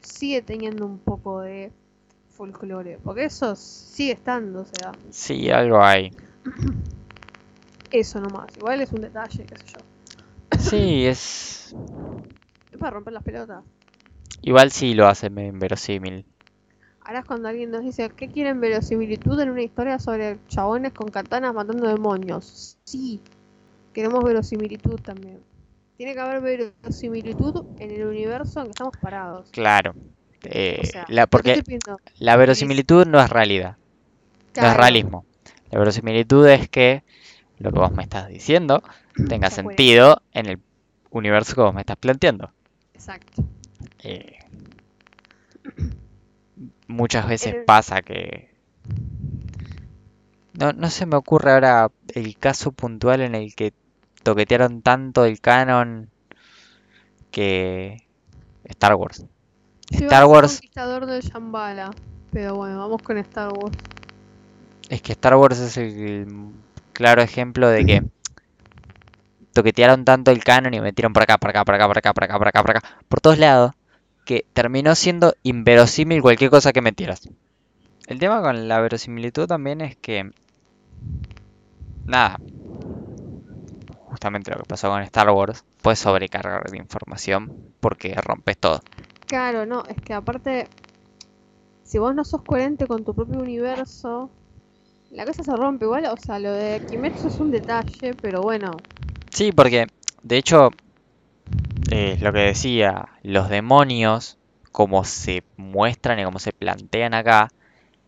sigue 0.00 0.42
teniendo 0.42 0.86
un 0.86 0.98
poco 0.98 1.42
de 1.42 1.72
folclore, 2.30 2.98
porque 3.04 3.24
eso 3.26 3.56
sigue 3.56 4.12
estando, 4.12 4.62
o 4.62 4.66
sea, 4.66 4.94
Sí, 5.10 5.50
algo 5.50 5.82
hay. 5.82 6.12
eso 7.90 8.20
nomás, 8.20 8.56
igual 8.56 8.80
es 8.80 8.92
un 8.92 9.00
detalle, 9.00 9.44
qué 9.46 9.56
sé 9.56 9.66
yo, 9.66 9.80
Sí, 10.58 11.06
es... 11.06 11.74
es 12.70 12.78
para 12.78 12.92
romper 12.92 13.12
las 13.12 13.22
pelotas. 13.24 13.64
Igual 14.40 14.70
sí 14.72 14.94
lo 14.94 15.08
hace 15.08 15.28
me- 15.28 15.48
inverosímil. 15.48 16.24
Ahora 17.06 17.20
es 17.20 17.24
cuando 17.24 17.48
alguien 17.48 17.70
nos 17.70 17.84
dice, 17.84 18.10
¿qué 18.16 18.26
quieren 18.26 18.60
verosimilitud 18.60 19.38
en 19.38 19.50
una 19.50 19.62
historia 19.62 20.00
sobre 20.00 20.38
chabones 20.48 20.92
con 20.92 21.08
katanas 21.08 21.54
matando 21.54 21.86
demonios? 21.86 22.78
Sí, 22.82 23.20
queremos 23.92 24.24
verosimilitud 24.24 24.98
también. 25.02 25.38
Tiene 25.96 26.14
que 26.14 26.20
haber 26.20 26.40
verosimilitud 26.40 27.64
en 27.78 27.92
el 27.92 28.06
universo 28.08 28.58
en 28.58 28.66
que 28.66 28.70
estamos 28.70 28.96
parados. 29.00 29.48
Claro. 29.52 29.94
Eh, 30.42 30.80
O 30.82 30.84
sea, 30.84 31.06
la, 31.08 31.28
porque 31.28 31.62
la 32.18 32.36
verosimilitud 32.36 33.06
no 33.06 33.20
es 33.20 33.30
realidad, 33.30 33.76
no 34.56 34.66
es 34.66 34.76
realismo. 34.76 35.24
La 35.70 35.78
verosimilitud 35.78 36.44
es 36.48 36.68
que 36.68 37.04
lo 37.58 37.70
que 37.70 37.78
vos 37.78 37.92
me 37.92 38.02
estás 38.02 38.26
diciendo 38.26 38.82
tenga 39.28 39.50
sentido 39.50 40.22
en 40.32 40.46
el 40.46 40.58
universo 41.10 41.54
que 41.54 41.60
vos 41.60 41.72
me 41.72 41.82
estás 41.82 41.98
planteando. 41.98 42.50
Exacto. 42.94 43.44
Eh, 44.02 44.40
muchas 46.86 47.28
veces 47.28 47.54
pasa 47.66 48.02
que... 48.02 48.54
No, 50.52 50.72
no 50.72 50.88
se 50.90 51.06
me 51.06 51.16
ocurre 51.16 51.52
ahora 51.52 51.90
el 52.14 52.38
caso 52.38 52.72
puntual 52.72 53.20
en 53.20 53.34
el 53.34 53.54
que 53.54 53.74
toquetearon 54.22 54.80
tanto 54.82 55.24
el 55.24 55.40
canon 55.40 56.10
que 57.30 58.06
Star 58.64 58.94
Wars. 58.94 59.24
Star 59.90 60.24
Wars, 60.24 60.54
Conquistador 60.54 61.06
del 61.06 61.22
Shambhala, 61.22 61.90
pero 62.32 62.54
bueno, 62.56 62.78
vamos 62.78 63.02
con 63.02 63.18
Star 63.18 63.52
Wars. 63.52 63.76
es 64.88 65.02
que 65.02 65.12
Star 65.12 65.36
Wars 65.36 65.58
es 65.58 65.76
el 65.76 66.26
claro 66.92 67.22
ejemplo 67.22 67.68
de 67.68 67.84
que 67.84 68.02
toquetearon 69.52 70.04
tanto 70.04 70.30
el 70.30 70.42
canon 70.42 70.74
y 70.74 70.80
metieron 70.80 71.12
por 71.12 71.22
acá, 71.22 71.38
por 71.38 71.50
acá, 71.50 71.64
por 71.64 71.74
acá, 71.74 71.86
por 71.86 71.98
acá, 71.98 72.14
por 72.14 72.24
acá, 72.24 72.38
por 72.38 72.48
acá, 72.48 72.62
por 72.62 72.76
acá, 72.76 72.88
por 73.08 73.20
todos 73.20 73.38
lados, 73.38 73.72
que 74.26 74.44
terminó 74.52 74.94
siendo 74.94 75.34
inverosímil 75.42 76.20
cualquier 76.20 76.50
cosa 76.50 76.74
que 76.74 76.82
metieras. 76.82 77.26
El 78.06 78.18
tema 78.18 78.42
con 78.42 78.68
la 78.68 78.80
verosimilitud 78.80 79.46
también 79.46 79.80
es 79.80 79.96
que, 79.96 80.30
nada, 82.04 82.38
justamente 84.10 84.50
lo 84.50 84.58
que 84.58 84.64
pasó 84.64 84.90
con 84.90 85.00
Star 85.02 85.30
Wars, 85.30 85.64
puedes 85.80 85.98
sobrecargar 85.98 86.70
de 86.70 86.76
información 86.76 87.50
porque 87.80 88.14
rompes 88.14 88.58
todo. 88.58 88.80
Claro, 89.26 89.64
no, 89.64 89.84
es 89.86 89.96
que 90.02 90.12
aparte, 90.12 90.68
si 91.84 91.98
vos 91.98 92.14
no 92.14 92.24
sos 92.24 92.42
coherente 92.42 92.86
con 92.86 93.04
tu 93.04 93.14
propio 93.14 93.40
universo, 93.40 94.28
la 95.10 95.24
cosa 95.24 95.42
se 95.42 95.56
rompe 95.56 95.86
igual, 95.86 96.04
o 96.06 96.16
sea, 96.18 96.38
lo 96.38 96.52
de 96.52 96.82
Kimetsu 96.86 97.28
es 97.28 97.40
un 97.40 97.50
detalle, 97.50 98.14
pero 98.20 98.42
bueno, 98.42 98.76
Sí, 99.36 99.52
porque 99.52 99.86
de 100.22 100.38
hecho, 100.38 100.70
eh, 101.90 102.18
lo 102.20 102.32
que 102.32 102.40
decía, 102.40 103.08
los 103.22 103.48
demonios, 103.48 104.38
como 104.72 105.04
se 105.04 105.42
muestran 105.56 106.18
y 106.18 106.24
como 106.24 106.38
se 106.38 106.52
plantean 106.52 107.14
acá, 107.14 107.50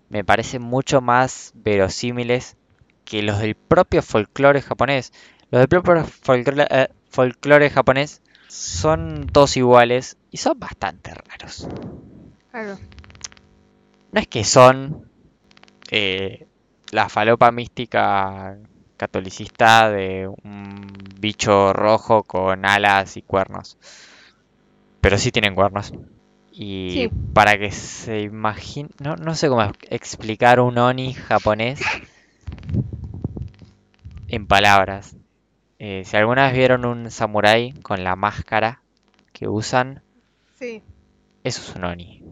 me 0.09 0.25
parecen 0.25 0.63
mucho 0.63 1.01
más 1.01 1.53
verosímiles 1.55 2.57
que 3.05 3.23
los 3.23 3.39
del 3.39 3.55
propio 3.55 4.03
folclore 4.03 4.63
japonés. 4.63 5.13
Los 5.51 5.61
del 5.61 5.69
propio 5.69 6.05
folclore, 6.05 6.67
eh, 6.71 6.89
folclore 7.09 7.71
japonés 7.71 8.23
son 8.49 9.27
todos 9.33 9.57
iguales 9.57 10.17
y 10.31 10.39
son 10.39 10.59
bastante 10.59 11.13
raros. 11.15 11.69
Claro. 12.51 12.79
No 14.13 14.21
es 14.21 14.27
que 14.27 14.45
son 14.45 15.11
eh, 15.91 16.47
la 16.91 17.09
falopa 17.09 17.51
mística 17.53 18.59
catolicista 18.99 19.91
de 19.91 20.29
un 20.29 20.87
bicho 21.19 21.73
rojo 21.73 22.25
con 22.25 22.67
alas 22.67 23.17
y 23.17 23.23
cuernos. 23.23 23.79
Pero 25.01 25.17
sí 25.17 25.31
tienen 25.33 25.55
cuernos. 25.55 25.95
Y 26.53 26.91
Sí. 26.93 27.11
para 27.33 27.57
que 27.57 27.71
se 27.71 28.21
imagine... 28.21 28.91
No, 29.01 29.15
no 29.17 29.35
sé 29.35 29.49
cómo 29.49 29.63
explicar 29.89 30.61
un 30.61 30.77
oni 30.77 31.15
japonés 31.15 31.81
en 34.29 34.47
palabras. 34.47 35.17
Eh, 35.79 36.03
si 36.05 36.17
alguna 36.17 36.47
vez 36.47 36.55
vieron 36.57 36.85
un 36.85 37.11
samurái 37.11 37.73
con 37.83 38.03
la 38.03 38.17
máscara 38.17 38.83
que 39.33 39.49
usan, 39.49 40.03
Sí. 40.59 40.83
eso 41.45 41.63
es 41.63 41.77
un 41.77 41.85
oni. 41.85 42.23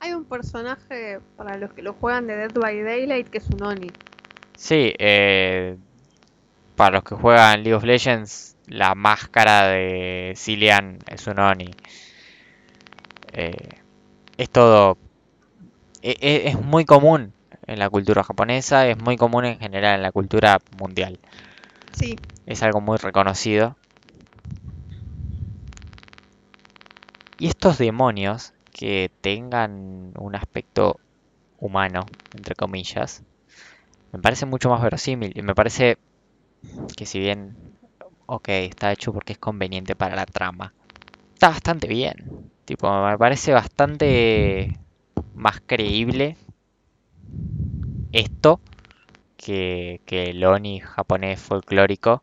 Hay 0.00 0.12
un 0.12 0.24
personaje 0.24 1.20
para 1.36 1.56
los 1.56 1.72
que 1.72 1.82
lo 1.82 1.94
juegan 1.94 2.26
de 2.26 2.36
Dead 2.36 2.52
by 2.52 2.82
Daylight 2.82 3.28
que 3.28 3.38
es 3.38 3.48
un 3.48 3.62
Oni. 3.62 3.90
Sí, 4.56 4.92
eh, 4.98 5.78
para 6.76 6.96
los 6.96 7.04
que 7.04 7.14
juegan 7.14 7.62
League 7.62 7.74
of 7.74 7.84
Legends, 7.84 8.56
la 8.66 8.94
máscara 8.94 9.68
de 9.68 10.34
Cillian 10.36 10.98
es 11.06 11.26
un 11.26 11.38
Oni. 11.38 11.76
Eh, 13.32 13.78
es 14.38 14.50
todo. 14.50 14.98
e- 16.02 16.16
e- 16.20 16.48
Es 16.48 16.60
muy 16.60 16.84
común 16.84 17.32
en 17.66 17.78
la 17.78 17.90
cultura 17.90 18.22
japonesa, 18.22 18.86
es 18.88 18.98
muy 18.98 19.16
común 19.16 19.44
en 19.44 19.58
general 19.58 19.96
en 19.96 20.02
la 20.02 20.12
cultura 20.12 20.58
mundial. 20.78 21.18
Sí. 21.92 22.18
Es 22.46 22.62
algo 22.62 22.80
muy 22.80 22.98
reconocido. 22.98 23.76
Y 27.38 27.46
estos 27.46 27.78
demonios 27.78 28.54
que 28.72 29.10
tengan 29.20 30.12
un 30.18 30.34
aspecto 30.34 30.98
humano, 31.58 32.08
entre 32.34 32.54
comillas, 32.56 33.22
me 34.12 34.20
parece 34.20 34.46
mucho 34.46 34.70
más 34.70 34.82
verosímil. 34.82 35.32
Y 35.36 35.42
me 35.42 35.54
parece 35.54 35.98
que 36.96 37.06
si 37.06 37.18
bien, 37.18 37.56
ok, 38.26 38.48
está 38.48 38.92
hecho 38.92 39.12
porque 39.12 39.32
es 39.34 39.38
conveniente 39.38 39.94
para 39.94 40.16
la 40.16 40.26
trama, 40.26 40.72
está 41.34 41.48
bastante 41.50 41.88
bien. 41.88 42.50
Tipo, 42.64 42.90
me 43.04 43.18
parece 43.18 43.52
bastante 43.52 44.78
más 45.34 45.60
creíble 45.66 46.36
esto 48.12 48.60
que, 49.36 50.00
que 50.06 50.30
el 50.30 50.44
Oni 50.44 50.80
japonés 50.80 51.40
folclórico. 51.40 52.22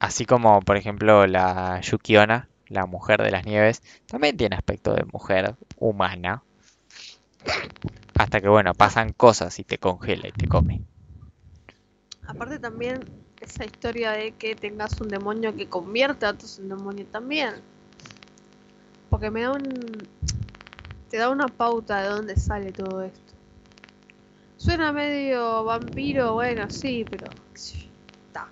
Así 0.00 0.26
como, 0.26 0.60
por 0.62 0.76
ejemplo, 0.76 1.26
la 1.26 1.80
Yukiona, 1.80 2.48
la 2.68 2.86
mujer 2.86 3.22
de 3.22 3.30
las 3.30 3.46
nieves, 3.46 3.82
también 4.06 4.36
tiene 4.36 4.56
aspecto 4.56 4.94
de 4.94 5.04
mujer 5.12 5.54
humana. 5.78 6.42
Hasta 8.16 8.40
que, 8.40 8.48
bueno, 8.48 8.74
pasan 8.74 9.12
cosas 9.12 9.58
y 9.58 9.64
te 9.64 9.78
congela 9.78 10.28
y 10.28 10.32
te 10.32 10.46
come. 10.46 10.82
Aparte 12.28 12.58
también 12.58 13.00
esa 13.40 13.64
historia 13.64 14.10
de 14.12 14.32
que 14.32 14.54
tengas 14.54 15.00
un 15.00 15.08
demonio 15.08 15.56
que 15.56 15.66
convierte 15.66 16.26
a 16.26 16.30
otros 16.30 16.58
en 16.58 16.68
demonio 16.68 17.06
también. 17.06 17.54
Porque 19.10 19.30
me 19.30 19.42
da 19.42 19.52
un... 19.52 19.62
Te 21.08 21.16
da 21.16 21.30
una 21.30 21.48
pauta 21.48 22.02
de 22.02 22.08
dónde 22.08 22.36
sale 22.36 22.70
todo 22.70 23.02
esto. 23.02 23.32
Suena 24.58 24.92
medio 24.92 25.64
vampiro, 25.64 26.34
bueno, 26.34 26.68
sí, 26.68 27.06
pero... 27.08 27.28
Está. 27.54 28.48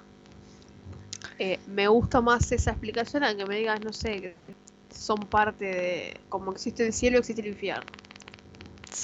Eh, 1.39 1.61
me 1.67 1.87
gusta 1.89 2.23
más 2.23 2.51
esa 2.53 2.71
explicación 2.71 3.25
a 3.25 3.37
que 3.37 3.45
me 3.45 3.57
digas, 3.57 3.81
no 3.83 3.93
sé, 3.93 4.21
que 4.23 4.37
son 4.91 5.19
parte 5.27 5.65
de... 5.67 6.21
Como 6.31 6.53
existe 6.53 6.87
el 6.87 6.95
cielo, 6.95 7.19
existe 7.19 7.43
el 7.43 7.49
infierno. 7.49 7.85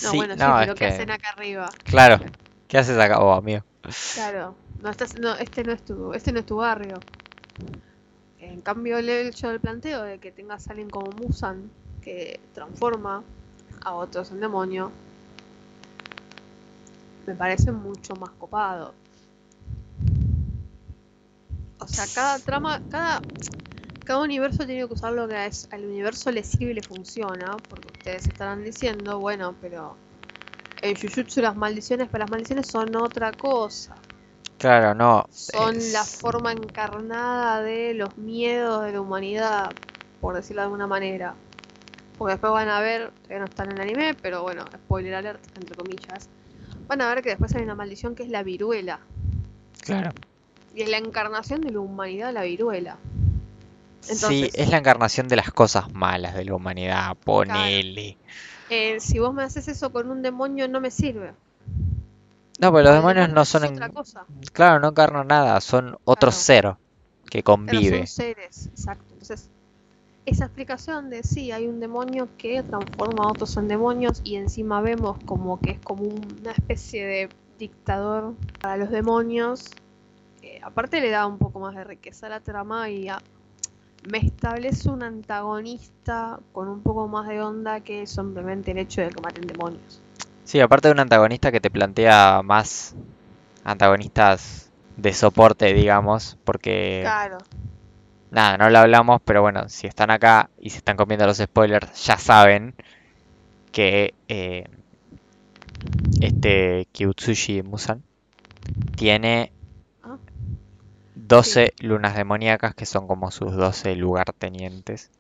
No, 0.02 0.10
Sí, 0.12 0.16
bueno, 0.16 0.34
sí, 0.34 0.40
no, 0.40 0.56
pero 0.60 0.72
es 0.72 0.78
¿qué 0.78 0.86
que- 0.86 0.92
hacen 0.94 1.10
acá 1.10 1.28
arriba? 1.36 1.68
Claro, 1.84 2.20
¿qué 2.68 2.78
haces 2.78 2.96
acá, 2.98 3.20
oh, 3.20 3.32
amigo? 3.34 3.62
Claro, 4.14 4.54
no 4.82 4.90
estás, 4.90 5.18
no, 5.18 5.34
este 5.36 5.64
no 5.64 5.72
es 5.72 5.82
tu, 5.82 6.12
este 6.12 6.32
no 6.32 6.40
es 6.40 6.46
tu 6.46 6.56
barrio. 6.56 7.00
En 8.40 8.60
cambio, 8.60 8.98
el 8.98 9.08
hecho 9.08 9.48
del 9.48 9.60
planteo 9.60 10.02
de 10.02 10.18
que 10.18 10.32
tengas 10.32 10.66
a 10.66 10.70
alguien 10.70 10.90
como 10.90 11.12
Musan 11.12 11.70
que 12.02 12.40
transforma 12.52 13.22
a 13.84 13.94
otros 13.94 14.32
en 14.32 14.40
demonio, 14.40 14.90
me 17.26 17.34
parece 17.34 17.70
mucho 17.70 18.16
más 18.16 18.30
copado. 18.30 18.92
O 21.78 21.86
sea, 21.86 22.04
cada 22.12 22.38
trama, 22.40 22.80
cada, 22.90 23.22
cada 24.04 24.20
universo 24.20 24.66
tiene 24.66 24.86
que 24.88 24.94
usar 24.94 25.12
lo 25.12 25.28
que 25.28 25.46
es, 25.46 25.68
al 25.70 25.84
universo 25.84 26.32
le 26.32 26.42
sirve 26.42 26.72
y 26.72 26.74
le 26.74 26.82
funciona, 26.82 27.58
porque 27.70 27.88
ustedes 27.88 28.26
estarán 28.26 28.64
diciendo, 28.64 29.20
bueno, 29.20 29.54
pero 29.60 29.96
en 30.80 30.96
Jujutsu 30.96 31.40
las 31.40 31.54
maldiciones, 31.54 32.08
pero 32.10 32.24
las 32.24 32.30
maldiciones 32.30 32.66
son 32.66 32.96
otra 32.96 33.32
cosa. 33.32 33.94
Claro, 34.62 34.94
no. 34.94 35.26
Son 35.32 35.76
la 35.92 36.04
forma 36.04 36.52
encarnada 36.52 37.62
de 37.62 37.94
los 37.94 38.16
miedos 38.16 38.84
de 38.84 38.92
la 38.92 39.00
humanidad, 39.00 39.72
por 40.20 40.36
decirlo 40.36 40.62
de 40.62 40.66
alguna 40.66 40.86
manera. 40.86 41.34
Porque 42.16 42.34
después 42.34 42.52
van 42.52 42.68
a 42.68 42.78
ver, 42.78 43.10
todavía 43.22 43.40
no 43.40 43.44
están 43.46 43.70
en 43.70 43.74
el 43.74 43.80
anime, 43.80 44.14
pero 44.14 44.42
bueno, 44.42 44.64
spoiler 44.72 45.16
alert, 45.16 45.44
entre 45.56 45.74
comillas. 45.74 46.28
Van 46.86 47.00
a 47.00 47.12
ver 47.12 47.24
que 47.24 47.30
después 47.30 47.52
hay 47.56 47.62
una 47.62 47.74
maldición 47.74 48.14
que 48.14 48.22
es 48.22 48.28
la 48.28 48.44
viruela. 48.44 49.00
Claro. 49.80 50.12
Y 50.72 50.82
es 50.82 50.88
la 50.88 50.98
encarnación 50.98 51.60
de 51.62 51.72
la 51.72 51.80
humanidad, 51.80 52.32
la 52.32 52.44
viruela. 52.44 52.98
Sí, 54.00 54.12
Entonces- 54.12 54.50
es 54.54 54.70
la 54.70 54.78
encarnación 54.78 55.26
de 55.26 55.34
las 55.34 55.50
cosas 55.50 55.92
malas 55.92 56.34
de 56.36 56.44
la 56.44 56.54
humanidad, 56.54 57.16
ponele. 57.24 58.16
Eh, 58.70 59.00
si 59.00 59.18
vos 59.18 59.34
me 59.34 59.42
haces 59.42 59.66
eso 59.66 59.90
con 59.90 60.08
un 60.08 60.22
demonio, 60.22 60.68
no 60.68 60.80
me 60.80 60.92
sirve. 60.92 61.34
No, 62.58 62.70
pero 62.72 62.84
los 62.84 62.94
demonios 62.94 63.26
demonio 63.28 63.34
no 63.34 63.44
son, 63.44 63.64
otra 63.64 63.86
en- 63.86 63.92
cosa. 63.92 64.24
claro, 64.52 64.80
no 64.80 64.88
encarnan 64.88 65.26
nada, 65.28 65.60
son 65.60 65.96
otro 66.04 66.30
Claro. 66.30 66.32
ser 66.32 66.76
que 67.30 67.42
convive. 67.42 67.98
son 67.98 68.06
seres, 68.06 68.66
exacto. 68.66 69.04
Entonces, 69.12 69.48
esa 70.26 70.44
explicación 70.44 71.10
de 71.10 71.22
sí, 71.24 71.50
hay 71.50 71.66
un 71.66 71.80
demonio 71.80 72.28
que 72.38 72.62
transforma 72.62 73.24
a 73.24 73.28
otros 73.32 73.56
en 73.56 73.66
demonios 73.68 74.20
y 74.24 74.36
encima 74.36 74.80
vemos 74.80 75.16
como 75.24 75.58
que 75.58 75.72
es 75.72 75.78
como 75.80 76.02
una 76.04 76.52
especie 76.52 77.04
de 77.04 77.28
dictador 77.58 78.34
para 78.60 78.76
los 78.76 78.90
demonios. 78.90 79.70
eh, 80.44 80.58
aparte 80.62 81.00
le 81.00 81.10
da 81.10 81.26
un 81.26 81.38
poco 81.38 81.60
más 81.60 81.74
de 81.76 81.84
riqueza 81.84 82.26
a 82.26 82.30
la 82.30 82.40
trama 82.40 82.90
y 82.90 83.08
a- 83.08 83.22
me 84.08 84.18
establece 84.18 84.90
un 84.90 85.02
antagonista 85.04 86.40
con 86.52 86.68
un 86.68 86.80
poco 86.82 87.06
más 87.08 87.28
de 87.28 87.40
onda 87.40 87.80
que 87.80 88.06
simplemente 88.08 88.72
el 88.72 88.78
hecho 88.78 89.00
de 89.02 89.10
que 89.10 89.20
maten 89.20 89.46
demonios. 89.46 90.00
Sí, 90.52 90.60
aparte 90.60 90.88
de 90.88 90.92
un 90.92 91.00
antagonista 91.00 91.50
que 91.50 91.62
te 91.62 91.70
plantea 91.70 92.42
más 92.44 92.94
antagonistas 93.64 94.70
de 94.98 95.14
soporte, 95.14 95.72
digamos, 95.72 96.36
porque 96.44 96.98
Claro, 97.00 97.38
nada, 98.30 98.58
no 98.58 98.68
lo 98.68 98.80
hablamos, 98.80 99.22
pero 99.24 99.40
bueno, 99.40 99.70
si 99.70 99.86
están 99.86 100.10
acá 100.10 100.50
y 100.60 100.68
se 100.68 100.76
están 100.76 100.98
comiendo 100.98 101.24
los 101.24 101.38
spoilers, 101.38 102.04
ya 102.04 102.18
saben 102.18 102.74
que 103.72 104.12
eh, 104.28 104.68
este 106.20 106.86
Kyutsushi 106.92 107.62
Musan 107.62 108.02
tiene 108.94 109.52
Ah. 110.02 110.18
12 111.14 111.72
lunas 111.80 112.14
demoníacas 112.14 112.74
que 112.74 112.84
son 112.84 113.06
como 113.06 113.30
sus 113.30 113.54
12 113.56 113.96
lugartenientes, 113.96 115.10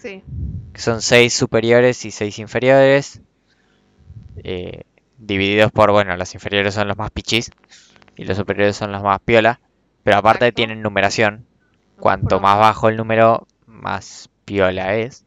sí, 0.00 0.24
que 0.72 0.80
son 0.80 1.02
6 1.02 1.32
superiores 1.32 2.04
y 2.04 2.10
6 2.10 2.40
inferiores, 2.40 3.20
eh, 4.36 4.82
divididos 5.18 5.72
por, 5.72 5.90
bueno, 5.92 6.16
los 6.16 6.34
inferiores 6.34 6.74
son 6.74 6.88
los 6.88 6.96
más 6.96 7.10
pichis 7.10 7.50
y 8.16 8.24
los 8.24 8.36
superiores 8.36 8.76
son 8.76 8.92
los 8.92 9.02
más 9.02 9.20
piola, 9.20 9.60
pero 10.02 10.16
aparte 10.18 10.46
Exacto. 10.46 10.56
tienen 10.56 10.82
numeración. 10.82 11.46
Cuanto 11.98 12.40
más 12.40 12.58
bajo 12.58 12.88
el 12.88 12.96
número, 12.96 13.46
más 13.66 14.28
piola 14.44 14.96
es. 14.96 15.24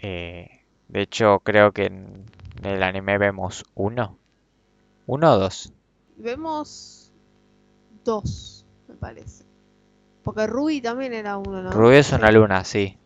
Eh, 0.00 0.60
de 0.88 1.00
hecho, 1.00 1.40
creo 1.40 1.72
que 1.72 1.86
en 1.86 2.26
el 2.62 2.82
anime 2.82 3.16
vemos 3.18 3.64
uno. 3.74 4.18
Uno 5.06 5.32
o 5.32 5.38
dos. 5.38 5.72
Vemos 6.16 7.12
dos, 8.04 8.66
me 8.88 8.94
parece. 8.94 9.44
Porque 10.22 10.46
Ruby 10.46 10.82
también 10.82 11.14
era 11.14 11.38
uno, 11.38 11.62
¿no? 11.62 11.70
Rubio 11.70 11.98
es 11.98 12.12
una 12.12 12.30
luna, 12.30 12.64
sí. 12.64 12.98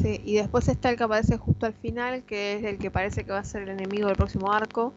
Sí, 0.00 0.20
y 0.24 0.36
después 0.36 0.68
está 0.68 0.90
el 0.90 0.96
que 0.96 1.04
aparece 1.04 1.36
justo 1.36 1.66
al 1.66 1.74
final, 1.74 2.22
que 2.22 2.54
es 2.54 2.64
el 2.64 2.78
que 2.78 2.90
parece 2.90 3.24
que 3.24 3.32
va 3.32 3.38
a 3.38 3.44
ser 3.44 3.62
el 3.62 3.70
enemigo 3.70 4.08
del 4.08 4.16
próximo 4.16 4.50
arco, 4.52 4.94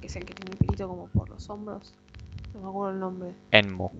que 0.00 0.06
es 0.06 0.16
el 0.16 0.24
que 0.24 0.34
tiene 0.34 0.52
el 0.52 0.58
pelito 0.58 0.86
como 0.86 1.08
por 1.08 1.28
los 1.28 1.50
hombros. 1.50 1.92
No 2.54 2.60
me 2.60 2.68
acuerdo 2.68 2.94
el 2.94 3.00
nombre. 3.00 3.34
Enmu. 3.50 3.90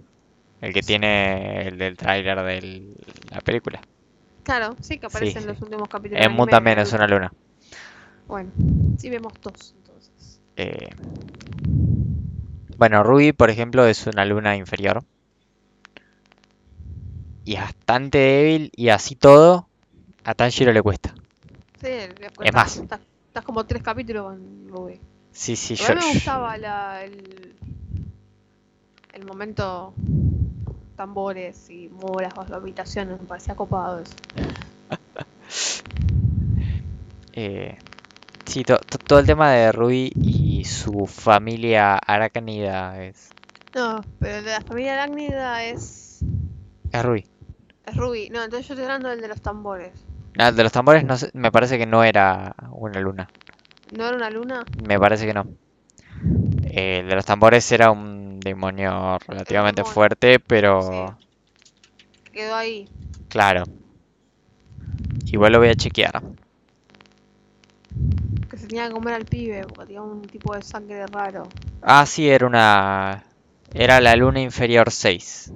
El 0.61 0.73
que 0.73 0.83
tiene 0.83 1.67
el 1.69 1.79
del 1.79 1.97
tráiler 1.97 2.39
de 2.43 2.95
la 3.33 3.41
película. 3.41 3.81
Claro, 4.45 4.77
sí, 4.81 4.99
que 4.99 5.07
aparece 5.07 5.33
Sí, 5.33 5.39
en 5.39 5.45
sí. 5.45 5.49
los 5.49 5.63
últimos 5.63 5.89
capítulos. 5.89 6.25
Enmu 6.25 6.43
anime, 6.43 6.53
también 6.53 6.79
es 6.79 6.93
una 6.93 7.07
luna. 7.07 7.33
Bueno, 8.29 8.51
sí 8.99 9.11
vemos 9.11 9.33
dos 9.43 9.75
entonces. 9.77 10.41
Eh, 10.57 10.91
bueno, 12.77 13.03
Ruby, 13.03 13.33
por 13.33 13.51
ejemplo, 13.51 13.87
es 13.87 14.07
una 14.07 14.25
luna 14.25 14.57
inferior. 14.57 15.03
Y 17.45 17.57
bastante 17.57 18.19
débil 18.19 18.71
y 18.77 18.91
así 18.91 19.17
todo, 19.17 19.70
a 20.25 20.35
Tanjiro 20.35 20.73
le 20.73 20.83
cuesta. 20.83 21.15
Sí, 21.81 21.87
le 21.87 22.27
Es 22.27 22.33
cuesta- 22.37 22.57
más. 22.57 22.77
Estás, 22.77 23.01
estás 23.29 23.45
como 23.45 23.65
tres 23.65 23.83
capítulos 23.83 24.25
con 24.25 24.69
Ruby. 24.69 25.01
Sí, 25.33 25.57
sí, 25.57 25.75
yo, 25.77 25.95
me 25.95 26.13
gustaba 26.15 26.59
la, 26.59 27.05
el, 27.05 27.55
el 29.13 29.25
momento 29.25 29.95
tambores 30.97 31.71
y 31.71 31.89
moras 31.89 32.35
bajo 32.35 32.51
la 32.51 32.57
habitación, 32.57 33.09
me 33.09 33.17
parecía 33.17 33.55
copado 33.55 34.01
eso. 34.01 34.15
eh, 37.33 37.79
sí, 38.47 38.65
to- 38.65 38.79
to- 38.79 38.99
todo 38.99 39.19
el 39.21 39.27
tema 39.27 39.51
de 39.53 39.73
Ruby 39.73 40.13
y 40.17 40.65
su 40.65 41.07
familia 41.07 41.97
arácnida 41.97 43.03
es, 43.05 43.31
No, 43.75 44.05
pero 44.19 44.39
el 44.39 44.45
de 44.45 44.51
la 44.51 44.61
familia 44.63 44.95
arácnida 44.95 45.65
es, 45.65 46.21
es 46.93 47.03
Ruby. 47.05 47.25
es 47.87 47.97
Ruby. 47.97 48.29
No, 48.31 48.43
entonces 48.45 48.67
yo 48.69 48.75
estoy 48.75 48.85
hablando 48.85 49.09
del 49.09 49.21
de 49.21 49.29
los 49.29 49.41
tambores. 49.41 49.93
Ah, 50.39 50.53
de 50.53 50.63
los 50.63 50.73
tambores 50.73 51.05
no 51.05 51.17
sé, 51.17 51.31
me 51.35 51.51
parece 51.51 51.79
que 51.79 51.87
no 51.87 52.05
era 52.05 52.55
una 52.71 53.01
luna. 53.01 53.29
¿No 53.93 54.07
era 54.07 54.17
una 54.17 54.31
luna? 54.31 54.65
Me 54.87 54.99
parece 54.99 55.27
que 55.27 55.35
no. 55.35 55.47
El 56.63 57.09
de 57.09 57.15
los 57.15 57.25
tambores 57.25 57.71
era 57.73 57.91
un 57.91 58.39
demonio 58.41 59.19
relativamente 59.27 59.83
demonio, 59.83 59.95
fuerte, 59.95 60.39
pero 60.39 61.17
Quedó 62.33 62.55
ahí. 62.55 62.89
claro. 63.29 63.65
Igual 65.27 65.53
lo 65.53 65.59
voy 65.59 65.69
a 65.69 65.75
chequear. 65.75 66.23
Que 68.51 68.57
se 68.57 68.67
tenía 68.67 68.87
que 68.87 68.93
comer 68.93 69.15
al 69.15 69.25
pibe 69.25 69.65
porque 69.65 69.87
tenía 69.87 70.03
un 70.03 70.23
tipo 70.23 70.55
de 70.55 70.63
sangre 70.63 71.07
raro. 71.07 71.49
Ah, 71.83 72.05
sí, 72.07 72.29
era 72.29 72.47
una... 72.47 73.25
Era 73.73 74.01
la 74.01 74.17
luna 74.17 74.41
inferior 74.41 74.91
6. 74.91 75.53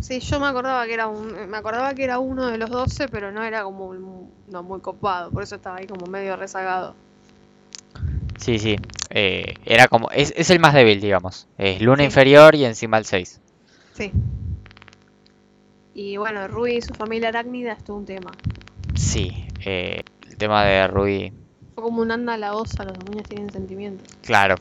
Sí, 0.00 0.20
yo 0.20 0.40
me 0.40 0.46
acordaba 0.46 0.84
que 0.86 0.94
era 0.94 1.06
un, 1.06 1.48
me 1.48 1.56
acordaba 1.56 1.94
que 1.94 2.04
era 2.04 2.18
uno 2.18 2.46
de 2.48 2.58
los 2.58 2.70
12, 2.70 3.08
pero 3.08 3.30
no 3.32 3.42
era 3.44 3.62
como 3.62 3.86
un- 3.86 4.30
no 4.48 4.62
muy 4.62 4.80
copado, 4.80 5.30
por 5.30 5.42
eso 5.42 5.54
estaba 5.56 5.76
ahí 5.76 5.86
como 5.86 6.06
medio 6.06 6.36
rezagado. 6.36 6.94
Sí, 8.36 8.58
sí. 8.58 8.76
eh, 9.10 9.54
era 9.64 9.86
como... 9.88 10.10
Es, 10.10 10.32
es 10.36 10.50
el 10.50 10.58
más 10.58 10.74
débil, 10.74 11.00
digamos. 11.00 11.46
Es 11.58 11.80
luna 11.80 11.98
Sí. 11.98 12.04
inferior 12.06 12.54
y 12.56 12.64
encima 12.64 12.98
el 12.98 13.04
6. 13.04 13.40
Sí. 13.94 14.10
Y 15.94 16.16
bueno, 16.16 16.48
Rui 16.48 16.76
y 16.78 16.82
su 16.82 16.94
familia 16.94 17.28
arácnida 17.28 17.72
es 17.74 17.84
todo 17.84 17.98
un 17.98 18.06
tema. 18.06 18.32
Sí. 18.94 19.46
eh, 19.64 20.02
el 20.28 20.36
tema 20.36 20.64
de 20.64 20.86
Ruby... 20.88 21.32
Fue 21.74 21.84
como 21.84 22.02
un 22.02 22.10
anda 22.10 22.34
a 22.34 22.36
la 22.38 22.54
osa, 22.54 22.84
los 22.84 22.98
demonios 22.98 23.28
tienen 23.28 23.50
sentimientos. 23.52 24.08
Claro. 24.22 24.56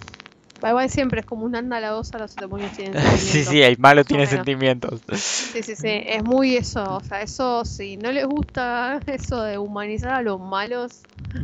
Va, 0.64 0.70
Igual 0.70 0.90
siempre 0.90 1.22
es 1.22 1.26
como 1.26 1.46
un 1.46 1.56
anda 1.56 1.78
a 1.78 1.80
la 1.80 1.96
osa, 1.96 2.18
los 2.20 2.36
demonios 2.36 2.72
tienen 2.74 2.94
Sí, 3.18 3.44
sentimientos. 3.44 3.52
sí, 3.54 3.62
el 3.62 3.78
malo 3.80 4.04
tiene 4.04 4.28
sentimientos. 4.28 5.02
Sí, 5.14 5.64
sí, 5.64 5.76
sí, 5.76 5.88
es 6.06 6.24
muy 6.24 6.56
eso, 6.56 6.98
o 6.98 7.04
sea, 7.04 7.22
eso 7.22 7.66
si 7.66 7.98
no 7.98 8.12
les 8.12 8.26
gusta 8.26 9.00
eso 9.08 9.42
de 9.44 9.58
humanizar 9.58 10.14
a 10.14 10.22
los 10.22 10.40
malos, 10.40 11.02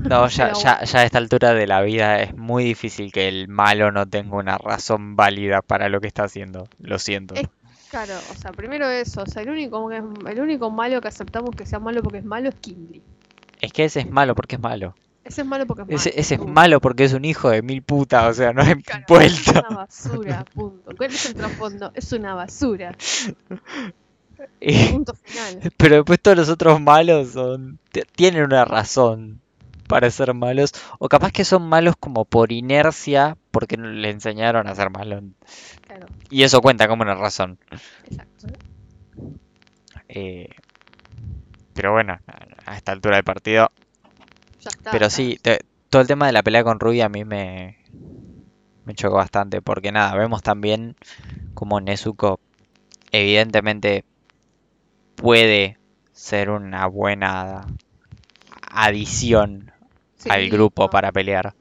No, 0.09 0.28
ya, 0.30 0.53
ya, 0.53 0.84
ya 0.84 0.99
a 0.99 1.03
esta 1.05 1.18
altura 1.18 1.53
de 1.53 1.68
la 1.68 1.82
vida 1.82 2.20
es 2.22 2.36
muy 2.38 2.63
difícil 2.63 3.11
que 3.11 3.28
el 3.28 3.47
malo 3.47 3.91
no 3.91 4.05
tenga 4.05 4.36
una 4.38 4.57
razón 4.57 5.15
válida 5.15 5.61
para 5.61 5.89
lo 5.89 5.99
que 5.99 6.07
está 6.07 6.24
haciendo. 6.24 6.70
Lo 6.80 6.99
siento. 6.99 7.36
Es- 7.36 7.47
claro, 7.89 8.13
o 8.32 8.36
sea, 8.36 8.51
primero 8.51 8.88
eso, 8.89 9.24
o 9.24 9.26
sea, 9.26 9.41
el 9.41 9.49
único, 9.49 9.91
el 9.91 10.39
único 10.39 10.70
malo 10.70 11.01
que 11.01 11.07
aceptamos 11.07 11.55
que 11.55 11.65
sea 11.65 11.80
malo 11.80 12.01
porque 12.01 12.20
es 12.20 12.26
malo 12.26 12.49
es 12.49 12.55
Kimberly. 12.55 13.01
Es 13.61 13.74
que 13.74 13.86
ese 13.86 14.01
es 14.01 14.11
malo 14.11 14.36
porque 14.36 14.55
es 14.55 14.61
malo. 14.61 14.95
Ese 15.28 15.41
es 15.41 15.47
malo 15.47 15.65
porque 15.67 15.82
es 15.84 15.88
malo. 15.88 15.97
Ese, 15.97 16.09
ese 16.19 16.36
es 16.36 16.39
punto. 16.39 16.53
malo 16.53 16.80
porque 16.82 17.03
es 17.03 17.13
un 17.13 17.25
hijo 17.25 17.49
de 17.49 17.61
mil 17.61 17.82
putas, 17.82 18.30
o 18.30 18.34
sea, 18.34 18.53
no 18.53 18.61
hay 18.61 18.75
Claro, 18.82 19.01
Es 19.01 19.07
vuelta. 19.07 19.65
una 19.69 19.78
basura, 19.78 20.45
punto. 20.53 20.91
¿Cuál 20.95 21.11
es 21.11 21.25
el 21.25 21.34
trasfondo? 21.36 21.91
Es 21.93 22.11
una 22.13 22.34
basura, 22.34 22.95
Y- 24.59 24.88
punto 24.91 25.13
final. 25.15 25.71
pero 25.78 25.95
después 25.97 26.19
todos 26.21 26.38
los 26.38 26.49
otros 26.49 26.80
malos 26.80 27.32
son, 27.32 27.80
tienen 28.15 28.43
una 28.43 28.65
razón 28.65 29.41
para 29.88 30.09
ser 30.11 30.34
malos. 30.34 30.71
O 30.99 31.07
capaz 31.09 31.32
que 31.32 31.43
son 31.45 31.67
malos 31.67 31.95
como 31.99 32.25
por 32.25 32.51
inercia, 32.51 33.38
porque 33.51 33.78
no 33.78 33.88
le 33.88 34.09
enseñaron 34.09 34.67
a 34.67 34.75
ser 34.75 34.89
malos. 34.89 35.23
Claro, 35.86 36.05
Y 36.30 36.43
eso 36.43 36.61
cuenta 36.61 36.88
como 36.88 37.03
una 37.03 37.15
razón. 37.15 37.57
exacto. 38.09 38.47
Eh, 40.09 40.49
pero 41.73 41.91
bueno, 41.93 42.17
a 42.65 42.78
esta 42.78 42.91
altura 42.91 43.15
del 43.17 43.23
partido 43.23 43.71
está. 44.70 44.91
Pero 44.91 45.09
sí, 45.09 45.38
te- 45.41 45.61
todo 45.89 46.01
el 46.01 46.07
tema 46.07 46.28
de 46.28 46.34
la 46.34 46.43
pelea 46.43 46.63
con 46.63 46.80
Ruby 46.80 47.01
a 47.01 47.09
mí 47.09 47.24
me, 47.26 47.78
me 48.86 48.93
chocó 48.95 49.15
bastante, 49.18 49.61
porque 49.61 49.91
nada, 49.91 50.15
vemos 50.15 50.41
también 50.41 50.95
como 51.53 51.82
Nezuko 51.82 52.39
evidentemente 53.11 54.05
puede 55.15 55.78
ser 56.13 56.49
una 56.49 56.86
buena 56.88 57.65
adición 58.72 59.72
Sí, 60.18 60.30
al 60.32 60.49
grupo 60.49 60.84
no. 60.86 60.89
para 60.89 61.11
pelear. 61.11 61.53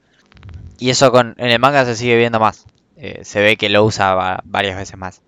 Y 0.78 0.90
eso 0.90 1.12
con, 1.12 1.34
en 1.38 1.50
el 1.50 1.58
manga 1.58 1.84
se 1.84 1.96
sigue 1.96 2.16
viendo 2.16 2.40
más. 2.40 2.66
Eh, 2.96 3.24
se 3.24 3.40
ve 3.42 3.56
que 3.56 3.68
lo 3.68 3.84
usa 3.84 4.14
va- 4.14 4.40
varias 4.44 4.76
veces 4.76 4.96
más. 4.98 5.22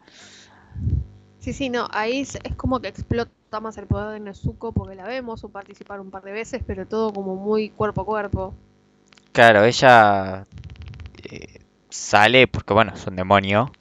Sí, 1.49 1.55
sí, 1.55 1.71
no, 1.71 1.89
ahí 1.93 2.21
es, 2.21 2.37
es 2.45 2.55
como 2.57 2.79
que 2.79 2.89
explota 2.89 3.59
más 3.59 3.79
el 3.79 3.87
poder 3.87 4.13
de 4.13 4.21
Nezuko 4.21 4.73
porque 4.73 4.95
la 4.95 5.05
vemos 5.05 5.45
o 5.45 5.49
participar 5.49 5.99
un 5.99 6.11
par 6.11 6.23
de 6.23 6.31
veces, 6.31 6.63
pero 6.67 6.87
todo 6.87 7.11
como 7.11 7.37
muy 7.37 7.71
cuerpo 7.71 8.03
a 8.03 8.05
cuerpo. 8.05 8.55
Claro, 9.33 9.65
ella 9.65 10.45
eh, 11.23 11.63
sale, 11.89 12.49
porque 12.49 12.75
bueno, 12.75 12.93
es 12.95 13.07
un 13.07 13.17
demonio. 13.17 13.73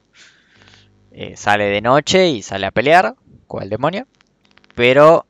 eh, 1.12 1.36
sale 1.36 1.66
de 1.66 1.82
noche 1.82 2.30
y 2.30 2.42
sale 2.42 2.68
a 2.68 2.72
pelear 2.72 3.16
con 3.48 3.62
el 3.62 3.70
demonio. 3.70 4.08
Pero 4.74 5.26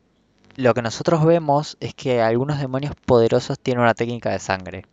lo 0.58 0.76
que 0.76 0.84
nosotros 0.84 1.26
vemos 1.26 1.76
es 1.80 1.96
que 1.96 2.22
algunos 2.22 2.60
demonios 2.60 2.94
poderosos 2.94 3.58
tienen 3.60 3.82
una 3.82 3.96
técnica 3.96 4.30
de 4.30 4.38
sangre. 4.38 4.86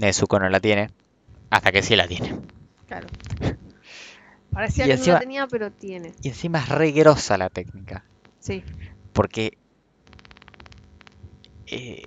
Nezuko 0.00 0.38
no 0.38 0.48
la 0.48 0.60
tiene. 0.60 0.90
Hasta 1.50 1.72
que 1.72 1.82
sí 1.82 1.96
la 1.96 2.06
tiene. 2.06 2.38
Claro. 2.86 3.08
Parecía 4.52 4.84
Y 4.84 4.88
que 4.88 4.94
no 4.94 4.98
encima- 5.00 5.14
la 5.14 5.20
tenía, 5.20 5.46
pero 5.46 5.70
tiene. 5.70 6.12
Y 6.22 6.28
encima 6.28 6.58
es 6.60 6.68
re 6.68 6.92
grosa 6.92 7.38
la 7.38 7.48
técnica. 7.48 8.04
Sí. 8.38 8.62
Porque... 9.12 9.56
eh, 11.66 12.02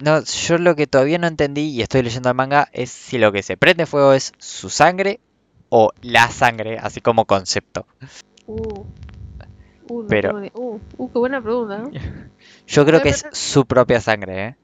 no, 0.00 0.22
yo 0.22 0.58
lo 0.58 0.76
que 0.76 0.86
todavía 0.86 1.18
no 1.18 1.26
entendí 1.26 1.62
y 1.70 1.82
estoy 1.82 2.02
leyendo 2.02 2.28
el 2.28 2.34
manga 2.36 2.68
es 2.72 2.90
si 2.90 3.18
lo 3.18 3.32
que 3.32 3.42
se 3.42 3.56
prende 3.56 3.84
fuego 3.86 4.12
es 4.12 4.32
su 4.38 4.70
sangre 4.70 5.20
o 5.70 5.90
la 6.02 6.28
sangre, 6.30 6.78
así 6.78 7.00
como 7.00 7.24
concepto. 7.26 7.86
Uh. 8.46 8.84
Uh, 9.90 10.02
no 10.02 10.08
Pero- 10.08 10.38
uh, 10.54 10.80
uh, 10.98 11.10
qué 11.12 11.18
buena 11.18 11.42
pregunta, 11.42 11.78
¿no? 11.78 11.90
Yo 12.66 12.84
creo 12.86 13.02
que 13.02 13.08
es 13.10 13.24
su 13.32 13.66
propia 13.66 14.00
sangre, 14.00 14.44
¿eh? 14.46 14.56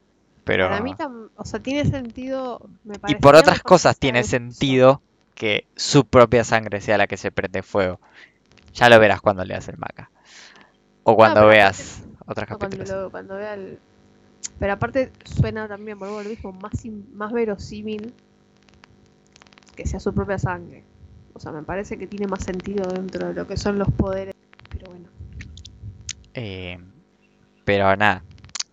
Pero... 0.44 0.68
Para 0.68 0.82
mí, 0.82 0.92
tam- 0.92 1.30
o 1.36 1.44
sea, 1.44 1.60
tiene 1.60 1.88
sentido. 1.90 2.60
Me 2.84 2.96
Y 3.08 3.14
por 3.16 3.34
otras 3.34 3.60
cosas 3.62 3.98
tiene 3.98 4.22
sentido 4.24 5.00
que 5.35 5.66
su 5.76 6.07
propia 6.07 6.45
sangre 6.45 6.80
sea 6.80 6.99
la 6.99 7.07
que 7.07 7.16
se 7.16 7.32
prende 7.32 7.62
fuego. 7.62 8.01
Ya 8.74 8.89
lo 8.89 8.99
verás 8.99 9.20
cuando 9.20 9.45
leas 9.45 9.68
el 9.68 9.76
manga. 9.78 10.11
O 11.03 11.16
cuando 11.16 11.41
pero 11.41 11.49
veas 11.49 12.03
otros 12.26 12.49
No, 12.49 12.59
cuando, 12.59 12.76
capítulos. 12.76 12.89
lo- 12.89 13.11
cuando 13.11 13.35
vea 13.37 13.55
el. 13.55 13.78
Pero 14.59 14.72
aparte 14.72 15.11
suena 15.24 15.66
también, 15.68 16.03
a 16.03 16.07
lo 16.07 16.24
mismo, 16.24 16.53
más, 16.53 16.85
in- 16.85 17.07
más 17.14 17.32
verosímil 17.32 18.12
que 19.76 19.87
sea 19.87 20.01
su 20.01 20.14
propia 20.14 20.39
sangre. 20.39 20.85
O 21.35 21.41
sea, 21.41 21.51
me 21.53 21.62
parece 21.62 21.99
que 21.99 22.07
tiene 22.07 22.26
más 22.26 22.45
sentido 22.45 22.87
dentro 22.93 23.26
de 23.28 23.35
lo 23.35 23.47
que 23.47 23.57
son 23.57 23.78
los 23.78 23.89
poderes. 23.91 24.35
Pero 24.72 24.89
bueno. 24.89 25.09
Eh, 26.35 26.78
pero 27.64 27.97
nada, 27.97 28.24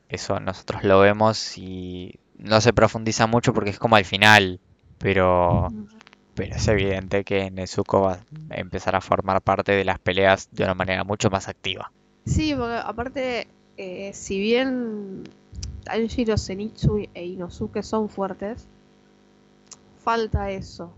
eso 0.10 0.40
nosotros 0.40 0.84
lo 0.84 1.00
vemos 1.00 1.58
y 1.58 2.20
no 2.36 2.62
se 2.62 2.74
profundiza 2.74 3.28
mucho 3.28 3.54
porque 3.54 3.72
es 3.72 3.80
como 3.80 3.96
al 3.96 4.06
final. 4.06 4.60
Pero, 5.00 5.70
pero 6.42 6.56
es 6.56 6.68
evidente 6.68 7.24
que 7.24 7.52
Nezuko 7.52 8.02
va 8.02 8.14
a 8.50 8.56
empezar 8.58 8.96
a 8.96 9.02
formar 9.02 9.42
parte 9.42 9.74
de 9.74 9.86
las 9.86 10.00
peleas 10.00 10.50
de 10.52 10.64
una 10.64 10.74
manera 10.74 11.04
mucho 11.04 11.30
más 11.30 11.48
activa. 11.48 11.92
Sí, 12.26 12.56
porque 12.56 12.76
aparte, 12.76 13.48
eh, 13.78 14.12
si 14.14 14.40
bien 14.40 15.24
Tanjiro, 15.84 16.38
Zenitsu 16.38 17.08
e 17.14 17.26
Inosuke 17.26 17.84
son 17.84 18.10
fuertes, 18.10 18.68
falta 20.04 20.50
eso. 20.50 20.92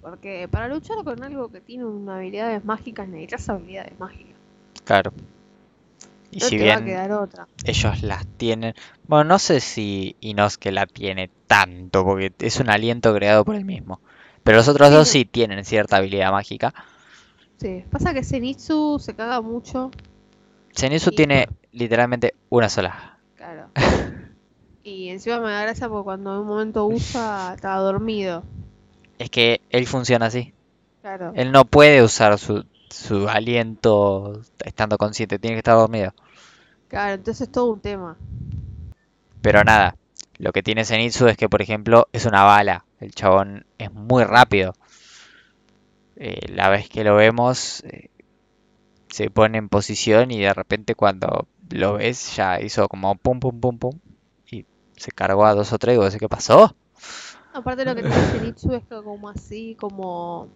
Porque 0.00 0.46
para 0.48 0.68
luchar 0.68 1.02
con 1.04 1.22
algo 1.24 1.48
que 1.48 1.60
tiene 1.60 1.84
unas 1.84 2.18
habilidades 2.18 2.64
mágicas 2.64 3.08
necesitas 3.08 3.48
habilidades 3.48 3.98
mágicas. 3.98 4.34
Claro. 4.84 5.12
Y 6.30 6.38
No 6.38 6.46
si 6.46 6.58
te 6.58 6.66
va 6.68 6.74
a 6.74 6.76
bien 6.76 6.88
quedar 6.88 7.12
otra. 7.12 7.48
ellos 7.64 8.02
las 8.02 8.26
tienen. 8.36 8.74
Bueno, 9.06 9.24
no 9.24 9.38
sé 9.38 9.60
si 9.60 10.14
Inosuke 10.20 10.70
la 10.70 10.86
tiene 10.86 11.30
tanto, 11.46 12.04
porque 12.04 12.32
es 12.38 12.60
un 12.60 12.70
aliento 12.70 13.12
creado 13.14 13.44
por 13.44 13.56
él 13.56 13.64
mismo. 13.64 14.00
Pero 14.48 14.56
los 14.56 14.68
otros 14.68 14.88
Sí, 14.88 14.94
dos 14.94 15.08
sí 15.08 15.24
tienen 15.26 15.62
cierta 15.62 15.98
habilidad 15.98 16.32
mágica. 16.32 16.72
Sí, 17.60 17.84
pasa 17.90 18.14
que 18.14 18.24
Zenitsu 18.24 18.98
se 18.98 19.14
caga 19.14 19.42
mucho, 19.42 19.90
Zenitsu 20.74 21.10
Y- 21.10 21.16
tiene 21.16 21.48
literalmente 21.72 22.32
una 22.48 22.70
sola. 22.70 23.18
claro. 23.36 23.68
Y 24.82 25.10
encima 25.10 25.38
me 25.40 25.50
da 25.50 25.60
gracia 25.64 25.86
porque 25.90 26.04
cuando 26.04 26.32
en 26.32 26.40
un 26.40 26.46
momento 26.46 26.86
usa, 26.86 27.52
estaba 27.54 27.76
dormido. 27.80 28.42
Es 29.18 29.28
que 29.28 29.60
él 29.68 29.86
funciona 29.86 30.24
así. 30.26 30.54
Claro. 31.02 31.32
Él 31.34 31.52
no 31.52 31.66
puede 31.66 32.02
usar 32.02 32.38
su, 32.38 32.64
su 32.88 33.28
aliento 33.28 34.40
estando 34.64 34.96
consciente, 34.96 35.38
tiene 35.38 35.56
que 35.56 35.60
estar 35.60 35.74
dormido. 35.74 36.14
Claro, 36.88 37.16
entonces 37.16 37.48
es 37.48 37.52
todo 37.52 37.70
un 37.70 37.80
tema. 37.80 38.16
Pero 39.42 39.62
nada, 39.62 39.94
lo 40.38 40.52
que 40.52 40.62
tiene 40.62 40.86
Zenitsu 40.86 41.26
es 41.28 41.36
que, 41.36 41.50
por 41.50 41.60
ejemplo, 41.60 42.08
es 42.12 42.24
una 42.24 42.44
bala. 42.44 42.86
El 43.00 43.12
chabón 43.12 43.64
es 43.78 43.92
muy 43.92 44.24
rápido. 44.24 44.74
Eh, 46.16 46.52
la 46.52 46.68
vez 46.68 46.88
que 46.88 47.04
lo 47.04 47.14
vemos, 47.14 47.82
eh, 47.84 48.10
se 49.08 49.30
pone 49.30 49.58
en 49.58 49.68
posición 49.68 50.30
y 50.30 50.40
de 50.40 50.52
repente 50.52 50.94
cuando 50.94 51.46
lo 51.70 51.94
ves 51.94 52.34
ya 52.36 52.60
hizo 52.60 52.88
como 52.88 53.14
pum 53.16 53.40
pum 53.40 53.60
pum 53.60 53.78
pum 53.78 53.98
y 54.50 54.64
se 54.96 55.12
cargó 55.12 55.46
a 55.46 55.54
dos 55.54 55.72
o 55.72 55.78
tres 55.78 55.94
y 55.94 55.98
vos 55.98 56.16
¿qué 56.16 56.28
pasó? 56.28 56.74
Aparte 57.52 57.84
lo 57.84 57.94
que 57.94 58.02
tiene 58.02 58.16
Zenitsu 58.16 58.74
es 58.74 58.82
que 58.84 59.02
como 59.02 59.28
así, 59.28 59.74
como 59.78 60.48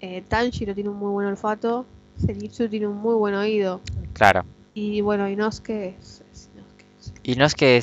eh, 0.00 0.22
Tanjiro 0.28 0.74
tiene 0.74 0.90
un 0.90 0.96
muy 0.96 1.10
buen 1.10 1.26
olfato, 1.26 1.86
Zenitsu 2.24 2.68
tiene 2.68 2.86
un 2.86 2.96
muy 2.96 3.14
buen 3.14 3.34
oído. 3.34 3.80
Claro. 4.14 4.44
Y 4.74 5.00
bueno, 5.00 5.28
Inosuke, 5.28 5.96
es- 5.98 6.22
Y 7.28 7.36
no 7.36 7.44
es 7.44 7.54
que 7.54 7.76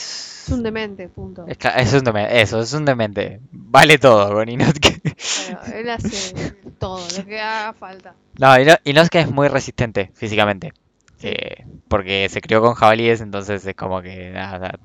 es 0.46 0.48
es... 0.48 0.50
un 0.50 0.64
demente, 0.64 1.08
punto. 1.08 1.46
es 1.46 1.58
es 1.78 1.94
un 1.94 2.04
demente, 2.04 2.42
eso, 2.42 2.60
es 2.60 2.74
un 2.74 2.86
demente. 2.86 3.40
Vale 3.52 3.98
todo 4.00 4.34
con 4.34 4.50
Inosuke. 4.50 5.02
Pero 5.38 5.62
él 5.66 5.90
hace 5.90 6.34
todo 6.80 7.12
lo 7.18 7.26
que 7.26 7.40
haga 7.40 7.74
falta. 7.74 8.16
No, 8.40 8.60
Ino- 8.60 8.78
Inosuke 8.84 9.20
es 9.22 9.32
muy 9.32 9.48
resistente 9.48 10.12
físicamente. 10.14 10.74
Eh, 11.22 11.66
porque 11.88 12.28
se 12.30 12.42
crió 12.42 12.62
con 12.62 12.74
jabalíes, 12.74 13.22
entonces 13.22 13.66
es 13.66 13.76
como 13.76 14.02
que 14.02 14.32
nada, 14.32 14.78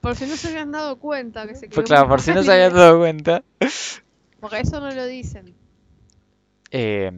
Por 0.00 0.16
si 0.16 0.26
no 0.26 0.36
se 0.36 0.48
habían 0.48 0.72
dado 0.72 0.98
cuenta 0.98 1.46
que 1.46 1.54
se 1.54 1.68
Pues 1.72 1.84
crió 1.84 1.86
claro, 1.86 2.02
con 2.02 2.10
por 2.10 2.20
si 2.20 2.32
no 2.32 2.42
se 2.42 2.52
habían 2.52 2.74
dado 2.74 2.98
cuenta. 2.98 3.42
Porque 4.40 4.60
eso 4.60 4.80
no 4.80 4.90
lo 4.92 5.04
dicen. 5.06 5.54
Eh, 6.70 7.10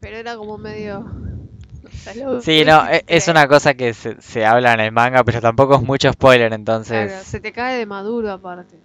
Pero 0.00 0.16
era 0.16 0.36
como 0.36 0.58
medio. 0.58 1.04
Sí, 2.42 2.64
no, 2.64 2.88
e- 2.88 3.04
es 3.06 3.28
una 3.28 3.48
cosa 3.48 3.74
que 3.74 3.94
se, 3.94 4.20
se 4.20 4.44
habla 4.46 4.74
en 4.74 4.80
el 4.80 4.92
manga, 4.92 5.24
pero 5.24 5.40
tampoco 5.40 5.76
es 5.76 5.82
mucho 5.82 6.12
spoiler, 6.12 6.52
entonces... 6.52 7.08
Claro, 7.10 7.24
se 7.24 7.40
te 7.40 7.52
cae 7.52 7.78
de 7.78 7.86
maduro 7.86 8.30
aparte. 8.32 8.76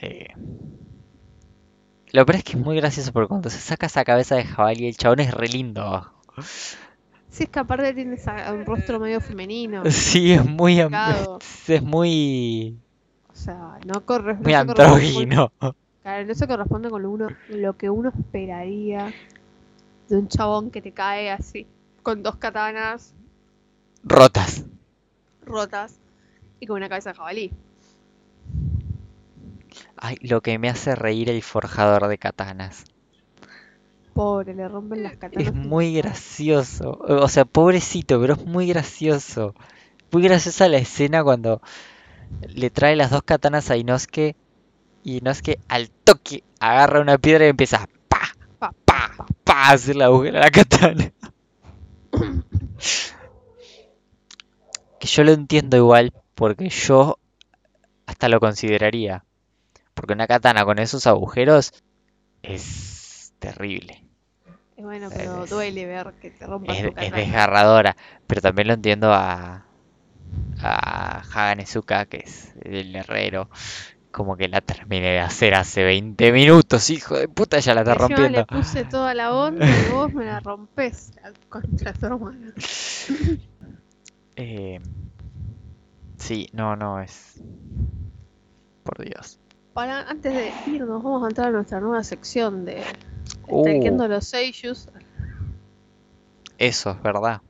eh, 0.00 0.28
Lo 2.12 2.24
peor 2.26 2.36
es 2.36 2.44
que 2.44 2.52
es 2.52 2.58
muy 2.58 2.76
gracioso 2.76 3.12
porque 3.12 3.28
cuando 3.28 3.50
se 3.50 3.58
saca 3.58 3.86
esa 3.86 4.04
cabeza 4.04 4.36
de 4.36 4.44
jabalí, 4.44 4.88
el 4.88 4.96
chabón 4.96 5.20
es 5.20 5.32
re 5.34 5.48
lindo. 5.48 6.10
Sí, 7.30 7.44
es 7.44 7.50
que 7.50 7.58
aparte 7.58 7.92
tiene 7.94 8.16
un 8.52 8.64
rostro 8.66 8.98
medio 9.00 9.20
femenino. 9.20 9.82
Sí, 9.90 10.32
es 10.32 10.44
muy... 10.44 10.80
Es 11.68 11.82
muy... 11.82 12.78
O 13.28 13.38
sea, 13.38 13.78
no 13.86 14.00
corre. 14.06 14.34
no 14.34 14.40
Muy 14.40 14.52
corresponde- 14.54 14.70
andrógino. 14.82 15.52
Claro, 16.02 16.24
no 16.24 16.34
se 16.34 16.46
corresponde 16.46 16.88
con 16.88 17.02
lo, 17.02 17.10
uno, 17.10 17.28
lo 17.50 17.76
que 17.76 17.90
uno 17.90 18.08
esperaría 18.16 19.12
de 20.08 20.16
un 20.16 20.28
chabón 20.28 20.70
que 20.70 20.82
te 20.82 20.92
cae 20.92 21.30
así, 21.30 21.66
con 22.02 22.22
dos 22.22 22.36
katanas 22.36 23.14
Rotas. 24.02 24.64
rotas 25.42 25.98
y 26.60 26.66
con 26.66 26.76
una 26.76 26.88
cabeza 26.88 27.10
de 27.10 27.16
jabalí. 27.16 27.52
Ay, 29.96 30.16
lo 30.20 30.40
que 30.42 30.58
me 30.58 30.68
hace 30.68 30.94
reír 30.94 31.28
el 31.30 31.42
forjador 31.42 32.06
de 32.08 32.18
katanas. 32.18 32.84
Pobre, 34.14 34.54
le 34.54 34.68
rompen 34.68 35.02
las 35.02 35.16
katanas. 35.16 35.48
Es 35.48 35.54
muy 35.54 35.94
gracioso. 35.94 36.92
O 37.00 37.28
sea, 37.28 37.44
pobrecito, 37.44 38.20
pero 38.20 38.34
es 38.34 38.46
muy 38.46 38.68
gracioso. 38.68 39.54
Muy 40.12 40.22
graciosa 40.22 40.68
la 40.68 40.78
escena 40.78 41.22
cuando 41.24 41.60
le 42.48 42.70
trae 42.70 42.96
las 42.96 43.10
dos 43.10 43.22
katanas 43.22 43.70
a 43.70 43.76
Inosuke 43.76 44.36
y 45.02 45.18
Inosuke 45.18 45.58
al 45.68 45.90
toque 45.90 46.44
agarra 46.60 47.00
una 47.00 47.18
piedra 47.18 47.46
y 47.46 47.50
empieza 47.50 47.88
a 49.18 49.24
pa, 49.24 49.26
Pa, 49.26 49.26
pa, 49.26 49.34
pa, 49.44 49.62
a 49.68 49.72
hacer 49.72 49.96
la 49.96 50.06
agujera 50.06 50.40
a 50.40 50.44
la 50.44 50.50
katana. 50.50 51.12
Que 54.98 55.06
yo 55.06 55.24
lo 55.24 55.32
entiendo 55.32 55.76
igual 55.76 56.12
porque 56.34 56.68
yo 56.68 57.18
hasta 58.06 58.28
lo 58.28 58.40
consideraría. 58.40 59.24
Porque 59.94 60.12
una 60.12 60.26
katana 60.26 60.64
con 60.64 60.78
esos 60.78 61.06
agujeros 61.06 61.72
es 62.42 63.32
terrible. 63.38 64.02
Y 64.76 64.82
bueno, 64.82 65.08
pero 65.08 65.44
Es- 65.44 65.50
duele 65.50 65.86
ver 65.86 66.14
que 66.20 66.30
te 66.30 66.46
rompan 66.46 66.76
Es, 66.76 66.82
tu 66.94 67.00
es 67.00 67.12
desgarradora, 67.12 67.96
pero 68.26 68.40
también 68.40 68.68
lo 68.68 68.74
entiendo 68.74 69.12
a, 69.12 69.64
a 70.60 71.20
Haganezuka, 71.20 72.06
que 72.06 72.18
es 72.18 72.54
el 72.62 72.94
herrero, 72.94 73.48
como 74.16 74.34
que 74.34 74.48
la 74.48 74.62
terminé 74.62 75.08
de 75.08 75.20
hacer 75.20 75.54
hace 75.54 75.84
20 75.84 76.32
minutos, 76.32 76.88
hijo 76.88 77.18
de 77.18 77.28
puta, 77.28 77.58
ya 77.58 77.74
la 77.74 77.82
está 77.82 77.92
rompiendo. 77.92 78.38
le 78.38 78.46
puse 78.46 78.84
toda 78.84 79.12
la 79.12 79.34
onda 79.34 79.66
y 79.66 79.92
vos 79.92 80.10
me 80.14 80.24
la 80.24 80.40
rompes 80.40 81.12
la 81.22 81.34
contra 81.50 81.92
tu 81.92 82.06
hermana. 82.06 82.54
Eh, 84.38 84.80
sí, 86.18 86.50
no, 86.52 86.76
no, 86.76 87.00
es... 87.00 87.40
Por 88.82 89.02
Dios. 89.02 89.38
Para, 89.72 90.02
antes 90.02 90.34
de 90.34 90.52
irnos, 90.66 91.02
vamos 91.02 91.24
a 91.24 91.28
entrar 91.28 91.48
a 91.48 91.52
nuestra 91.52 91.80
nueva 91.80 92.04
sección 92.04 92.66
de 92.66 92.82
Uh. 93.48 93.64
Los 94.08 94.26
Seiyus. 94.26 94.90
Eso 96.58 96.90
es 96.90 97.02
verdad. 97.02 97.40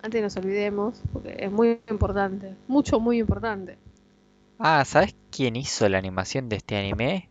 Antes 0.00 0.22
nos 0.22 0.36
olvidemos, 0.36 1.02
porque 1.12 1.36
es 1.36 1.50
muy 1.50 1.80
importante. 1.88 2.54
Mucho, 2.68 3.00
muy 3.00 3.18
importante. 3.18 3.76
Ah, 4.58 4.84
¿sabes 4.84 5.14
quién 5.30 5.54
hizo 5.54 5.88
la 5.88 5.98
animación 5.98 6.48
de 6.48 6.56
este 6.56 6.76
anime? 6.76 7.28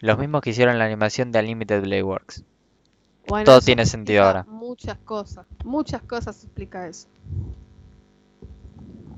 Los 0.00 0.18
mismos 0.18 0.42
que 0.42 0.50
hicieron 0.50 0.78
la 0.78 0.84
animación 0.84 1.32
de 1.32 1.38
Unlimited 1.38 1.80
Blade 1.82 2.02
Works. 2.02 2.44
Bueno, 3.26 3.44
Todo 3.44 3.60
tiene 3.60 3.86
sentido 3.86 4.24
ahora. 4.24 4.44
Muchas 4.48 4.98
cosas. 4.98 5.46
Muchas 5.64 6.02
cosas 6.02 6.44
explica 6.44 6.86
eso. 6.88 7.08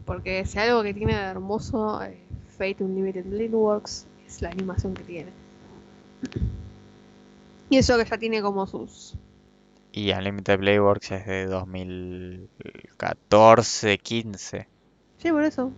Porque 0.04 0.44
si 0.44 0.58
algo 0.58 0.82
que 0.82 0.92
tiene 0.94 1.16
de 1.16 1.22
hermoso 1.22 2.02
eh, 2.02 2.18
Fate 2.56 2.84
Unlimited 2.84 3.24
Blade 3.24 3.48
Works 3.48 4.06
es 4.26 4.42
la 4.42 4.50
animación 4.50 4.94
que 4.94 5.02
tiene. 5.02 5.32
Y 7.70 7.78
eso 7.78 7.96
que 7.98 8.04
ya 8.04 8.18
tiene 8.18 8.42
como 8.42 8.66
sus. 8.66 9.14
Y 9.90 10.12
Unlimited 10.12 10.58
Blade 10.58 10.80
Works 10.80 11.10
es 11.12 11.24
de 11.26 11.46
2014, 11.46 13.98
15. 13.98 14.68
Sí, 15.18 15.32
por 15.32 15.42
eso. 15.42 15.72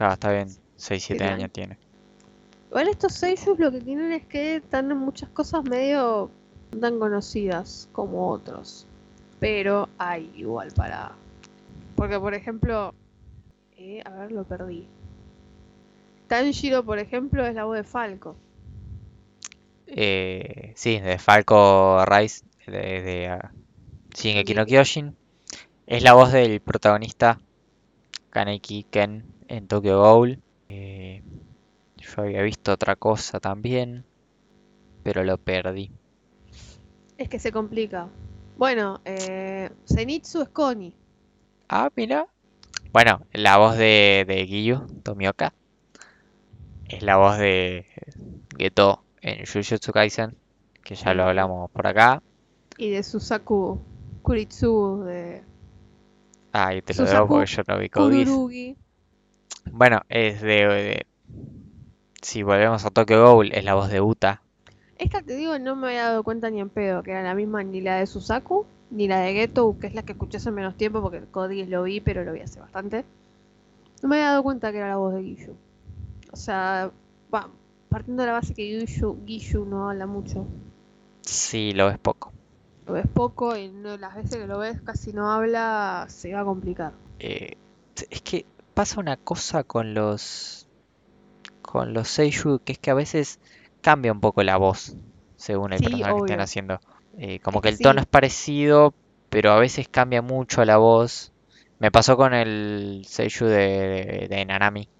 Claro, 0.00 0.14
está 0.14 0.32
bien. 0.32 0.48
6, 0.48 0.58
7 0.78 0.98
Siete 0.98 1.24
años 1.24 1.52
tiene. 1.52 1.78
Igual 2.70 2.88
estos 2.88 3.12
seiyus 3.12 3.58
lo 3.58 3.70
que 3.70 3.82
tienen 3.82 4.12
es 4.12 4.24
que 4.24 4.56
están 4.56 4.90
en 4.90 4.96
muchas 4.96 5.28
cosas 5.28 5.62
medio 5.64 6.30
tan 6.80 6.98
conocidas 6.98 7.86
como 7.92 8.30
otros. 8.30 8.86
Pero 9.40 9.90
hay 9.98 10.32
igual 10.34 10.72
para. 10.74 11.12
Porque 11.96 12.18
por 12.18 12.32
ejemplo. 12.32 12.94
eh, 13.76 14.00
a 14.06 14.10
ver, 14.12 14.32
lo 14.32 14.44
perdí. 14.44 14.88
Tanjiro, 16.28 16.82
por 16.82 16.98
ejemplo, 16.98 17.44
es 17.44 17.54
la 17.54 17.64
voz 17.64 17.76
de 17.76 17.84
Falco. 17.84 18.36
Eh, 19.86 20.72
sí, 20.76 20.98
de 20.98 21.18
Falco 21.18 22.06
Rise, 22.06 22.46
de, 22.66 23.02
de 23.02 23.28
ah, 23.28 23.52
Shingeki 24.14 24.54
no 24.54 24.64
Kyojin. 24.64 25.14
Es 25.86 26.02
la 26.02 26.14
voz 26.14 26.32
del 26.32 26.60
protagonista 26.62 27.38
Kaneki 28.30 28.84
Ken 28.84 29.39
en 29.50 29.66
Tokyo 29.66 29.98
Ghoul. 30.00 30.38
Eh, 30.68 31.22
yo 31.98 32.22
había 32.22 32.42
visto 32.42 32.72
otra 32.72 32.96
cosa 32.96 33.40
también, 33.40 34.04
pero 35.02 35.24
lo 35.24 35.36
perdí. 35.36 35.90
Es 37.18 37.28
que 37.28 37.38
se 37.38 37.52
complica. 37.52 38.08
Bueno, 38.56 39.00
eh, 39.04 39.70
Zenitsu 39.86 40.42
es 40.42 40.48
Connie. 40.48 40.94
Ah, 41.68 41.90
mira. 41.94 42.26
Bueno, 42.92 43.20
la 43.32 43.58
voz 43.58 43.76
de, 43.76 44.24
de 44.26 44.46
Giyu 44.46 44.86
Tomioka 45.02 45.52
es 46.88 47.02
la 47.02 47.16
voz 47.16 47.38
de 47.38 47.86
Geto 48.56 49.02
en 49.20 49.46
Jujutsu 49.46 49.92
Kaisen, 49.92 50.34
que 50.82 50.94
ya 50.94 51.14
lo 51.14 51.24
hablamos 51.24 51.70
por 51.70 51.86
acá. 51.86 52.22
Y 52.78 52.90
de 52.90 53.02
Susaku 53.02 53.78
Kuritsu 54.22 55.04
de 55.04 55.42
Ah, 56.52 56.74
y 56.74 56.82
te 56.82 56.94
lo 56.94 57.06
Susaku 57.06 57.14
debo 57.14 57.28
porque 57.28 57.52
yo 57.52 57.62
no 57.68 57.78
vi 57.78 57.88
Code. 57.88 58.76
Bueno, 59.70 60.02
es 60.08 60.40
de, 60.40 60.48
de- 60.66 61.06
Si 62.22 62.42
volvemos 62.42 62.84
a 62.84 62.90
Tokyo 62.90 63.22
Ghoul, 63.24 63.52
es 63.52 63.64
la 63.64 63.74
voz 63.74 63.88
de 63.90 64.00
Uta. 64.00 64.42
Esta 64.98 65.22
te 65.22 65.34
digo, 65.36 65.58
no 65.58 65.76
me 65.76 65.88
había 65.88 66.04
dado 66.04 66.22
cuenta 66.22 66.50
ni 66.50 66.60
en 66.60 66.68
pedo 66.68 67.02
que 67.02 67.12
era 67.12 67.22
la 67.22 67.34
misma 67.34 67.62
ni 67.62 67.80
la 67.80 67.96
de 67.96 68.06
Susaku, 68.06 68.66
ni 68.90 69.08
la 69.08 69.20
de 69.20 69.32
Geto, 69.32 69.76
que 69.80 69.86
es 69.86 69.94
la 69.94 70.02
que 70.02 70.12
escuché 70.12 70.36
hace 70.36 70.50
menos 70.50 70.76
tiempo 70.76 71.00
porque 71.00 71.22
Cody 71.30 71.64
lo 71.64 71.84
vi, 71.84 72.00
pero 72.00 72.22
lo 72.24 72.32
vi 72.32 72.40
hace 72.40 72.60
bastante. 72.60 73.04
No 74.02 74.08
me 74.08 74.16
había 74.16 74.30
dado 74.30 74.42
cuenta 74.42 74.70
que 74.72 74.78
era 74.78 74.88
la 74.88 74.96
voz 74.96 75.14
de 75.14 75.22
Gishu. 75.22 75.56
O 76.32 76.36
sea, 76.36 76.90
va, 77.34 77.48
partiendo 77.88 78.22
de 78.22 78.26
la 78.26 78.32
base 78.34 78.54
que 78.54 78.62
Gishu, 78.86 79.18
Gishu 79.26 79.64
no 79.64 79.88
habla 79.88 80.06
mucho. 80.06 80.46
Sí, 81.22 81.72
lo 81.72 81.86
ves 81.86 81.98
poco. 81.98 82.32
lo 82.86 82.94
ves 82.94 83.06
poco 83.06 83.56
y 83.56 83.68
no- 83.68 83.96
las 83.96 84.16
veces 84.16 84.36
que 84.36 84.46
lo 84.46 84.58
ves 84.58 84.80
casi 84.82 85.12
no 85.12 85.30
habla, 85.30 86.06
se 86.08 86.32
va 86.34 86.40
a 86.40 86.44
complicar. 86.44 86.92
Eh, 87.20 87.56
es 88.10 88.20
que 88.22 88.44
pasa 88.80 89.00
una 89.00 89.16
cosa 89.18 89.62
con 89.64 89.94
los 89.94 90.66
con 91.62 91.94
los 91.94 92.08
seiyuu 92.08 92.60
que 92.64 92.72
es 92.74 92.78
que 92.78 92.90
a 92.90 92.94
veces 92.94 93.40
cambia 93.82 94.12
un 94.12 94.20
poco 94.20 94.42
la 94.42 94.56
voz 94.58 94.96
según 95.36 95.72
el 95.72 95.80
Sí, 95.80 95.82
personaje 95.82 96.14
que 96.14 96.20
estén 96.20 96.40
haciendo. 96.40 96.80
Eh, 97.18 97.40
como 97.40 97.60
Es 97.60 97.62
que 97.62 97.68
el 97.68 97.80
tono 97.80 98.00
es 98.00 98.06
parecido, 98.06 98.94
pero 99.30 99.52
a 99.52 99.58
veces 99.60 99.88
cambia 99.88 100.22
mucho 100.22 100.64
la 100.64 100.76
voz. 100.78 101.32
Me 101.78 101.90
pasó 101.90 102.16
con 102.16 102.34
el 102.34 103.04
seiyuu 103.08 103.48
de, 103.48 104.26
de 104.30 104.44
Nanami, 104.46 104.90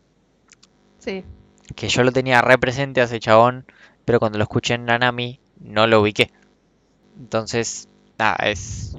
Sí, 0.98 1.24
que 1.76 1.88
yo 1.88 2.04
lo 2.04 2.12
tenía 2.12 2.42
re 2.42 2.58
presente 2.58 3.00
a 3.00 3.04
ese 3.04 3.18
chabón, 3.20 3.66
pero 4.04 4.18
cuando 4.20 4.38
lo 4.38 4.44
escuché 4.44 4.74
en 4.74 4.84
Nanami 4.84 5.40
no 5.56 5.86
lo 5.86 6.00
ubiqué. 6.00 6.30
Entonces, 7.16 7.88
nada, 8.18 8.36
es, 8.50 8.96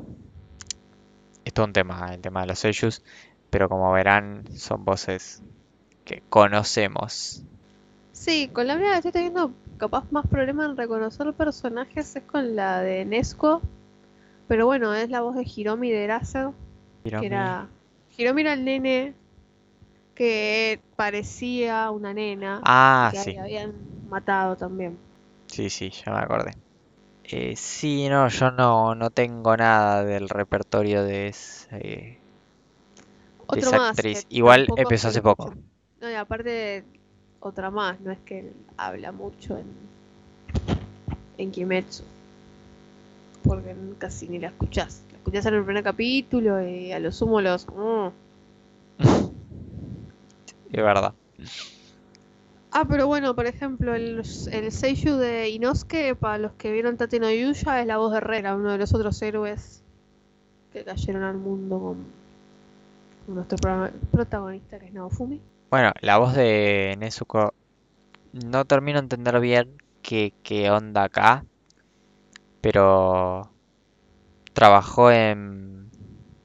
es 1.46 1.54
todo 1.54 1.66
un 1.66 1.74
tema, 1.74 2.14
el 2.14 2.22
tema 2.22 2.42
de 2.42 2.48
los 2.48 2.60
seiyus, 2.60 3.04
pero 3.52 3.70
como 3.70 3.92
verán, 3.94 4.46
son 4.56 4.86
voces 4.86 5.44
que 6.06 6.24
conocemos. 6.30 7.48
Sí, 8.14 8.50
con 8.54 8.68
la 8.68 8.78
mía 8.78 8.96
estoy 8.96 9.12
teniendo 9.12 9.54
capaz 9.78 10.06
más 10.12 10.26
problema 10.28 10.66
en 10.66 10.78
reconocer 10.78 11.34
personajes 11.34 12.16
es 12.16 12.24
con 12.24 12.56
la 12.56 12.82
de 12.82 13.06
Nesco. 13.06 13.62
Pero 14.48 14.66
bueno, 14.68 14.94
es 14.96 15.10
la 15.10 15.22
voz 15.22 15.36
de 15.36 15.46
Hiromi 15.46 15.92
de 15.92 16.06
Eraser, 16.06 16.50
que 17.18 17.28
Hiromi. 17.28 17.28
era... 17.28 17.70
Hiromi 18.18 18.42
era 18.42 18.54
el 18.54 18.66
nene 18.66 19.16
que 20.16 20.80
parecía 20.96 21.90
una 21.92 22.14
nena 22.14 22.64
Ah, 22.64 23.12
que 23.12 23.18
sí, 23.18 23.38
habían 23.40 23.74
matado 24.10 24.56
también. 24.56 24.98
sí, 25.48 25.70
sí, 25.70 25.92
ya 25.92 26.12
me 26.14 26.20
acordé. 26.20 26.52
Eh, 27.24 27.56
sí, 27.58 28.10
no, 28.10 28.28
yo 28.30 28.52
no, 28.52 28.96
no 28.96 29.12
tengo 29.12 29.58
nada 29.58 30.04
del 30.06 30.30
repertorio 30.30 31.04
de, 31.04 31.30
ese- 31.30 31.78
de 31.78 32.21
Otro 33.52 33.68
esa 33.68 33.78
más, 33.78 33.90
actriz. 33.92 34.26
Igual 34.30 34.68
empezó 34.78 35.10
hace 35.10 35.22
poco. 35.22 35.54
No, 36.00 36.10
y 36.10 36.14
aparte, 36.14 36.84
otra 37.40 37.70
más, 37.70 38.00
no 38.00 38.12
es 38.12 38.20
que 38.20 38.40
él 38.40 38.54
habla 38.78 39.12
mucho 39.12 39.58
en, 39.58 39.66
en 41.38 41.52
Kimetsu. 41.52 42.04
Porque 43.44 43.76
casi 43.98 44.28
ni 44.28 44.40
la 44.40 44.48
escuchás. 44.48 45.04
La 45.12 45.18
escuchás 45.18 45.46
en 45.48 45.56
el 45.56 45.66
primer 45.66 45.84
capítulo 45.84 46.66
y 46.66 46.92
a 46.92 47.00
lo 47.00 47.12
sumo 47.12 47.42
los... 47.42 47.68
mm. 47.68 48.08
Es 50.72 50.82
verdad. 50.82 51.14
Ah, 52.72 52.86
pero 52.88 53.06
bueno, 53.06 53.36
por 53.36 53.46
ejemplo, 53.46 53.94
el, 53.94 54.24
el 54.52 54.72
Seiyuu 54.72 55.18
de 55.18 55.50
Inosuke, 55.50 56.16
para 56.16 56.38
los 56.38 56.54
que 56.54 56.72
vieron 56.72 56.96
Tate 56.96 57.20
no 57.20 57.30
Yuya, 57.30 57.82
es 57.82 57.88
la 57.88 57.98
voz 57.98 58.14
de 58.14 58.20
Herrera, 58.20 58.56
uno 58.56 58.72
de 58.72 58.78
los 58.78 58.94
otros 58.94 59.22
héroes 59.22 59.84
que 60.72 60.86
cayeron 60.86 61.24
al 61.24 61.38
mundo 61.38 61.80
con 61.80 62.21
nuestro 63.28 63.58
pro- 63.58 63.92
protagonista 64.12 64.80
que 64.80 64.88
es 64.88 64.94
Naofumi. 64.94 65.42
Bueno, 65.70 65.94
la 66.02 66.18
voz 66.18 66.34
de 66.34 66.96
Nezuko 67.00 67.54
no 68.34 68.66
termino 68.66 69.00
de 69.00 69.06
entender 69.06 69.40
bien 69.40 69.78
qué, 70.02 70.34
qué 70.44 70.70
onda 70.70 71.04
acá, 71.04 71.46
pero 72.62 73.52
trabajó 74.54 75.12
en, 75.12 75.90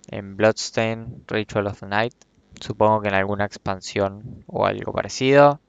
en 0.08 0.36
Bloodstain 0.36 1.24
Ritual 1.26 1.66
of 1.66 1.80
the 1.80 1.86
Night, 1.86 2.14
supongo 2.60 3.00
que 3.00 3.08
en 3.08 3.14
alguna 3.14 3.44
expansión 3.44 4.44
o 4.46 4.66
algo 4.66 4.92
parecido. 4.92 5.60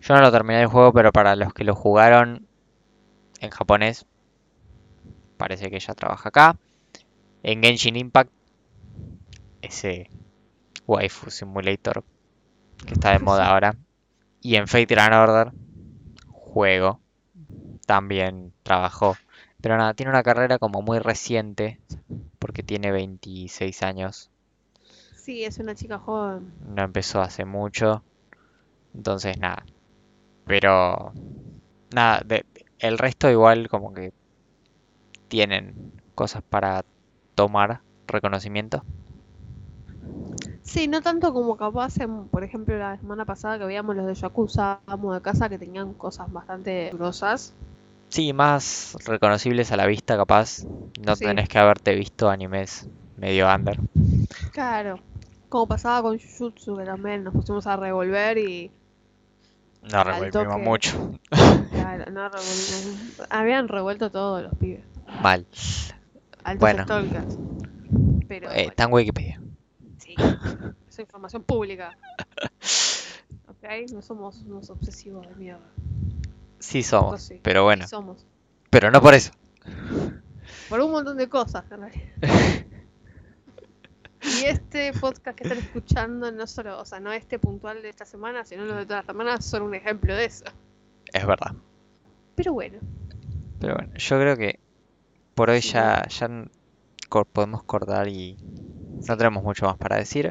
Yo 0.00 0.14
no 0.14 0.20
lo 0.20 0.32
terminé 0.32 0.62
el 0.62 0.68
juego, 0.68 0.92
pero 0.92 1.12
para 1.12 1.36
los 1.36 1.52
que 1.52 1.64
lo 1.64 1.74
jugaron 1.74 2.46
en 3.40 3.50
japonés, 3.50 4.06
parece 5.36 5.70
que 5.70 5.76
ella 5.76 5.94
trabaja 5.94 6.28
acá. 6.28 6.56
En 7.42 7.62
Genshin 7.62 7.96
Impact, 7.96 8.30
ese 9.62 10.10
waifu 10.94 11.30
simulator 11.30 12.04
que 12.86 12.94
está 12.94 13.12
de 13.12 13.18
moda 13.18 13.48
ahora. 13.48 13.76
Y 14.42 14.56
en 14.56 14.68
Fate 14.68 14.86
Grand 14.86 15.14
Order, 15.14 15.52
juego, 16.28 17.00
también 17.86 18.52
trabajó. 18.62 19.16
Pero 19.60 19.76
nada, 19.76 19.94
tiene 19.94 20.10
una 20.10 20.22
carrera 20.22 20.58
como 20.58 20.82
muy 20.82 20.98
reciente, 20.98 21.78
porque 22.38 22.62
tiene 22.62 22.92
26 22.92 23.82
años. 23.82 24.30
Sí, 25.16 25.44
es 25.44 25.58
una 25.58 25.74
chica 25.74 25.98
joven. 25.98 26.52
No 26.74 26.82
empezó 26.82 27.20
hace 27.20 27.44
mucho. 27.44 28.02
Entonces 28.94 29.38
nada. 29.38 29.64
Pero 30.46 31.12
nada, 31.94 32.22
de- 32.24 32.44
el 32.78 32.98
resto 32.98 33.30
igual 33.30 33.68
como 33.68 33.92
que 33.92 34.12
tienen 35.28 35.92
cosas 36.14 36.42
para 36.42 36.84
tomar 37.34 37.80
reconocimiento. 38.06 38.82
Sí, 40.62 40.88
no 40.88 41.00
tanto 41.02 41.32
como 41.32 41.56
capaz, 41.56 41.98
en, 42.00 42.28
por 42.28 42.44
ejemplo, 42.44 42.78
la 42.78 42.96
semana 42.98 43.24
pasada 43.24 43.58
que 43.58 43.64
veíamos 43.64 43.96
los 43.96 44.06
de 44.06 44.14
Yakuza, 44.14 44.80
Amo 44.86 45.14
de 45.14 45.20
Casa, 45.20 45.48
que 45.48 45.58
tenían 45.58 45.94
cosas 45.94 46.32
bastante 46.32 46.90
grosas. 46.92 47.52
Sí, 48.08 48.32
más 48.32 48.96
reconocibles 49.06 49.72
a 49.72 49.76
la 49.76 49.86
vista 49.86 50.16
capaz. 50.16 50.64
No 51.04 51.16
Sí. 51.16 51.24
tenés 51.24 51.48
que 51.48 51.58
haberte 51.58 51.94
visto 51.94 52.28
animes 52.28 52.86
medio 53.16 53.52
under. 53.52 53.78
Claro. 54.52 54.98
Como 55.48 55.66
pasaba 55.66 56.02
con 56.02 56.18
Jujutsu, 56.18 56.76
que 56.76 56.84
también 56.84 57.24
nos 57.24 57.34
pusimos 57.34 57.66
a 57.66 57.76
revolver 57.76 58.38
y 58.38 58.70
No 59.90 60.04
revolvimos 60.04 60.60
mucho. 60.60 61.18
claro, 61.30 62.04
no 62.12 62.28
revolvimos. 62.28 63.20
Habían 63.30 63.68
revuelto 63.68 64.10
todos 64.10 64.42
los 64.42 64.54
pibes. 64.56 64.84
Mal. 65.22 65.46
Altos 66.44 66.60
Bueno. 66.60 66.84
stalkers. 66.84 67.36
Pero 68.28 68.46
Eh, 68.46 68.54
bueno, 68.54 68.70
está 68.70 68.84
en 68.84 68.92
Wikipedia. 68.92 69.40
Sí, 70.16 70.24
es 70.88 70.98
información 70.98 71.42
pública. 71.42 71.96
¿Ok? 73.48 73.90
No 73.92 74.02
somos 74.02 74.42
unos 74.42 74.70
obsesivos 74.70 75.28
de 75.28 75.34
mierda. 75.36 75.60
Sí 76.58 76.82
somos, 76.82 77.22
sí, 77.22 77.40
pero 77.42 77.64
bueno. 77.64 77.86
Somos. 77.88 78.26
Pero 78.70 78.90
no 78.90 79.00
por 79.00 79.14
eso. 79.14 79.32
Por 80.68 80.80
un 80.80 80.90
montón 80.92 81.16
de 81.16 81.28
cosas, 81.28 81.64
en 81.70 81.80
realidad. 81.80 82.04
Y 84.22 84.44
este 84.44 84.92
podcast 84.92 85.36
que 85.36 85.44
están 85.44 85.58
escuchando, 85.58 86.30
no 86.30 86.46
solo, 86.46 86.78
o 86.78 86.84
sea, 86.84 87.00
no 87.00 87.10
este 87.10 87.38
puntual 87.38 87.80
de 87.80 87.88
esta 87.88 88.04
semana, 88.04 88.44
sino 88.44 88.66
los 88.66 88.76
de 88.76 88.84
todas 88.84 89.06
las 89.06 89.06
semanas, 89.06 89.44
son 89.46 89.62
un 89.62 89.74
ejemplo 89.74 90.14
de 90.14 90.26
eso. 90.26 90.44
Es 91.10 91.26
verdad. 91.26 91.54
Pero 92.34 92.52
bueno, 92.52 92.78
Pero 93.58 93.74
bueno, 93.76 93.94
yo 93.94 94.18
creo 94.20 94.36
que 94.36 94.60
por 95.34 95.48
hoy 95.48 95.62
Sí. 95.62 95.70
ya, 95.72 96.06
ya 96.08 96.28
podemos 97.32 97.62
cortar 97.64 98.08
y 98.08 98.36
no 99.06 99.16
tenemos 99.16 99.42
mucho 99.42 99.66
más 99.66 99.76
para 99.76 99.96
decir. 99.96 100.30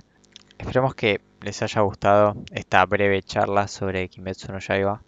Esperemos 0.57 0.95
que 0.95 1.21
les 1.41 1.61
haya 1.61 1.81
gustado 1.81 2.35
esta 2.51 2.85
breve 2.85 3.21
charla 3.23 3.67
sobre 3.67 4.09
Kimetsu 4.09 4.51
no 4.51 4.59
Yaiba 4.59 5.01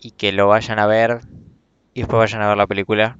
y 0.00 0.10
que 0.12 0.32
lo 0.32 0.48
vayan 0.48 0.78
a 0.78 0.86
ver 0.86 1.20
y 1.94 2.00
después 2.00 2.18
vayan 2.18 2.42
a 2.42 2.48
ver 2.48 2.56
la 2.56 2.66
película. 2.66 3.18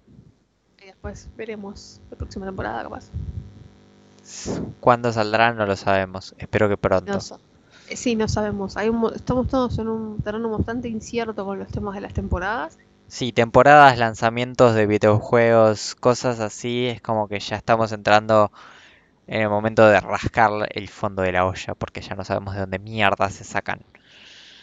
y 0.82 0.86
después 0.86 1.28
veremos 1.36 2.00
la 2.10 2.16
próxima 2.16 2.46
temporada, 2.46 2.82
capaz. 2.82 3.06
Cuándo 4.80 5.12
saldrá 5.12 5.52
no 5.52 5.66
lo 5.66 5.76
sabemos. 5.76 6.34
Espero 6.38 6.68
que 6.68 6.76
pronto. 6.76 7.12
No 7.12 7.38
eh, 7.88 7.96
sí, 7.96 8.14
no 8.16 8.28
sabemos. 8.28 8.76
Hay 8.76 8.88
un 8.90 8.96
mo- 8.96 9.10
estamos 9.12 9.48
todos 9.48 9.78
en 9.78 9.88
un 9.88 10.18
terreno 10.18 10.50
bastante 10.50 10.88
incierto 10.88 11.44
con 11.44 11.58
los 11.58 11.68
temas 11.68 11.94
de 11.94 12.02
las 12.02 12.12
temporadas. 12.12 12.76
Sí, 13.06 13.32
temporadas, 13.32 13.96
lanzamientos 13.98 14.74
de 14.74 14.86
videojuegos, 14.86 15.94
cosas 15.94 16.40
así, 16.40 16.86
es 16.86 17.00
como 17.00 17.26
que 17.26 17.40
ya 17.40 17.56
estamos 17.56 17.92
entrando 17.92 18.52
en 19.28 19.42
el 19.42 19.48
momento 19.50 19.86
de 19.86 20.00
rascar 20.00 20.50
el 20.70 20.88
fondo 20.88 21.22
de 21.22 21.32
la 21.32 21.46
olla, 21.46 21.74
porque 21.74 22.00
ya 22.00 22.14
no 22.14 22.24
sabemos 22.24 22.54
de 22.54 22.60
dónde 22.60 22.78
mierda 22.78 23.28
se 23.28 23.44
sacan. 23.44 23.80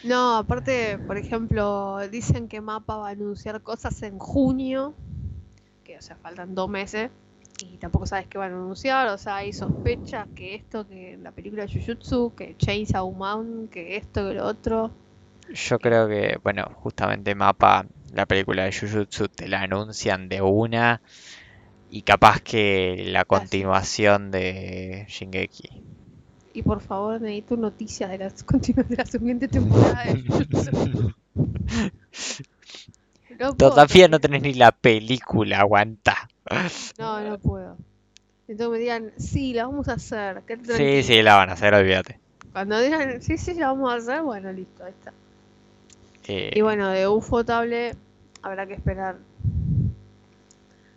No, 0.04 0.38
aparte, 0.38 1.00
por 1.08 1.18
ejemplo, 1.18 2.00
dicen 2.10 2.48
que 2.48 2.62
Mapa 2.62 2.98
va 2.98 3.10
a 3.10 3.12
anunciar 3.12 3.62
cosas 3.62 4.02
en 4.04 4.20
junio, 4.20 4.94
que 5.84 5.98
o 5.98 6.02
sea, 6.02 6.16
faltan 6.16 6.56
dos 6.56 6.70
meses, 6.70 7.12
y 7.60 7.78
tampoco 7.78 8.06
sabes 8.06 8.28
qué 8.28 8.38
van 8.38 8.54
a 8.54 8.56
anunciar, 8.56 9.08
o 9.08 9.18
sea, 9.18 9.38
hay 9.38 9.54
sospechas 9.54 10.28
que 10.36 10.56
esto, 10.56 10.88
que 10.88 11.18
la 11.22 11.32
película 11.32 11.66
de 11.66 11.74
Jujutsu, 11.74 12.34
que 12.36 12.56
Chainsaw 12.58 13.12
Man, 13.12 13.68
que 13.72 13.98
esto, 13.98 14.28
que 14.28 14.34
lo 14.34 14.46
otro. 14.46 14.92
Yo 15.54 15.78
creo 15.78 16.08
que, 16.08 16.40
bueno, 16.44 16.66
justamente 16.76 17.36
Mapa, 17.36 17.86
la 18.14 18.26
película 18.26 18.64
de 18.64 18.74
Jujutsu, 18.74 19.28
te 19.28 19.48
la 19.48 19.62
anuncian 19.62 20.28
de 20.28 20.42
una, 20.42 21.02
y 21.96 22.02
capaz 22.02 22.42
que 22.42 23.06
la 23.08 23.24
continuación 23.24 24.30
de 24.30 25.06
Shingeki. 25.08 25.70
Y 26.54 26.62
por 26.62 26.82
favor, 26.82 27.22
necesito 27.22 27.56
noticias 27.56 28.10
de 28.10 28.18
las 28.18 28.46
de 28.90 28.96
la 28.98 29.06
siguiente 29.06 29.48
temporada 29.48 30.04
de. 30.04 30.24
No 33.40 33.54
Todavía 33.54 34.08
no 34.10 34.20
tenés 34.20 34.42
ni 34.42 34.54
la 34.54 34.72
película, 34.74 35.60
aguanta. 35.60 36.30
No, 36.98 37.22
no 37.22 37.38
puedo. 37.38 37.78
Entonces 38.48 38.72
me 38.72 38.80
digan, 38.80 39.12
sí, 39.18 39.54
la 39.54 39.66
vamos 39.66 39.88
a 39.88 39.94
hacer. 39.94 40.42
Sí, 40.64 41.04
sí, 41.04 41.22
la 41.22 41.36
van 41.36 41.50
a 41.50 41.54
hacer, 41.54 41.74
olvídate. 41.74 42.20
Cuando 42.54 42.80
digan, 42.80 43.22
sí, 43.22 43.38
sí, 43.38 43.54
la 43.54 43.68
vamos 43.68 43.92
a 43.92 43.96
hacer, 43.96 44.22
bueno, 44.22 44.52
listo, 44.52 44.84
ahí 44.84 44.92
está. 44.92 45.14
Eh, 46.28 46.52
Y 46.56 46.62
bueno, 46.62 46.90
de 46.90 47.08
Ufotable 47.08 47.96
habrá 48.42 48.66
que 48.68 48.74
esperar 48.74 49.18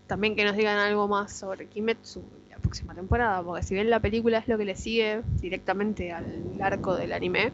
también 0.08 0.34
que 0.34 0.44
nos 0.44 0.56
digan 0.56 0.76
algo 0.78 1.06
más 1.06 1.32
sobre 1.32 1.66
Kimetsu 1.66 2.20
y 2.46 2.50
la 2.50 2.56
próxima 2.56 2.94
temporada, 2.94 3.42
porque 3.42 3.62
si 3.62 3.74
bien 3.74 3.88
la 3.90 4.00
película 4.00 4.38
es 4.38 4.48
lo 4.48 4.58
que 4.58 4.64
le 4.64 4.74
sigue 4.74 5.22
directamente 5.40 6.10
al 6.12 6.26
arco 6.60 6.96
del 6.96 7.12
anime, 7.12 7.52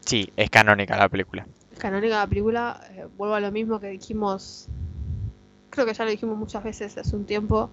Sí, 0.00 0.32
es 0.36 0.50
canónica 0.50 0.96
la 0.96 1.08
película. 1.08 1.46
canónica 1.78 2.18
la 2.18 2.26
película, 2.26 2.80
eh, 2.90 3.06
vuelvo 3.16 3.34
a 3.34 3.40
lo 3.40 3.52
mismo 3.52 3.78
que 3.78 3.88
dijimos, 3.88 4.66
creo 5.68 5.86
que 5.86 5.94
ya 5.94 6.04
lo 6.04 6.10
dijimos 6.10 6.36
muchas 6.36 6.64
veces 6.64 6.96
hace 6.98 7.14
un 7.14 7.26
tiempo, 7.26 7.70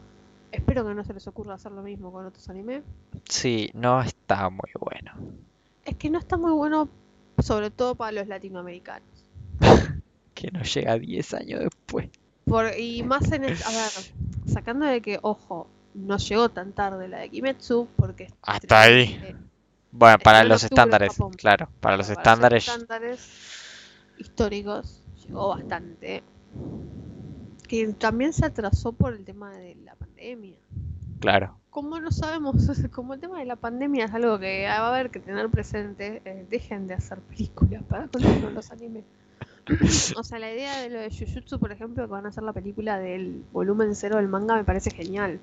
espero 0.52 0.86
que 0.86 0.94
no 0.94 1.04
se 1.04 1.14
les 1.14 1.26
ocurra 1.28 1.56
hacer 1.56 1.72
lo 1.72 1.82
mismo 1.82 2.12
con 2.12 2.26
otros 2.26 2.48
animes. 2.50 2.84
Sí, 3.30 3.70
no 3.74 4.02
está 4.02 4.50
muy 4.50 4.70
bueno. 4.80 5.14
Es 5.86 5.96
que 5.96 6.10
no 6.10 6.20
está 6.20 6.36
muy 6.38 6.52
bueno, 6.52 6.90
sobre 7.40 7.72
todo 7.72 7.96
para 7.96 8.12
los 8.12 8.28
latinoamericanos. 8.28 9.08
Que 10.36 10.52
no 10.52 10.62
llega 10.62 11.00
10 11.00 11.34
años 11.34 11.62
después. 11.62 12.10
Por, 12.48 12.78
y 12.80 13.04
más 13.04 13.32
en 13.32 13.44
el, 13.46 13.54
a 13.64 13.70
ver, 13.70 13.92
sacando 14.46 14.86
de 14.86 15.02
que, 15.02 15.20
ojo, 15.22 15.68
no 15.94 16.18
llegó 16.18 16.50
tan 16.50 16.72
tarde 16.74 17.08
la 17.08 17.20
de 17.20 17.30
Kimetsu, 17.30 17.88
porque 17.96 18.32
Hasta 18.42 18.82
ahí. 18.82 19.20
eh, 19.24 19.36
Bueno, 19.92 20.18
para 20.20 20.44
los 20.44 20.64
estándares, 20.64 21.18
claro, 21.38 21.70
para 21.80 21.98
los 21.98 22.08
para 22.08 22.20
estándares, 22.22 22.68
estándares 22.68 23.30
históricos 24.18 25.02
llegó 25.26 25.50
bastante. 25.50 26.24
Que 27.68 27.88
también 27.94 28.32
se 28.34 28.46
atrasó 28.46 28.94
por 28.94 29.14
el 29.14 29.26
tema 29.26 29.52
de 29.52 29.76
la 29.76 29.96
pandemia. 29.96 30.58
claro. 31.20 31.58
Como 31.70 32.00
no 32.00 32.12
sabemos, 32.12 32.56
como 32.92 33.14
el 33.14 33.20
tema 33.20 33.40
de 33.40 33.46
la 33.46 33.56
pandemia 33.56 34.06
es 34.06 34.14
algo 34.14 34.40
que 34.40 34.66
va 34.66 34.78
a 34.78 34.88
haber 34.90 35.12
que 35.12 35.20
tener 35.20 35.50
presente, 35.50 36.22
eh, 36.26 36.46
dejen 36.50 36.88
de 36.88 36.94
hacer 36.96 37.20
películas 37.20 37.84
para 37.84 38.08
continuar 38.12 38.54
los 38.54 38.72
animes. 38.72 39.04
O 40.16 40.24
sea, 40.24 40.40
la 40.40 40.52
idea 40.52 40.82
de 40.82 40.90
lo 40.90 41.00
de 41.00 41.10
Jujutsu, 41.10 41.60
por 41.60 41.72
ejemplo, 41.72 42.06
que 42.06 42.12
van 42.12 42.26
a 42.26 42.30
hacer 42.30 42.44
la 42.44 42.54
película 42.54 42.98
del 43.00 43.44
volumen 43.52 43.96
cero 43.96 44.18
del 44.18 44.28
manga, 44.28 44.56
me 44.56 44.64
parece 44.64 44.92
genial. 44.92 45.40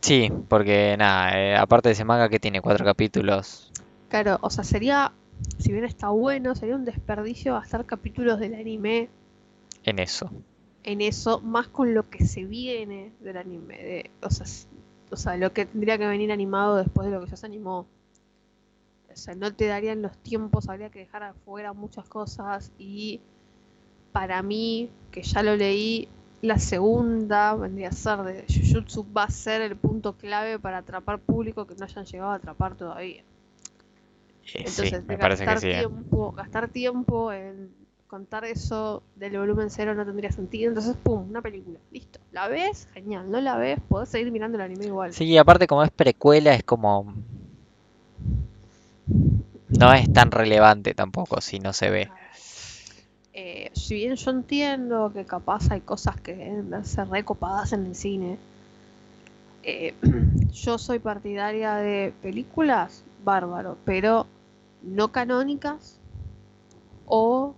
Sí, 0.00 0.30
porque 0.48 0.96
nada, 0.98 1.38
eh, 1.38 1.56
aparte 1.56 1.88
de 1.88 1.94
ese 1.94 2.04
manga 2.04 2.28
que 2.28 2.38
tiene 2.38 2.60
cuatro 2.60 2.84
capítulos, 2.84 3.70
Claro, 4.08 4.38
o 4.42 4.50
sea, 4.50 4.62
sería, 4.62 5.10
si 5.58 5.72
bien 5.72 5.84
está 5.84 6.10
bueno, 6.10 6.54
sería 6.54 6.76
un 6.76 6.84
desperdicio 6.84 7.54
gastar 7.54 7.84
capítulos 7.84 8.38
del 8.38 8.54
anime 8.54 9.08
en 9.82 9.98
eso. 9.98 10.30
en 10.84 11.00
eso, 11.00 11.40
más 11.40 11.66
con 11.68 11.94
lo 11.94 12.08
que 12.08 12.24
se 12.24 12.44
viene 12.44 13.10
del 13.20 13.36
anime. 13.38 13.76
De, 13.76 14.10
o, 14.22 14.30
sea, 14.30 14.46
o 15.10 15.16
sea, 15.16 15.36
lo 15.36 15.52
que 15.52 15.66
tendría 15.66 15.98
que 15.98 16.06
venir 16.06 16.30
animado 16.30 16.76
después 16.76 17.08
de 17.08 17.14
lo 17.14 17.24
que 17.24 17.30
ya 17.30 17.36
se 17.36 17.46
animó. 17.46 17.86
O 19.14 19.16
sea, 19.16 19.34
no 19.34 19.54
te 19.54 19.66
darían 19.66 20.02
los 20.02 20.16
tiempos, 20.18 20.68
habría 20.68 20.90
que 20.90 21.00
dejar 21.00 21.22
afuera 21.22 21.72
muchas 21.72 22.08
cosas. 22.08 22.72
Y 22.78 23.20
para 24.12 24.42
mí, 24.42 24.90
que 25.10 25.22
ya 25.22 25.42
lo 25.42 25.56
leí, 25.56 26.08
la 26.42 26.58
segunda 26.58 27.54
vendría 27.54 27.88
a 27.88 27.92
ser 27.92 28.18
de 28.22 28.44
Jujutsu, 28.48 29.06
va 29.12 29.24
a 29.24 29.30
ser 29.30 29.62
el 29.62 29.76
punto 29.76 30.14
clave 30.14 30.58
para 30.58 30.78
atrapar 30.78 31.18
público 31.18 31.66
que 31.66 31.74
no 31.74 31.84
hayan 31.84 32.04
llegado 32.04 32.32
a 32.32 32.34
atrapar 32.34 32.76
todavía. 32.76 33.22
Eh, 33.22 33.24
sí, 34.44 34.58
Entonces, 34.58 35.06
me 35.06 35.16
parece 35.16 35.44
que 35.44 35.46
gastar 35.46 35.60
sí. 35.60 35.70
eh. 35.70 35.78
tiempo, 35.78 36.32
gastar 36.32 36.68
tiempo 36.68 37.32
en 37.32 37.70
contar 38.06 38.44
eso 38.44 39.02
del 39.16 39.36
volumen 39.38 39.70
cero 39.70 39.94
no 39.94 40.04
tendría 40.04 40.30
sentido. 40.30 40.68
Entonces, 40.68 40.96
pum, 41.02 41.28
una 41.30 41.42
película. 41.42 41.78
Listo. 41.90 42.20
¿La 42.30 42.46
ves? 42.48 42.88
Genial. 42.94 43.30
¿No 43.30 43.40
la 43.40 43.56
ves? 43.56 43.80
Podés 43.88 44.10
seguir 44.10 44.30
mirando 44.30 44.56
el 44.56 44.62
anime 44.62 44.86
igual. 44.86 45.12
Sí, 45.12 45.24
y 45.24 45.38
aparte 45.38 45.66
como 45.66 45.82
es 45.82 45.90
precuela 45.90 46.54
es 46.54 46.62
como... 46.62 47.12
No 49.78 49.92
es 49.92 50.10
tan 50.10 50.30
relevante 50.30 50.94
tampoco 50.94 51.40
si 51.42 51.58
no 51.60 51.74
se 51.74 51.90
ve. 51.90 52.10
Eh, 53.34 53.70
si 53.74 53.96
bien 53.96 54.14
yo 54.14 54.30
entiendo 54.30 55.12
que 55.12 55.26
capaz 55.26 55.70
hay 55.70 55.80
cosas 55.82 56.18
que 56.20 56.34
deben 56.34 56.70
verse 56.70 57.04
recopadas 57.04 57.72
en 57.74 57.84
el 57.86 57.94
cine, 57.94 58.38
eh, 59.62 59.94
yo 60.52 60.78
soy 60.78 60.98
partidaria 60.98 61.76
de 61.76 62.12
películas, 62.22 63.02
bárbaro, 63.18 63.78
pero 63.84 64.26
no 64.82 65.10
canónicas 65.12 65.98
o 67.06 67.54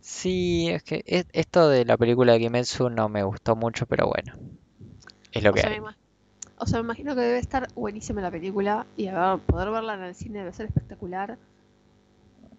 Sí, 0.00 0.68
es 0.70 0.82
que 0.84 1.02
es- 1.04 1.26
esto 1.32 1.68
de 1.68 1.84
la 1.84 1.98
película 1.98 2.32
de 2.32 2.38
Kimetsu 2.38 2.88
no 2.88 3.10
me 3.10 3.24
gustó 3.24 3.56
mucho, 3.56 3.84
pero 3.86 4.06
bueno, 4.06 4.32
es 5.32 5.42
lo 5.42 5.52
O 5.52 5.54
que 5.54 5.60
sea, 5.60 5.70
me 5.70 5.76
hay. 5.76 5.82
O 6.58 6.66
sea, 6.66 6.78
me 6.80 6.86
imagino 6.86 7.14
que 7.14 7.20
debe 7.20 7.38
estar 7.38 7.68
buenísima 7.74 8.20
la 8.20 8.30
película 8.30 8.86
y 8.96 9.08
poder 9.46 9.70
verla 9.70 9.94
en 9.94 10.02
el 10.02 10.14
cine 10.14 10.38
debe 10.40 10.52
ser 10.52 10.66
espectacular, 10.66 11.38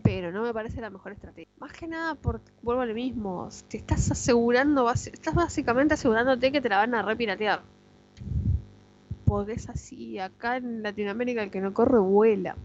pero 0.04 0.32
no 0.32 0.43
me 0.43 0.54
parece 0.54 0.80
la 0.82 0.89
mejor 0.89 1.12
estrategia. 1.12 1.50
Más 1.60 1.74
que 1.74 1.88
nada 1.88 2.16
porque, 2.16 2.52
vuelvo 2.62 2.82
a 2.82 2.86
lo 2.86 2.93
mismo, 2.93 3.50
te 3.68 3.78
estás 3.78 4.12
asegurando, 4.12 4.89
estás 4.91 5.34
básicamente 5.34 5.95
asegurándote 5.95 6.52
que 6.52 6.62
te 6.62 6.70
la 6.70 6.78
van 6.78 6.95
a 6.95 7.02
repiratear. 7.02 7.62
Porque 9.26 9.54
es 9.54 9.68
así, 9.68 10.20
acá 10.20 10.58
en 10.58 10.84
Latinoamérica 10.84 11.43
el 11.43 11.52
que 11.52 11.60
no 11.60 11.74
corre 11.74 12.00
vuela. 12.00 12.56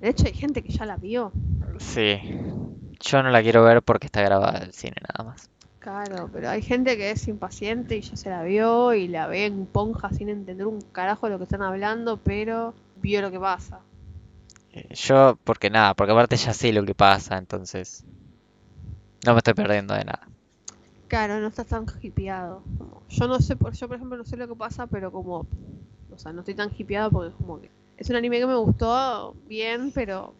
De 0.00 0.08
hecho 0.08 0.26
hay 0.26 0.32
gente 0.32 0.62
que 0.62 0.72
ya 0.72 0.84
la 0.86 0.96
vio. 0.96 1.30
Sí, 1.78 2.18
yo 3.00 3.22
no 3.22 3.30
la 3.30 3.42
quiero 3.42 3.62
ver 3.62 3.82
porque 3.82 4.06
está 4.06 4.22
grabada 4.22 4.64
en 4.64 4.72
cine 4.72 4.96
nada 5.02 5.30
más. 5.30 5.48
Claro, 5.88 6.28
pero 6.30 6.50
hay 6.50 6.60
gente 6.60 6.98
que 6.98 7.10
es 7.10 7.26
impaciente 7.28 7.96
y 7.96 8.02
ya 8.02 8.14
se 8.14 8.28
la 8.28 8.42
vio 8.42 8.92
y 8.92 9.08
la 9.08 9.26
ve 9.26 9.46
en 9.46 9.64
ponja 9.64 10.12
sin 10.12 10.28
entender 10.28 10.66
un 10.66 10.82
carajo 10.82 11.24
de 11.24 11.32
lo 11.32 11.38
que 11.38 11.44
están 11.44 11.62
hablando, 11.62 12.18
pero 12.18 12.74
vio 12.96 13.22
lo 13.22 13.30
que 13.30 13.40
pasa. 13.40 13.80
Eh, 14.74 14.94
Yo, 14.94 15.38
porque 15.44 15.70
nada, 15.70 15.94
porque 15.94 16.12
aparte 16.12 16.36
ya 16.36 16.52
sé 16.52 16.74
lo 16.74 16.84
que 16.84 16.94
pasa, 16.94 17.38
entonces 17.38 18.04
no 19.24 19.32
me 19.32 19.38
estoy 19.38 19.54
perdiendo 19.54 19.94
de 19.94 20.04
nada. 20.04 20.28
Claro, 21.06 21.40
no 21.40 21.46
estás 21.46 21.68
tan 21.68 21.86
hipeado. 22.02 22.62
Yo 23.08 23.26
no 23.26 23.40
sé, 23.40 23.56
por, 23.56 23.72
yo 23.72 23.88
por 23.88 23.96
ejemplo 23.96 24.18
no 24.18 24.26
sé 24.26 24.36
lo 24.36 24.46
que 24.46 24.56
pasa, 24.56 24.86
pero 24.88 25.10
como, 25.10 25.46
o 26.10 26.18
sea, 26.18 26.34
no 26.34 26.40
estoy 26.40 26.54
tan 26.54 26.70
hipeado 26.76 27.10
porque 27.10 27.30
es 27.30 27.34
como 27.34 27.62
que 27.62 27.70
es 27.96 28.10
un 28.10 28.16
anime 28.16 28.40
que 28.40 28.46
me 28.46 28.56
gustó 28.56 29.34
bien, 29.46 29.90
pero 29.92 30.34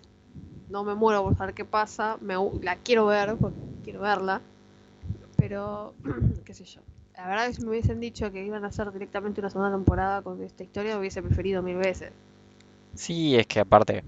no 0.69 0.85
me 0.85 0.95
muero 0.95 1.23
por 1.23 1.39
saber 1.39 1.55
qué 1.55 1.65
pasa. 1.65 2.19
Me, 2.21 2.35
la 2.61 2.77
quiero 2.77 3.07
ver 3.07 3.35
porque 3.37 3.57
quiero 3.83 4.03
verla, 4.03 4.43
pero 5.39 5.95
qué 6.45 6.53
sé 6.53 6.65
yo. 6.65 6.83
La 7.17 7.27
verdad 7.27 7.47
que 7.47 7.55
si 7.55 7.63
me 7.63 7.71
hubiesen 7.71 8.01
dicho 8.01 8.31
que 8.31 8.45
iban 8.45 8.65
a 8.65 8.69
hacer 8.69 8.93
directamente 8.93 9.41
una 9.41 9.51
segunda 9.51 9.73
temporada 9.73 10.21
con 10.23 10.43
esta 10.43 10.63
historia, 10.63 10.99
hubiese 10.99 11.23
preferido 11.23 11.63
mil 11.63 11.77
veces. 11.77 12.13
Sí, 12.95 13.37
es 13.37 13.47
que 13.47 13.61
aparte 13.61 14.05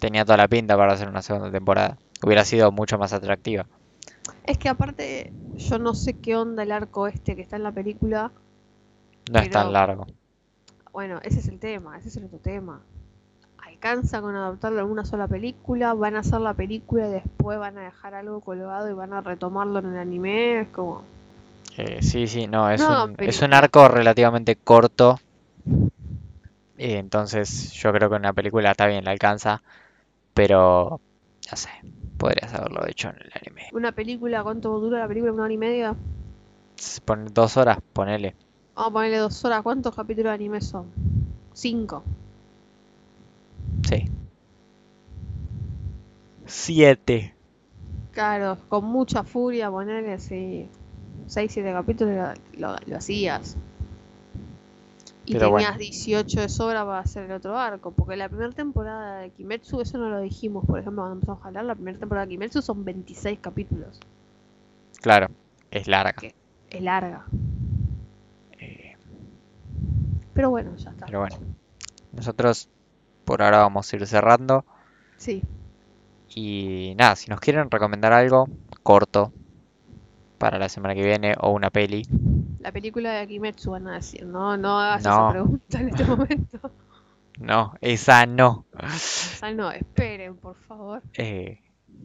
tenía 0.00 0.24
toda 0.24 0.38
la 0.38 0.48
pinta 0.48 0.76
para 0.76 0.94
hacer 0.94 1.08
una 1.08 1.22
segunda 1.22 1.50
temporada. 1.50 1.96
Hubiera 2.22 2.44
sido 2.44 2.72
mucho 2.72 2.98
más 2.98 3.12
atractiva. 3.12 3.66
Es 4.44 4.58
que 4.58 4.68
aparte, 4.68 5.32
yo 5.56 5.78
no 5.78 5.94
sé 5.94 6.14
qué 6.14 6.36
onda 6.36 6.62
el 6.62 6.72
arco 6.72 7.06
este 7.06 7.36
que 7.36 7.42
está 7.42 7.56
en 7.56 7.62
la 7.62 7.72
película. 7.72 8.32
No 9.30 9.38
es 9.38 9.50
tan 9.50 9.72
largo. 9.72 10.06
Bueno, 10.92 11.20
ese 11.22 11.40
es 11.40 11.48
el 11.48 11.58
tema, 11.58 11.98
ese 11.98 12.08
es 12.08 12.16
el 12.16 12.24
otro 12.24 12.38
tema. 12.38 12.82
Alcanza 13.76 14.20
con 14.20 14.34
adaptarlo 14.34 14.80
en 14.80 14.90
una 14.90 15.04
sola 15.04 15.28
película, 15.28 15.94
van 15.94 16.16
a 16.16 16.18
hacer 16.18 16.40
la 16.40 16.52
película 16.54 17.08
y 17.08 17.12
después 17.12 17.58
van 17.58 17.78
a 17.78 17.82
dejar 17.84 18.14
algo 18.14 18.40
colgado 18.40 18.90
y 18.90 18.94
van 18.94 19.12
a 19.12 19.20
retomarlo 19.20 19.78
en 19.78 19.86
el 19.86 19.98
anime. 19.98 20.60
Es 20.60 20.68
como, 20.68 21.02
Eh, 21.78 22.02
sí, 22.02 22.26
sí, 22.26 22.48
no, 22.48 22.68
es 22.70 22.80
No, 22.80 22.88
un, 22.88 23.14
es 23.20 23.40
un 23.40 23.54
arco 23.54 23.86
relativamente 23.88 24.56
corto. 24.56 25.18
eh, 26.76 26.98
entonces 26.98 27.72
yo 27.72 27.92
creo 27.92 28.08
que 28.10 28.16
una 28.16 28.32
película 28.32 28.70
está 28.70 28.86
bien, 28.86 29.04
la 29.04 29.10
alcanza. 29.12 29.62
Pero, 30.34 31.00
no 31.50 31.56
sé, 31.56 31.70
podrías 32.18 32.54
haberlo 32.54 32.86
hecho 32.88 33.10
en 33.10 33.16
el 33.16 33.32
anime. 33.34 33.68
una 33.70 33.92
película, 33.92 34.42
¿cuánto 34.42 34.76
dura 34.80 34.98
la 34.98 35.06
película? 35.06 35.32
¿Una 35.32 35.44
hora 35.44 35.52
y 35.52 35.56
media? 35.58 35.96
Pon- 37.04 37.26
dos 37.34 37.56
horas, 37.58 37.78
ponele. 37.92 38.34
Vamos 38.76 38.90
a 38.90 38.92
ponerle 38.92 39.16
dos 39.18 39.44
horas. 39.44 39.62
¿Cuántos 39.62 39.94
capítulos 39.96 40.30
de 40.30 40.34
anime 40.34 40.60
son? 40.60 40.86
Cinco. 41.52 42.04
Sí. 43.82 44.04
Siete. 46.46 47.34
Claro, 48.12 48.56
con 48.68 48.84
mucha 48.86 49.22
furia 49.24 49.70
ponerle 49.70 50.14
así. 50.14 50.68
Seis, 51.26 51.52
siete 51.52 51.72
capítulos 51.72 52.14
lo, 52.58 52.68
lo- 52.72 52.78
lo 52.86 52.96
hacías. 52.96 53.56
Y 55.26 55.32
Pero 55.32 55.50
bueno. 55.50 55.68
tenías 55.68 55.78
18 55.78 56.40
de 56.40 56.48
sobra 56.48 56.84
para 56.84 57.00
hacer 57.00 57.24
el 57.24 57.32
otro 57.32 57.58
arco. 57.58 57.90
Porque 57.90 58.16
la 58.16 58.28
primera 58.28 58.50
temporada 58.52 59.20
de 59.20 59.30
Kimetsu, 59.30 59.80
eso 59.80 59.98
no 59.98 60.08
lo 60.08 60.20
dijimos, 60.20 60.64
por 60.64 60.78
ejemplo, 60.78 61.02
cuando 61.02 61.14
empezamos 61.16 61.44
a 61.44 61.48
hablar, 61.48 61.64
la 61.64 61.74
primera 61.74 61.98
temporada 61.98 62.26
de 62.26 62.30
Kimetsu 62.32 62.62
son 62.62 62.84
26 62.84 63.38
capítulos. 63.40 63.98
Claro, 65.00 65.28
es 65.70 65.88
larga. 65.88 66.22
Es 66.70 66.80
larga. 66.82 67.24
Eh, 68.58 68.94
Pero 70.34 70.50
bueno, 70.50 70.76
ya 70.76 70.90
está. 70.90 71.06
pero 71.06 71.20
bueno, 71.20 71.36
nosotros 72.12 72.68
por 73.26 73.42
ahora 73.42 73.58
vamos 73.58 73.92
a 73.92 73.96
ir 73.96 74.06
cerrando. 74.06 74.64
Sí. 75.18 75.42
Y 76.34 76.94
nada, 76.96 77.16
si 77.16 77.28
nos 77.30 77.40
quieren 77.40 77.70
recomendar 77.70 78.12
algo 78.14 78.48
corto 78.82 79.32
para 80.38 80.58
la 80.58 80.68
semana 80.68 80.94
que 80.94 81.04
viene 81.04 81.34
o 81.40 81.50
una 81.50 81.70
peli, 81.70 82.06
La 82.60 82.72
película 82.72 83.12
de 83.12 83.26
Kimetsu 83.26 83.70
van 83.72 83.86
a 83.88 83.94
decir, 83.94 84.26
no, 84.26 84.56
no 84.56 84.78
hagas 84.80 85.04
No. 85.04 85.10
esa 85.10 85.30
pregunta 85.30 85.80
en 85.80 85.88
este 85.88 86.04
momento. 86.16 86.70
no, 87.38 87.74
esa 87.80 88.26
no. 88.26 88.64
O 88.72 88.88
sea, 88.98 89.52
no, 89.52 89.70
esperen, 89.70 90.36
por 90.36 90.56
favor. 90.56 91.02
Eh, 91.14 91.60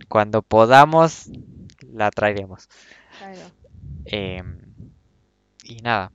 cuando 0.07 0.41
podamos, 0.41 1.29
la 1.93 2.11
traeremos. 2.11 2.69
Claro. 3.19 3.39
Em, 4.05 4.59
y 5.63 5.77
nada, 5.81 6.11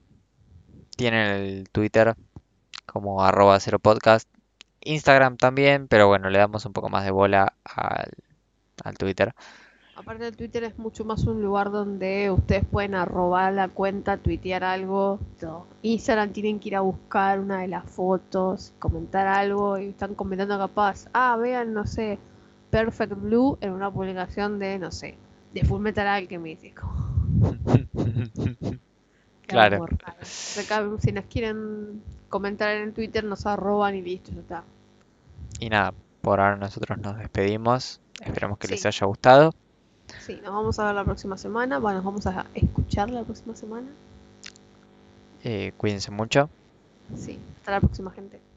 tienen 0.96 1.26
el 1.28 1.68
Twitter 1.70 2.14
como 2.86 3.22
arroba 3.22 3.58
cero 3.60 3.78
podcast, 3.78 4.28
Instagram 4.86 5.36
también, 5.36 5.88
pero 5.88 6.08
bueno, 6.08 6.30
le 6.30 6.38
damos 6.38 6.64
un 6.66 6.72
poco 6.72 6.88
más 6.88 7.04
de 7.04 7.10
bola 7.10 7.54
al, 7.64 8.10
al 8.84 8.98
Twitter. 8.98 9.34
Aparte 9.96 10.24
del 10.24 10.36
Twitter 10.36 10.62
es 10.64 10.78
mucho 10.78 11.06
más 11.06 11.24
un 11.24 11.42
lugar 11.42 11.70
donde 11.70 12.30
ustedes 12.30 12.66
pueden 12.66 12.94
arrobar 12.94 13.54
la 13.54 13.68
cuenta, 13.68 14.18
tuitear 14.18 14.62
algo. 14.62 15.18
Instagram 15.80 16.32
tienen 16.32 16.60
que 16.60 16.68
ir 16.68 16.76
a 16.76 16.82
buscar 16.82 17.40
una 17.40 17.62
de 17.62 17.68
las 17.68 17.88
fotos, 17.88 18.74
comentar 18.78 19.26
algo 19.26 19.78
y 19.78 19.88
están 19.88 20.14
comentando 20.14 20.58
capaz. 20.58 21.06
Ah, 21.14 21.36
vean, 21.36 21.72
no 21.72 21.86
sé, 21.86 22.18
Perfect 22.70 23.14
Blue 23.14 23.56
en 23.62 23.72
una 23.72 23.90
publicación 23.90 24.58
de, 24.58 24.78
no 24.78 24.90
sé, 24.90 25.16
de 25.54 25.64
Full 25.64 25.80
Metal 25.80 26.06
Alchemist. 26.06 26.64
Claro. 29.46 29.84
Acá, 29.84 30.84
si 30.98 31.12
nos 31.12 31.26
quieren 31.26 32.02
comentar 32.28 32.68
en 32.76 32.82
el 32.82 32.92
Twitter, 32.92 33.22
nos 33.22 33.46
arroban 33.46 33.94
y 33.94 34.02
listo, 34.02 34.32
ya 34.32 34.40
está. 34.40 34.64
Y 35.58 35.68
nada, 35.68 35.94
por 36.20 36.40
ahora 36.40 36.56
nosotros 36.56 36.98
nos 36.98 37.18
despedimos. 37.18 38.00
Esperamos 38.20 38.58
que 38.58 38.68
les 38.68 38.84
haya 38.86 39.06
gustado. 39.06 39.52
Sí, 40.20 40.40
nos 40.42 40.54
vamos 40.54 40.78
a 40.78 40.86
ver 40.86 40.94
la 40.94 41.04
próxima 41.04 41.36
semana. 41.36 41.78
Bueno, 41.78 41.96
nos 41.98 42.04
vamos 42.04 42.26
a 42.26 42.46
escuchar 42.54 43.10
la 43.10 43.22
próxima 43.24 43.54
semana. 43.54 43.88
Eh, 45.44 45.72
cuídense 45.76 46.10
mucho. 46.10 46.50
Sí, 47.16 47.38
hasta 47.58 47.72
la 47.72 47.80
próxima, 47.80 48.10
gente. 48.10 48.40